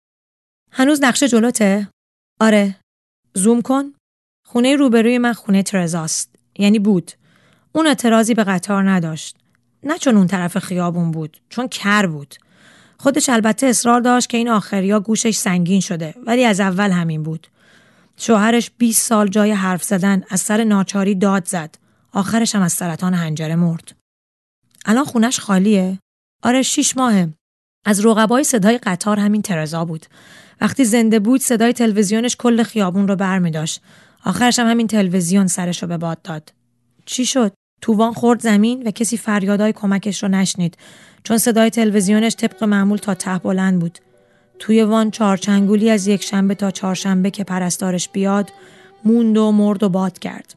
هنوز 0.71 1.03
نقشه 1.03 1.28
جلوته؟ 1.28 1.88
آره. 2.39 2.75
زوم 3.34 3.61
کن. 3.61 3.93
خونه 4.45 4.75
روبروی 4.75 5.17
من 5.17 5.34
خونه 5.34 5.63
ترزاست 5.63 6.36
یعنی 6.59 6.80
بود. 6.80 7.11
اون 7.71 7.88
اعتراضی 7.88 8.34
به 8.34 8.43
قطار 8.43 8.89
نداشت. 8.89 9.38
نه 9.84 9.97
چون 9.97 10.17
اون 10.17 10.28
طرف 10.28 10.57
خیابون 10.57 11.11
بود 11.11 11.38
چون 11.49 11.67
کر 11.67 12.07
بود. 12.07 12.36
خودش 12.99 13.30
البته 13.30 13.67
اصرار 13.67 14.01
داشت 14.01 14.30
که 14.30 14.38
این 14.38 14.49
آخریا 14.49 14.99
گوشش 14.99 15.36
سنگین 15.36 15.82
شده 15.82 16.15
ولی 16.25 16.45
از 16.45 16.59
اول 16.59 16.91
همین 16.91 17.23
بود. 17.23 17.47
شوهرش 18.18 18.72
20 18.78 19.07
سال 19.07 19.28
جای 19.28 19.51
حرف 19.51 19.84
زدن 19.84 20.24
از 20.30 20.41
سر 20.41 20.63
ناچاری 20.63 21.15
داد 21.15 21.47
زد. 21.47 21.76
آخرش 22.13 22.55
هم 22.55 22.61
از 22.61 22.74
سرطان 22.74 23.13
هنجره 23.13 23.55
مرد. 23.55 23.91
الان 24.86 25.05
خونش 25.05 25.39
خالیه؟ 25.39 25.99
آره 26.43 26.61
شیش 26.61 26.97
ماهه. 26.97 27.30
از 27.86 28.05
رقبای 28.05 28.43
صدای 28.43 28.78
قطار 28.78 29.20
همین 29.20 29.41
ترزا 29.41 29.86
بود. 29.86 30.05
وقتی 30.61 30.86
زنده 30.86 31.20
بود 31.20 31.41
صدای 31.41 31.74
تلویزیونش 31.74 32.36
کل 32.36 32.63
خیابون 32.63 33.07
رو 33.07 33.15
بر 33.15 33.39
می 33.39 33.51
داشت. 33.51 33.82
آخرش 34.26 34.59
هم 34.59 34.70
همین 34.70 34.88
تلویزیون 34.88 35.47
سرش 35.47 35.82
رو 35.82 35.88
به 35.88 35.97
باد 35.97 36.22
داد. 36.22 36.53
چی 37.05 37.26
شد؟ 37.26 37.53
تووان 37.82 38.13
خورد 38.13 38.41
زمین 38.41 38.88
و 38.88 38.91
کسی 38.91 39.18
فریادای 39.18 39.74
کمکش 39.74 40.24
رو 40.24 40.30
نشنید 40.30 40.78
چون 41.24 41.38
صدای 41.38 41.70
تلویزیونش 41.70 42.36
طبق 42.36 42.63
معمول 42.63 42.97
تا 42.97 43.13
ته 43.13 43.38
بلند 43.38 43.80
بود. 43.80 43.99
توی 44.60 44.84
وان 44.84 45.12
چارچنگولی 45.12 45.89
از 45.89 46.08
یک 46.08 46.24
شنبه 46.24 46.55
تا 46.55 46.72
چهارشنبه 46.72 47.32
که 47.32 47.43
پرستارش 47.43 48.10
بیاد 48.10 48.51
موند 49.05 49.38
و 49.38 49.51
مرد 49.51 49.84
و 49.84 49.89
باد 49.89 50.20
کرد. 50.20 50.55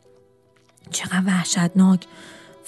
چقدر 0.91 1.23
وحشتناک. 1.27 2.01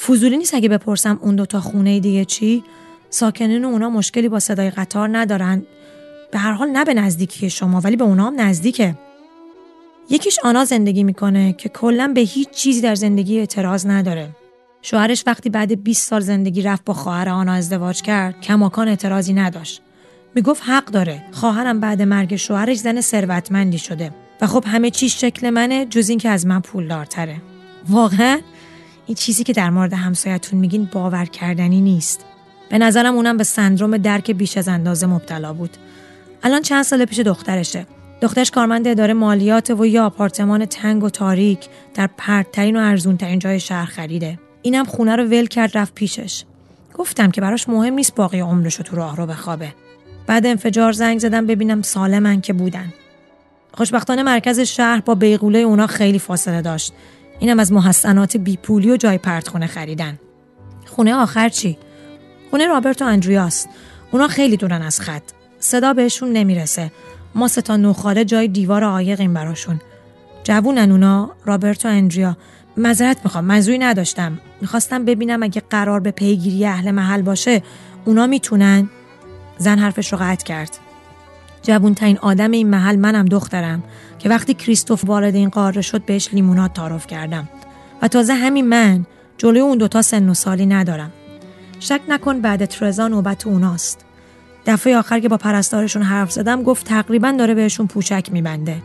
فضولی 0.07 0.37
نیست 0.37 0.55
اگه 0.55 0.69
بپرسم 0.69 1.19
اون 1.23 1.37
دوتا 1.37 1.61
خونه 1.61 2.01
دیگه 2.01 2.25
چی؟ 2.25 2.65
ساکنین 3.11 3.65
اونا 3.65 3.91
مشکلی 3.91 4.29
با 4.29 4.41
صدای 4.41 4.71
قطار 4.71 5.19
ندارن. 5.19 5.63
به 6.33 6.39
هر 6.39 6.53
حال 6.53 6.69
نه 6.69 6.85
به 6.85 6.95
نزدیکی 6.95 7.51
شما 7.51 7.81
ولی 7.81 7.97
به 7.97 8.05
اونا 8.05 8.27
هم 8.27 8.41
نزدیکه. 8.41 8.95
یکیش 10.11 10.39
آنا 10.45 10.65
زندگی 10.65 11.05
می‌کنه 11.05 11.53
که 11.53 11.69
کلا 11.69 12.13
به 12.15 12.21
هیچ 12.21 12.51
چیزی 12.51 12.81
در 12.81 12.95
زندگی 12.95 13.39
اعتراض 13.39 13.87
نداره. 13.87 14.29
شوهرش 14.83 15.25
وقتی 15.27 15.51
بعد 15.51 15.83
20 15.85 16.09
سال 16.09 16.21
زندگی 16.21 16.63
رفت 16.63 16.85
با 16.85 16.95
خواهر 16.95 17.29
آنا 17.29 17.53
ازدواج 17.53 18.03
کرد 18.03 18.41
کماکان 18.41 18.89
اعتراضی 18.89 19.33
نداشت. 19.33 19.83
می‌گفت 20.35 20.63
حق 20.67 20.85
داره. 20.85 21.23
خواهرم 21.33 21.81
بعد 21.81 22.03
مرگ 22.03 22.37
شوهرش 22.37 22.77
زن 22.77 23.01
ثروتمندی 23.01 23.79
شده. 23.79 24.11
و 24.41 24.47
خب 24.47 24.65
همه 24.67 24.91
چیز 24.91 25.13
شکل 25.13 25.51
منه 25.51 25.87
جز 25.87 26.09
این 26.09 26.19
که 26.19 26.29
از 26.29 26.47
من 26.47 26.61
پولدارتره. 26.61 27.37
واقعا؟ 27.89 28.41
این 29.07 29.15
چیزی 29.15 29.45
که 29.45 29.53
در 29.53 29.71
مورد 29.71 29.93
همسایتون 29.93 30.61
میگین 30.61 30.89
باور 30.93 31.25
کردنی 31.25 31.81
نیست. 31.81 32.25
به 32.71 32.79
نظرم 32.79 33.15
اونم 33.15 33.37
به 33.37 33.45
سندروم 33.45 33.97
درک 33.97 34.31
بیش 34.31 34.59
از 34.59 34.69
اندازه 34.69 35.07
مبتلا 35.07 35.53
بود. 35.53 35.77
الان 36.43 36.63
چند 36.63 36.83
سال 36.83 37.05
پیش 37.05 37.19
دخترشه. 37.19 37.87
دخترش 38.21 38.51
کارمند 38.51 38.89
اداره 38.89 39.13
مالیات 39.13 39.71
و 39.71 39.87
یه 39.87 40.01
آپارتمان 40.01 40.65
تنگ 40.65 41.05
و 41.05 41.11
تاریک 41.11 41.69
در 41.95 42.09
پرترین 42.19 42.77
و 42.77 42.81
ارزونترین 42.81 43.39
جای 43.39 43.61
شهر 43.61 43.87
خریده. 43.87 44.39
اینم 44.63 44.85
خونه 44.85 45.17
رو 45.17 45.25
ول 45.25 45.47
کرد 45.47 45.79
رفت 45.79 45.95
پیشش. 45.95 46.45
گفتم 46.95 47.31
که 47.31 47.41
براش 47.41 47.69
مهم 47.69 47.95
نیست 47.95 48.15
باقی 48.15 48.41
عمرش 48.41 48.75
رو 48.75 48.85
تو 48.85 48.97
راه 48.97 49.17
رو 49.17 49.27
بخوابه. 49.27 49.75
بعد 50.33 50.47
انفجار 50.47 50.93
زنگ 50.93 51.19
زدم 51.19 51.47
ببینم 51.47 51.83
سالمن 51.83 52.41
که 52.41 52.53
بودن. 52.53 52.93
خوشبختانه 53.73 54.23
مرکز 54.23 54.61
شهر 54.61 55.01
با 55.01 55.15
بیغوله 55.15 55.59
اونا 55.59 55.87
خیلی 55.87 56.19
فاصله 56.19 56.63
داشت. 56.63 56.93
اینم 57.41 57.59
از 57.59 57.73
محسنات 57.73 58.37
بیپولی 58.37 58.91
و 58.91 58.97
جای 58.97 59.19
پرتخونه 59.19 59.67
خریدن. 59.67 60.19
خونه 60.87 61.15
آخر 61.15 61.49
چی؟ 61.49 61.79
خونه 62.51 62.67
رابرت 62.67 63.03
و 63.03 63.05
اندریاست 63.05 63.69
اونا 64.11 64.29
خیلی 64.29 64.57
دورن 64.57 64.83
از 64.83 65.01
خط. 65.01 65.23
صدا 65.59 65.93
بهشون 65.93 66.33
نمی‌رسه. 66.33 66.93
ما 67.35 67.49
ستا 67.49 67.77
نوخاله 67.77 68.25
جای 68.25 68.49
دیوار 68.49 68.85
عایقیم 68.85 69.35
براشون. 69.35 69.81
جوونن 70.45 70.91
اونا 70.91 71.31
رابرت 71.45 71.87
و 71.87 71.89
اندریا. 71.89 72.37
مذرت 72.77 73.17
می‌خوام 73.25 73.45
منظوری 73.45 73.79
نداشتم. 73.79 74.39
می‌خواستم 74.61 75.05
ببینم 75.05 75.43
اگه 75.43 75.63
قرار 75.71 76.01
به 76.01 76.11
پیگیری 76.11 76.67
اهل 76.67 76.91
محل 76.91 77.23
باشه 77.23 77.63
اونا 78.05 78.27
می‌تونن؟ 78.27 78.91
زن 79.63 79.79
حرفش 79.79 80.13
رو 80.13 80.19
قطع 80.21 80.45
کرد. 80.45 80.79
جوون 81.63 81.95
ترین 81.95 82.19
آدم 82.19 82.51
این 82.51 82.71
محل 82.71 82.97
منم 82.97 83.25
دخترم 83.25 83.83
که 84.19 84.29
وقتی 84.29 84.55
کریستوف 84.55 85.05
وارد 85.05 85.35
این 85.35 85.49
قاره 85.49 85.81
شد 85.81 86.05
بهش 86.05 86.29
لیمونات 86.33 86.73
تعارف 86.73 87.07
کردم. 87.07 87.49
و 88.03 88.09
تازه 88.09 88.35
همین 88.35 88.69
من 88.69 89.07
جلوی 89.39 89.61
اون 89.61 89.79
دوتا 89.79 90.03
سن 90.03 90.29
و 90.29 90.35
سالی 90.35 90.67
ندارم. 90.67 91.13
شک 91.81 92.01
نکن 92.09 92.41
بعد 92.41 92.65
ترزا 92.65 93.09
نوبت 93.09 93.47
اوناست. 93.47 94.05
دفعه 94.67 94.97
آخر 94.97 95.21
که 95.21 95.29
با 95.29 95.37
پرستارشون 95.37 96.03
حرف 96.03 96.33
زدم 96.33 96.63
گفت 96.63 96.87
تقریبا 96.87 97.35
داره 97.39 97.55
بهشون 97.55 97.87
پوشک 97.87 98.33
میبنده. 98.33 98.83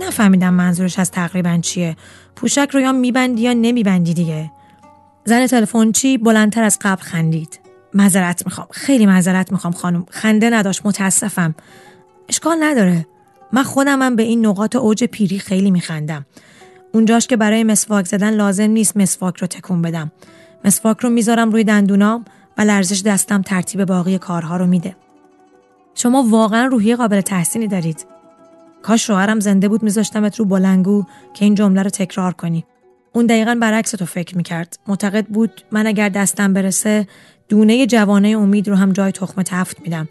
نفهمیدم 0.00 0.54
منظورش 0.54 0.98
از 0.98 1.10
تقریبا 1.10 1.58
چیه. 1.62 1.96
پوشک 2.36 2.68
رو 2.72 2.80
یا 2.80 2.92
میبندی 2.92 3.42
یا 3.42 3.52
نمیبندی 3.52 4.14
دیگه. 4.14 4.50
زن 5.24 5.46
تلفن 5.46 5.92
چی؟ 5.92 6.18
بلندتر 6.18 6.62
از 6.62 6.78
قبل 6.80 7.02
خندید. 7.02 7.61
معذرت 7.94 8.46
می‌خوام. 8.46 8.66
خیلی 8.70 9.06
معذرت 9.06 9.52
می‌خوام 9.52 9.72
خانم. 9.72 10.06
خنده 10.10 10.50
نداشت 10.50 10.86
متاسفم. 10.86 11.54
اشکال 12.28 12.56
نداره. 12.60 13.06
من 13.52 13.62
خودمم 13.62 14.16
به 14.16 14.22
این 14.22 14.46
نقاط 14.46 14.76
اوج 14.76 15.04
پیری 15.04 15.38
خیلی 15.38 15.70
میخندم. 15.70 16.26
اونجاش 16.92 17.26
که 17.26 17.36
برای 17.36 17.64
مسواک 17.64 18.06
زدن 18.06 18.30
لازم 18.30 18.70
نیست 18.70 18.96
مسواک 18.96 19.36
رو 19.36 19.46
تکون 19.46 19.82
بدم. 19.82 20.12
مسواک 20.64 20.98
رو 20.98 21.10
می‌ذارم 21.10 21.50
روی 21.50 21.64
دندونام 21.64 22.24
و 22.58 22.62
لرزش 22.62 23.02
دستم 23.02 23.42
ترتیب 23.42 23.84
باقی 23.84 24.18
کارها 24.18 24.56
رو 24.56 24.66
میده. 24.66 24.96
شما 25.94 26.22
واقعا 26.22 26.66
روحی 26.66 26.96
قابل 26.96 27.20
تحسینی 27.20 27.68
دارید. 27.68 28.06
کاش 28.82 29.06
شوهرم 29.06 29.40
زنده 29.40 29.68
بود 29.68 29.82
میذاشتمت 29.82 30.38
رو 30.38 30.44
بلنگو 30.44 31.04
که 31.34 31.44
این 31.44 31.54
جمله 31.54 31.82
رو 31.82 31.90
تکرار 31.90 32.32
کنی. 32.32 32.64
اون 33.12 33.26
دقیقا 33.26 33.58
برعکس 33.60 33.90
تو 33.90 34.06
فکر 34.06 34.36
می‌کرد. 34.36 34.78
معتقد 34.86 35.26
بود 35.26 35.60
من 35.70 35.86
اگر 35.86 36.08
دستم 36.08 36.52
برسه 36.52 37.08
دونه 37.48 37.86
جوانه 37.86 38.28
امید 38.28 38.68
رو 38.68 38.76
هم 38.76 38.92
جای 38.92 39.12
تخم 39.12 39.42
تفت 39.42 39.80
میدم. 39.80 40.08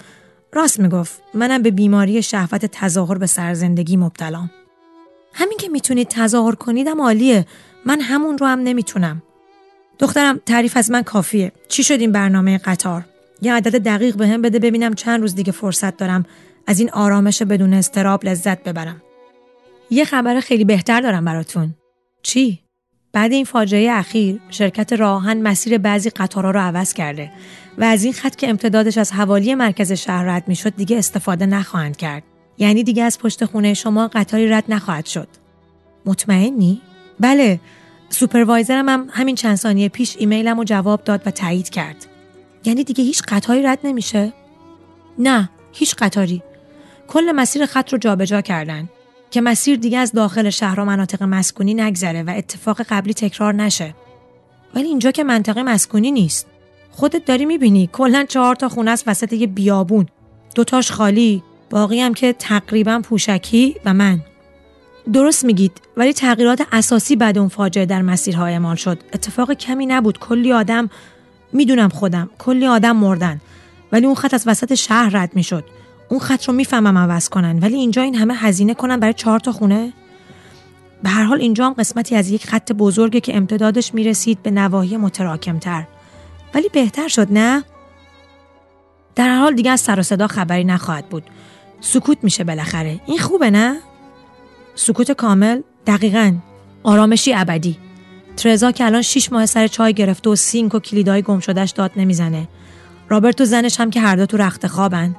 راست 0.53 0.79
می‌گفت. 0.79 1.21
منم 1.33 1.61
به 1.61 1.71
بیماری 1.71 2.23
شهوت 2.23 2.65
تظاهر 2.65 3.17
به 3.17 3.25
سرزندگی 3.25 3.97
مبتلام 3.97 4.51
همین 5.33 5.57
که 5.57 5.69
می‌تونید 5.69 6.07
تظاهر 6.07 6.55
کنیدم 6.55 7.01
عالیه. 7.01 7.45
من 7.85 8.01
همون 8.01 8.37
رو 8.37 8.47
هم 8.47 8.59
نمی‌تونم. 8.59 9.23
دخترم 9.99 10.39
تعریف 10.45 10.77
از 10.77 10.91
من 10.91 11.01
کافیه. 11.01 11.51
چی 11.67 11.83
شد 11.83 11.99
این 11.99 12.11
برنامه 12.11 12.57
قطار؟ 12.57 13.05
یه 13.41 13.53
عدد 13.53 13.83
دقیق 13.83 14.15
به 14.15 14.27
هم 14.27 14.41
بده 14.41 14.59
ببینم 14.59 14.93
چند 14.93 15.21
روز 15.21 15.35
دیگه 15.35 15.51
فرصت 15.51 15.97
دارم 15.97 16.25
از 16.67 16.79
این 16.79 16.89
آرامش 16.91 17.41
بدون 17.41 17.73
استراب 17.73 18.25
لذت 18.25 18.63
ببرم. 18.63 19.01
یه 19.89 20.05
خبر 20.05 20.39
خیلی 20.39 20.65
بهتر 20.65 21.01
دارم 21.01 21.25
براتون. 21.25 21.75
چی؟ 22.23 22.60
بعد 23.13 23.31
این 23.31 23.45
فاجعه 23.45 23.91
اخیر 23.91 24.39
شرکت 24.49 24.93
راهن 24.93 25.41
مسیر 25.41 25.77
بعضی 25.77 26.09
قطارها 26.09 26.51
رو 26.51 26.59
عوض 26.59 26.93
کرده 26.93 27.31
و 27.77 27.83
از 27.83 28.03
این 28.03 28.13
خط 28.13 28.35
که 28.35 28.49
امتدادش 28.49 28.97
از 28.97 29.11
حوالی 29.11 29.55
مرکز 29.55 29.91
شهر 29.91 30.25
رد 30.25 30.47
می‌شد 30.47 30.75
دیگه 30.75 30.97
استفاده 30.97 31.45
نخواهند 31.45 31.97
کرد. 31.97 32.23
یعنی 32.57 32.83
دیگه 32.83 33.03
از 33.03 33.19
پشت 33.19 33.45
خونه 33.45 33.73
شما 33.73 34.07
قطاری 34.07 34.47
رد 34.47 34.63
نخواهد 34.69 35.05
شد. 35.05 35.27
مطمئنی؟ 36.05 36.81
بله. 37.19 37.59
سوپروایزرم 38.09 38.89
هم 38.89 39.07
همین 39.11 39.35
چند 39.35 39.55
ثانیه 39.55 39.89
پیش 39.89 40.15
ایمیلم 40.19 40.57
رو 40.57 40.63
جواب 40.63 41.03
داد 41.03 41.21
و 41.25 41.31
تایید 41.31 41.69
کرد. 41.69 42.05
یعنی 42.65 42.83
دیگه 42.83 43.03
هیچ 43.03 43.21
قطاری 43.27 43.63
رد 43.63 43.79
نمیشه؟ 43.83 44.33
نه 45.19 45.49
هیچ 45.71 45.95
قطاری. 45.95 46.43
کل 47.07 47.31
مسیر 47.31 47.65
خط 47.65 47.93
رو 47.93 47.97
جابجا 47.97 48.41
کردن. 48.41 48.89
که 49.31 49.41
مسیر 49.41 49.77
دیگه 49.77 49.97
از 49.97 50.11
داخل 50.11 50.49
شهر 50.49 50.79
و 50.79 50.85
مناطق 50.85 51.23
مسکونی 51.23 51.73
نگذره 51.73 52.23
و 52.23 52.33
اتفاق 52.37 52.81
قبلی 52.81 53.13
تکرار 53.13 53.53
نشه. 53.53 53.95
ولی 54.75 54.87
اینجا 54.87 55.11
که 55.11 55.23
منطقه 55.23 55.63
مسکونی 55.63 56.11
نیست. 56.11 56.47
خودت 56.91 57.25
داری 57.25 57.45
می‌بینی 57.45 57.89
کلا 57.93 58.25
چهار 58.29 58.55
تا 58.55 58.69
خونه 58.69 58.91
است 58.91 59.07
وسط 59.07 59.33
یه 59.33 59.47
بیابون. 59.47 60.05
دوتاش 60.55 60.91
خالی 60.91 61.43
باقی 61.69 61.99
هم 61.99 62.13
که 62.13 62.33
تقریبا 62.33 63.01
پوشکی 63.03 63.75
و 63.85 63.93
من. 63.93 64.21
درست 65.13 65.45
میگید 65.45 65.81
ولی 65.97 66.13
تغییرات 66.13 66.61
اساسی 66.71 67.15
بعد 67.15 67.37
اون 67.37 67.47
فاجعه 67.47 67.85
در 67.85 68.01
مسیرهای 68.01 68.53
اعمال 68.53 68.75
شد. 68.75 68.99
اتفاق 69.13 69.53
کمی 69.53 69.85
نبود. 69.85 70.19
کلی 70.19 70.53
آدم 70.53 70.89
می‌دونم 71.53 71.89
خودم 71.89 72.29
کلی 72.37 72.67
آدم 72.67 72.95
مردن. 72.95 73.41
ولی 73.91 74.05
اون 74.05 74.15
خط 74.15 74.33
از 74.33 74.43
وسط 74.47 74.73
شهر 74.73 75.09
رد 75.09 75.35
می‌شد. 75.35 75.63
اون 76.11 76.19
خط 76.19 76.45
رو 76.45 76.53
می‌فهمم 76.53 76.97
عوض 76.97 77.29
کنن 77.29 77.59
ولی 77.59 77.75
اینجا 77.75 78.01
این 78.01 78.15
همه 78.15 78.35
هزینه 78.35 78.73
کنن 78.73 78.99
برای 78.99 79.13
چهار 79.13 79.39
تا 79.39 79.51
خونه؟ 79.51 79.93
به 81.03 81.09
هر 81.09 81.23
حال 81.23 81.41
اینجا 81.41 81.65
هم 81.65 81.73
قسمتی 81.73 82.15
از 82.15 82.29
یک 82.29 82.47
خط 82.47 82.71
بزرگه 82.71 83.19
که 83.19 83.37
امتدادش 83.37 83.93
می‌رسید 83.93 84.43
به 84.43 84.51
نواحی 84.51 84.97
متراکمتر. 84.97 85.83
ولی 86.53 86.69
بهتر 86.69 87.07
شد 87.07 87.27
نه؟ 87.31 87.63
در 89.15 89.27
هر 89.27 89.39
حال 89.39 89.55
دیگه 89.55 89.71
از 89.71 89.81
سر 89.81 89.99
و 89.99 90.03
صدا 90.03 90.27
خبری 90.27 90.63
نخواهد 90.63 91.05
بود. 91.09 91.23
سکوت 91.81 92.17
میشه 92.23 92.43
بالاخره. 92.43 92.99
این 93.05 93.17
خوبه 93.17 93.51
نه؟ 93.51 93.77
سکوت 94.75 95.11
کامل؟ 95.11 95.61
دقیقا. 95.87 96.35
آرامشی 96.83 97.33
ابدی. 97.33 97.77
ترزا 98.37 98.71
که 98.71 98.85
الان 98.85 99.01
شیش 99.01 99.31
ماه 99.31 99.45
سر 99.45 99.67
چای 99.67 99.93
گرفته 99.93 100.29
و 100.29 100.35
سینک 100.35 100.75
و 100.75 100.79
کلیدای 100.79 101.21
گم 101.21 101.39
شده‌ش 101.39 101.71
داد 101.71 101.91
نمی‌زنه. 101.95 102.47
رابرت 103.09 103.41
و 103.41 103.45
زنش 103.45 103.79
هم 103.79 103.89
که 103.89 104.01
هر 104.01 104.15
دو 104.15 104.25
تو 104.25 104.37
رخت 104.37 104.67
خوابن. 104.67 105.15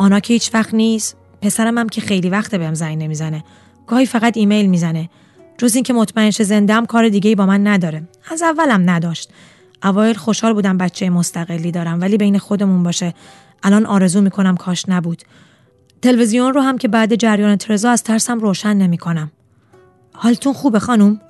آنا 0.00 0.20
که 0.20 0.32
هیچ 0.32 0.54
وقت 0.54 0.74
نیست. 0.74 1.16
پسرم 1.42 1.78
هم 1.78 1.88
که 1.88 2.00
خیلی 2.00 2.28
وقت 2.30 2.54
بهم 2.54 2.74
زنگ 2.74 3.02
نمی‌زنه. 3.02 3.44
گاهی 3.86 4.06
فقط 4.06 4.36
ایمیل 4.36 4.66
می‌زنه. 4.66 5.10
جز 5.58 5.74
اینکه 5.74 5.92
مطمئن 5.92 6.30
شه 6.30 6.44
زنده‌م 6.44 6.86
کار 6.86 7.08
دیگه 7.08 7.28
ای 7.28 7.34
با 7.34 7.46
من 7.46 7.66
نداره. 7.66 8.08
از 8.30 8.42
اولم 8.42 8.90
نداشت. 8.90 9.30
اوایل 9.82 10.16
خوشحال 10.16 10.52
بودم 10.52 10.78
بچه 10.78 11.10
مستقلی 11.10 11.72
دارم 11.72 12.00
ولی 12.00 12.16
بین 12.16 12.38
خودمون 12.38 12.82
باشه. 12.82 13.14
الان 13.62 13.86
آرزو 13.86 14.20
می‌کنم 14.20 14.56
کاش 14.56 14.88
نبود. 14.88 15.22
تلویزیون 16.02 16.54
رو 16.54 16.60
هم 16.60 16.78
که 16.78 16.88
بعد 16.88 17.14
جریان 17.14 17.56
ترزا 17.56 17.90
از 17.90 18.02
ترسم 18.02 18.38
روشن 18.38 18.76
نمی‌کنم. 18.76 19.30
حالتون 20.12 20.52
خوبه 20.52 20.78
خانم 20.78 21.20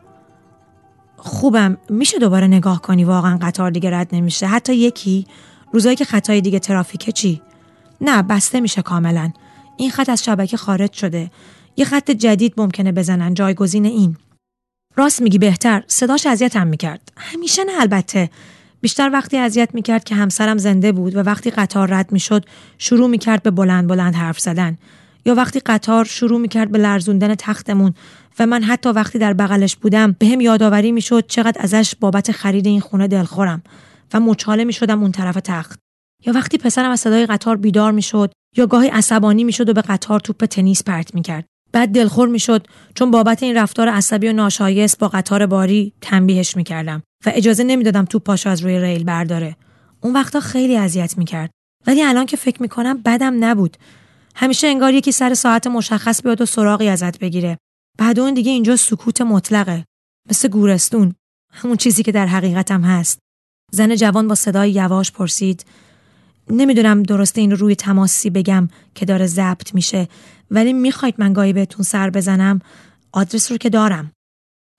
خوبم. 1.17 1.79
میشه 1.89 2.19
دوباره 2.19 2.47
نگاه 2.47 2.83
کنی؟ 2.83 3.05
واقعا 3.05 3.39
قطار 3.43 3.71
دیگه 3.71 3.91
رد 3.91 4.09
نمیشه. 4.13 4.47
حتی 4.47 4.75
یکی؟ 4.75 5.27
روزایی 5.73 5.97
که 5.97 6.05
خطای 6.05 6.41
دیگه 6.41 6.59
ترافیکه 6.59 7.13
چی؟ 7.13 7.43
نه 8.01 8.23
بسته 8.23 8.61
میشه 8.61 8.83
کاملا. 8.83 9.33
این 9.77 9.91
خط 9.91 10.09
از 10.09 10.25
شبکه 10.25 10.57
خارج 10.57 10.93
شده. 10.93 11.31
یه 11.77 11.85
خط 11.85 12.11
جدید 12.11 12.55
ممکنه 12.57 12.93
بزنن 12.93 13.35
جایگزین 13.35 13.85
این. 13.85 14.17
راست 14.97 15.23
میگی 15.23 15.39
بهتر 15.39 15.83
صداش 15.87 16.27
اذیتم 16.27 16.67
می‌کرد. 16.67 17.13
همیشه 17.17 17.65
نه 17.65 17.73
البته. 17.81 18.31
بیشتر 18.81 19.11
وقتی 19.13 19.37
اذیت 19.37 19.75
می‌کرد 19.75 20.05
که 20.05 20.15
همسرم 20.15 20.59
زنده 20.59 20.93
بود 20.93 21.17
و 21.17 21.19
وقتی 21.19 21.51
قطار 21.51 21.89
رد 21.91 22.13
می‌شد 22.13 22.45
شروع 22.79 23.09
می‌کرد 23.11 23.43
به 23.43 23.51
بلند 23.51 23.89
بلند 23.89 24.15
حرف 24.15 24.41
زدن. 24.41 24.79
یا 25.27 25.35
وقتی 25.35 25.61
قطار 25.61 26.05
شروع 26.05 26.41
می‌کرد 26.41 26.71
به 26.71 26.79
لرزوندن 26.79 27.35
تختمون 27.35 27.95
و 28.39 28.47
من 28.47 28.63
حتی 28.63 28.89
وقتی 28.89 29.19
در 29.19 29.33
بغلش 29.33 29.77
بودم 29.77 30.17
به 30.19 30.27
هم 30.27 30.41
یادآوری 30.41 30.93
می‌شد 30.93 31.27
چقدر 31.27 31.63
ازش 31.63 31.95
بابت 32.01 32.33
خرید 32.33 32.67
این 32.67 32.81
خونه 32.81 33.09
دلخورم 33.09 33.63
و 34.15 34.21
مچاله 34.21 34.65
می‌شدم 34.65 35.03
اون 35.03 35.13
طرف 35.13 35.35
تخت. 35.35 35.79
یا 36.27 36.33
وقتی 36.33 36.59
پسرم 36.59 36.91
از 36.91 37.01
صدای 37.01 37.27
قطار 37.27 37.57
بیدار 37.57 37.93
می‌شد 37.93 38.33
یا 38.57 38.67
گاهی 38.67 38.89
عصبانی 38.89 39.45
می‌شد 39.45 39.69
و 39.69 39.73
به 39.73 39.83
قطار 39.83 40.21
توپ 40.21 40.45
تنیس 40.45 40.83
پرت 40.83 41.15
می‌کرد. 41.15 41.45
بعد 41.73 41.89
دلخور 41.89 42.29
می‌شد 42.29 42.67
چون 42.95 43.11
بابت 43.11 43.43
این 43.43 43.57
رفتار 43.57 43.89
عصبی 43.89 44.29
و 44.29 44.33
ناشایست 44.33 44.99
با 44.99 45.09
قطار 45.09 45.47
باری 45.47 45.93
تنبیهش 46.01 46.57
می‌کردم 46.57 47.03
و 47.27 47.33
اجازه 47.35 47.65
نمی‌دادم 47.65 48.05
توپ 48.05 48.23
پاشو 48.23 48.51
از 48.51 48.61
روی 48.61 48.81
ریل 48.81 49.05
برداره. 49.05 49.57
اون 50.01 50.13
وقتا 50.13 50.41
خیلی 50.41 50.77
اذیت 50.77 51.19
می‌کرد. 51.19 51.51
ولی 51.87 52.03
الان 52.03 52.27
که 52.27 52.37
فکر 52.37 52.63
می‌کنم 52.63 53.03
بدم 53.05 53.45
نبود. 53.45 53.77
همیشه 54.35 54.67
انگار 54.67 54.95
یکی 54.95 55.13
سر 55.13 55.35
ساعت 55.35 55.67
مشخص 55.67 56.23
بیاد 56.23 56.41
و 56.41 56.47
سراغی 56.47 56.89
ازت 56.89 57.19
بگیره. 57.19 57.59
بعد 57.99 58.21
اون 58.21 58.35
دیگه 58.35 58.51
اینجا 58.51 58.77
سکوت 58.77 59.21
مطلقه. 59.21 59.85
مثل 60.31 60.49
گورستون. 60.49 61.15
همون 61.53 61.77
چیزی 61.77 62.03
که 62.03 62.13
در 62.13 62.27
حقیقتم 62.27 62.81
هست. 62.83 63.19
زن 63.73 63.95
جوان 63.95 64.29
با 64.29 64.35
صدای 64.35 64.71
یواش 64.71 65.13
پرسید 65.13 65.65
نمی‌دونم 66.51 67.03
درسته 67.03 67.41
این 67.41 67.51
رو 67.51 67.57
روی 67.57 67.77
تماسی 67.77 68.31
بگم 68.31 68.69
که 68.95 69.05
داره 69.07 69.27
ضبط 69.27 69.75
میشه 69.75 70.09
ولی 70.51 70.73
می‌خواید 70.73 71.15
من 71.19 71.33
گاهی 71.33 71.53
بهتون 71.53 71.83
سر 71.83 72.11
بزنم 72.11 72.61
آدرس 73.13 73.53
رو 73.53 73.59
که 73.59 73.71
دارم. 73.71 74.13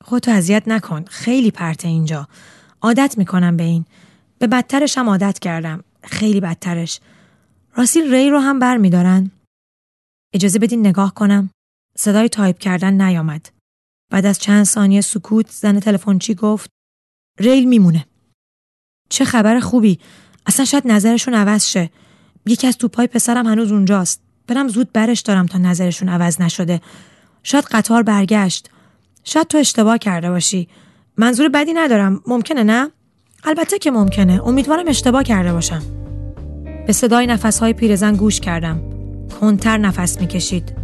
خودتو 0.03 0.31
اذیت 0.31 0.63
نکن 0.67 1.05
خیلی 1.05 1.51
پرته 1.51 1.87
اینجا. 1.87 2.27
عادت 2.81 3.17
می‌کنم 3.17 3.57
به 3.57 3.63
این. 3.63 3.85
به 4.39 4.47
بدترش 4.47 4.97
هم 4.97 5.09
عادت 5.09 5.39
کردم. 5.39 5.83
خیلی 6.03 6.39
بدترش. 6.39 6.99
راستی 7.75 8.01
ریل 8.01 8.29
رو 8.29 8.39
هم 8.39 8.59
بر 8.59 8.77
میدارن 8.77 9.31
اجازه 10.33 10.59
بدین 10.59 10.87
نگاه 10.87 11.13
کنم. 11.13 11.49
صدای 11.97 12.29
تایپ 12.29 12.57
کردن 12.57 13.01
نیامد. 13.01 13.49
بعد 14.11 14.25
از 14.25 14.39
چند 14.39 14.63
ثانیه 14.63 15.01
سکوت 15.01 15.51
زن 15.51 15.79
تلفنچی 15.79 16.35
گفت؟ 16.35 16.69
ریل 17.39 17.67
میمونه. 17.67 18.05
چه 19.09 19.25
خبر 19.25 19.59
خوبی. 19.59 19.99
اصلا 20.45 20.65
شاید 20.65 20.87
نظرشون 20.87 21.33
عوض 21.33 21.65
شه. 21.65 21.89
یکی 22.45 22.67
از 22.67 22.77
توپای 22.77 23.07
پسرم 23.07 23.47
هنوز 23.47 23.71
اونجاست. 23.71 24.21
برم 24.47 24.67
زود 24.67 24.91
برش 24.93 25.19
دارم 25.19 25.45
تا 25.45 25.57
نظرشون 25.57 26.09
عوض 26.09 26.41
نشده. 26.41 26.81
شاید 27.43 27.65
قطار 27.71 28.03
برگشت. 28.03 28.69
شاید 29.23 29.47
تو 29.47 29.57
اشتباه 29.57 29.97
کرده 29.97 30.29
باشی. 30.29 30.67
منظور 31.17 31.49
بدی 31.49 31.73
ندارم. 31.73 32.21
ممکنه 32.27 32.63
نه؟ 32.63 32.89
البته 33.43 33.79
که 33.79 33.91
ممکنه. 33.91 34.47
امیدوارم 34.47 34.87
اشتباه 34.87 35.23
کرده 35.23 35.53
باشم. 35.53 35.81
به 36.87 36.93
صدای 36.93 37.27
نفسهای 37.27 37.73
پیرزن 37.73 38.15
گوش 38.15 38.39
کردم. 38.39 38.81
کنتر 39.41 39.77
نفس 39.77 40.19
می‌کشید. 40.19 40.75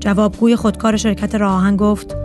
جوابگوی 0.00 0.56
خودکار 0.56 0.96
شرکت 0.96 1.34
راهن 1.34 1.76
گفت 1.76 2.16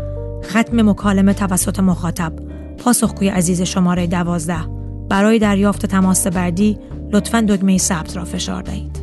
ختم 0.43 0.89
مکالمه 0.89 1.33
توسط 1.33 1.79
مخاطب. 1.79 2.33
پاسخگوی 2.77 3.29
عزیز 3.29 3.61
شماره 3.61 4.07
دوازده. 4.07 4.82
برای 5.09 5.39
دریافت 5.39 5.85
تماس 5.85 6.27
بعدی 6.27 6.77
لطفا 7.11 7.45
دکمه 7.49 7.77
ثبت 7.77 8.17
را 8.17 8.25
فشار 8.25 8.61
دهید. 8.61 9.02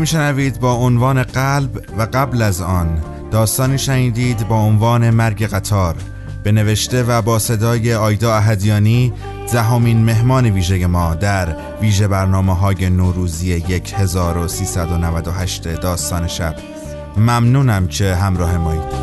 میشنوید 0.00 0.60
با 0.60 0.74
عنوان 0.74 1.22
قلب 1.22 1.84
و 1.98 2.06
قبل 2.12 2.42
از 2.42 2.60
آن 2.60 3.02
داستانی 3.30 3.78
شنیدید 3.78 4.48
با 4.48 4.60
عنوان 4.60 5.10
مرگ 5.10 5.46
قطار. 5.46 5.94
به 6.42 6.52
نوشته 6.52 7.02
و 7.02 7.22
با 7.22 7.38
صدای 7.38 7.94
آیدا 7.94 8.34
اهدیانی 8.34 9.12
دهمین 9.52 10.04
مهمان 10.04 10.46
ویژه 10.46 10.86
ما 10.86 11.14
در 11.14 11.56
ویژه 11.80 12.08
برنامه 12.08 12.56
های 12.56 12.90
نوروزی 12.90 13.52
1398 13.52 15.68
داستان 15.68 16.28
شب. 16.28 16.54
ممنونم 17.16 17.86
که 17.86 18.14
همراه 18.14 18.58
مایید. 18.58 18.99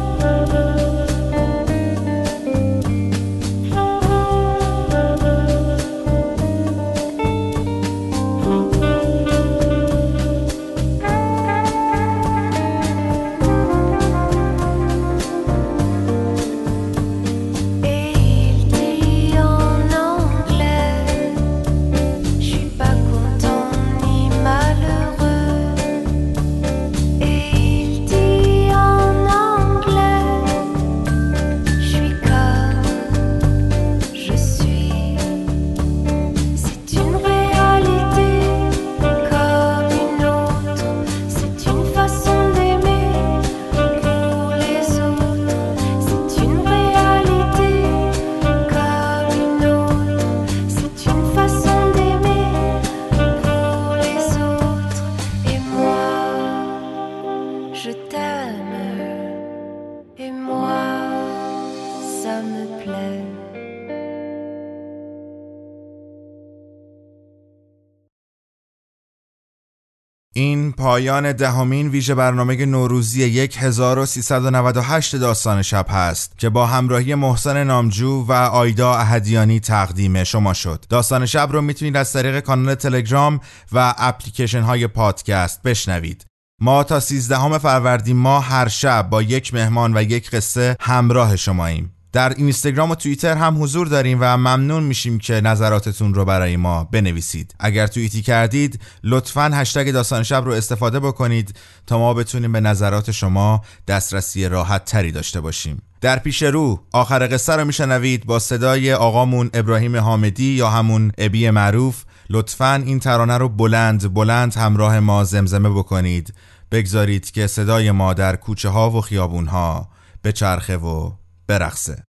پایان 70.97 71.31
دهمین 71.31 71.87
ویژه 71.87 72.15
برنامه 72.15 72.65
نوروزی 72.65 73.23
1398 73.57 75.15
داستان 75.15 75.61
شب 75.61 75.85
هست 75.89 76.37
که 76.37 76.49
با 76.49 76.65
همراهی 76.65 77.15
محسن 77.15 77.63
نامجو 77.63 78.25
و 78.27 78.31
آیدا 78.31 78.93
اهدیانی 78.93 79.59
تقدیم 79.59 80.23
شما 80.23 80.53
شد. 80.53 80.85
داستان 80.89 81.25
شب 81.25 81.49
رو 81.51 81.61
می‌تونید 81.61 81.97
از 81.97 82.13
طریق 82.13 82.39
کانال 82.39 82.75
تلگرام 82.75 83.39
و 83.71 83.93
اپلیکیشن 83.97 84.61
های 84.61 84.87
پادکست 84.87 85.61
بشنوید. 85.61 86.25
ما 86.61 86.83
تا 86.83 86.99
13 86.99 87.57
فروردین 87.57 88.17
ما 88.17 88.39
هر 88.39 88.67
شب 88.67 89.09
با 89.09 89.21
یک 89.21 89.53
مهمان 89.53 89.97
و 89.97 90.01
یک 90.01 90.29
قصه 90.29 90.75
همراه 90.79 91.35
شماییم. 91.35 91.96
در 92.17 92.33
اینستاگرام 92.33 92.91
و 92.91 92.95
توییتر 92.95 93.35
هم 93.35 93.63
حضور 93.63 93.87
داریم 93.87 94.17
و 94.21 94.37
ممنون 94.37 94.83
میشیم 94.83 95.19
که 95.19 95.41
نظراتتون 95.41 96.13
رو 96.13 96.25
برای 96.25 96.57
ما 96.57 96.83
بنویسید. 96.83 97.55
اگر 97.59 97.87
توییتی 97.87 98.21
کردید 98.21 98.79
لطفا 99.03 99.51
هشتگ 99.53 99.91
داستان 99.91 100.23
شب 100.23 100.45
رو 100.45 100.51
استفاده 100.51 100.99
بکنید 100.99 101.55
تا 101.87 101.97
ما 101.97 102.13
بتونیم 102.13 102.51
به 102.51 102.59
نظرات 102.59 103.11
شما 103.11 103.61
دسترسی 103.87 104.47
راحت 104.47 104.85
تری 104.85 105.11
داشته 105.11 105.41
باشیم. 105.41 105.81
در 106.01 106.19
پیش 106.19 106.43
رو 106.43 106.83
آخر 106.93 107.27
قصه 107.31 107.55
رو 107.55 107.65
میشنوید 107.65 108.25
با 108.25 108.39
صدای 108.39 108.93
آقامون 108.93 109.49
ابراهیم 109.53 109.97
حامدی 109.97 110.53
یا 110.53 110.69
همون 110.69 111.11
ابی 111.17 111.49
معروف. 111.49 112.03
لطفا 112.29 112.83
این 112.85 112.99
ترانه 112.99 113.37
رو 113.37 113.49
بلند 113.49 114.13
بلند 114.13 114.55
همراه 114.55 114.99
ما 114.99 115.23
زمزمه 115.23 115.69
بکنید. 115.69 116.33
بگذارید 116.71 117.31
که 117.31 117.47
صدای 117.47 117.91
ما 117.91 118.13
در 118.13 118.35
کوچه 118.35 118.69
ها 118.69 118.91
و 118.91 119.01
خیابون 119.01 119.47
ها 119.47 119.89
به 120.21 120.31
چرخه 120.31 120.77
و 120.77 121.11
برقصه. 121.47 122.06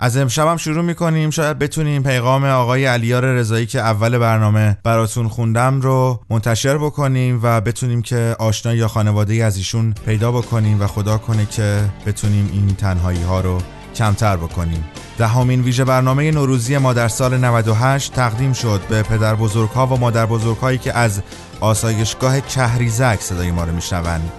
از 0.00 0.16
امشب 0.16 0.46
هم 0.46 0.56
شروع 0.56 0.84
می‌کنیم. 0.84 1.30
شاید 1.30 1.58
بتونیم 1.58 2.02
پیغام 2.02 2.44
آقای 2.44 2.86
علیار 2.86 3.24
رضایی 3.24 3.66
که 3.66 3.80
اول 3.80 4.18
برنامه 4.18 4.78
براتون 4.84 5.28
خوندم 5.28 5.80
رو 5.80 6.20
منتشر 6.30 6.78
بکنیم 6.78 7.40
و 7.42 7.60
بتونیم 7.60 8.02
که 8.02 8.36
آشنا 8.38 8.74
یا 8.74 8.88
خانواده 8.88 9.34
از 9.44 9.56
ایشون 9.56 9.94
پیدا 10.06 10.32
بکنیم 10.32 10.80
و 10.80 10.86
خدا 10.86 11.18
کنه 11.18 11.46
که 11.46 11.80
بتونیم 12.06 12.50
این 12.52 12.76
تنهایی 12.76 13.22
ها 13.22 13.40
رو 13.40 13.58
کمتر 13.94 14.36
بکنیم. 14.36 14.84
دهمین 15.18 15.60
ویژه 15.60 15.84
برنامه 15.84 16.30
نوروزی 16.30 16.78
ما 16.78 16.92
در 16.92 17.08
سال 17.08 17.36
98 17.36 18.12
تقدیم 18.12 18.52
شد 18.52 18.80
به 18.88 19.02
پدر 19.02 19.34
بزرگ 19.34 19.70
ها 19.70 19.86
و 19.86 19.96
مادر 19.96 20.26
بزرگ 20.26 20.56
هایی 20.56 20.78
که 20.78 20.98
از 20.98 21.22
آسایشگاه 21.60 22.40
کهریزک 22.40 23.20
صدای 23.20 23.50
ما 23.50 23.64
رو 23.64 23.72
میشنوند 23.72 24.32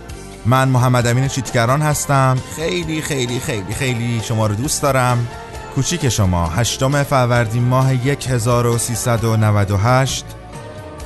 من 0.45 0.68
محمد 0.70 1.07
امین 1.07 1.28
چیتگران 1.28 1.82
هستم. 1.82 2.38
خیلی 2.55 3.01
خیلی 3.01 3.39
خیلی 3.39 3.74
خیلی 3.74 4.22
شما 4.24 4.47
رو 4.47 4.55
دوست 4.55 4.82
دارم. 4.82 5.28
کوچیک 5.76 6.09
شما 6.09 6.47
هشتم 6.47 7.03
فروردین 7.03 7.63
ماه 7.63 7.91
1398 7.91 10.26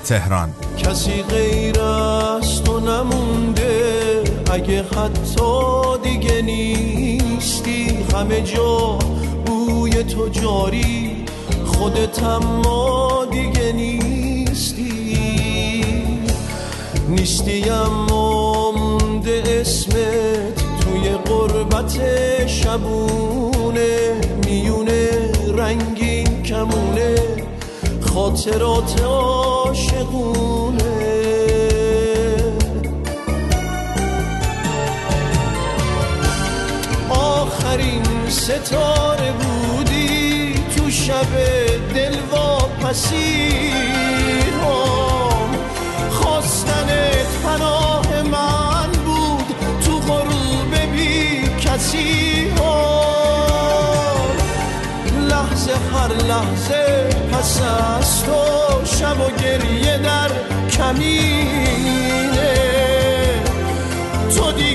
تهران. 0.05 0.49
کسی 0.77 1.23
غیر 1.23 1.81
از 1.81 2.63
تو 2.63 2.79
نمونده 2.79 4.23
اگه 4.51 4.83
حتی 4.83 5.97
دیگه 6.03 6.41
نیستی. 6.41 7.97
همه 8.13 8.41
جا 8.41 8.99
بوی 9.45 10.03
تو 10.03 10.29
جاری 10.29 11.25
خودت 11.65 12.23
اما 12.23 13.25
دیگه 13.31 13.71
نیستی. 13.71 15.17
نیستی 17.09 17.69
اما 17.69 18.71
مونده 18.71 19.43
اسمت 19.47 20.62
قربت 21.25 22.01
شبونه 22.47 24.13
میونه 24.45 25.31
رنگین 25.57 26.43
کمونه 26.43 27.15
خاطرات 28.13 29.01
عاشقونه. 29.01 30.83
آخرین 37.09 38.03
ستاره 38.29 39.31
بودی 39.31 40.55
تو 40.75 40.89
شب 40.89 41.27
دلواپسی 41.95 43.49
هم 44.61 45.57
خواستنت 46.09 47.27
پناه 47.43 48.21
من 48.21 48.72
کسی 51.73 52.51
لحظه 55.29 55.73
هر 55.93 56.13
لحظه 56.27 57.09
پس 57.31 57.61
از 57.61 58.23
تو 58.23 58.85
شب 58.85 59.19
و 59.19 59.41
گریه 59.41 59.97
در 59.97 60.29
کمینه. 60.69 62.53
تو 64.35 64.51
دیگه 64.51 64.72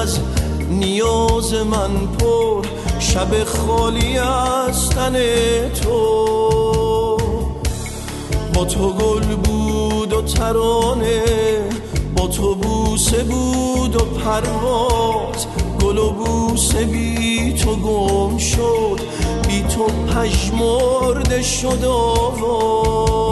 از 0.00 0.18
نیاز 0.70 1.54
من 1.54 2.06
پر 2.18 2.62
شب 2.98 3.44
خالی 3.44 4.18
از 4.18 4.90
تن 4.90 5.12
تو. 5.68 7.18
با 8.54 8.64
تو 8.64 8.92
گل 8.92 9.36
بود 9.36 10.12
و 10.12 10.22
ترانه 10.22 11.22
با 12.16 12.26
تو 12.26 12.54
بوسه 12.54 13.24
بود 13.24 13.96
و 13.96 14.04
پرواز. 14.04 15.46
گل 15.82 15.98
و 15.98 16.10
بوسه 16.10 16.84
بی 16.84 17.52
تو 17.52 17.76
گم 17.76 18.38
شد 18.38 19.00
بی 19.48 19.62
تو 19.62 19.84
پژمرده 19.84 21.42
شد 21.42 21.84
آواز. 21.84 23.29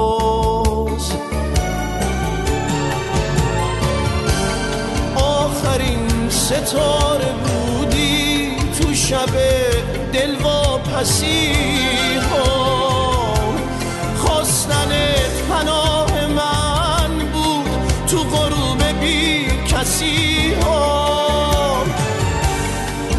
ستاره 6.48 7.32
بودی 7.44 8.56
تو 8.80 8.94
شب 8.94 9.32
دلواپسی 10.12 11.52
ها 12.30 13.34
خواستنت 14.16 15.42
پناه 15.50 16.26
من 16.26 17.18
بود 17.32 17.92
تو 18.06 18.18
غروب 18.18 18.82
بی 19.00 19.46
کسی. 19.66 20.54
ها 20.62 21.84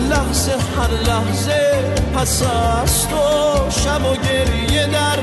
لحظه 0.09 0.51
هر 0.51 0.91
لحظه 1.07 1.83
پس 2.15 2.43
از 2.43 3.07
تو 3.07 3.69
شب 3.69 4.05
و 4.05 4.15
گریه 4.15 4.85
در 4.87 5.19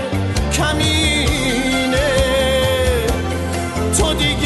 کمینه. 0.52 2.10
تو 3.98 4.14
دیگه 4.14 4.45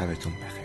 شبتون 0.00 0.32
بخیر. 0.32 0.59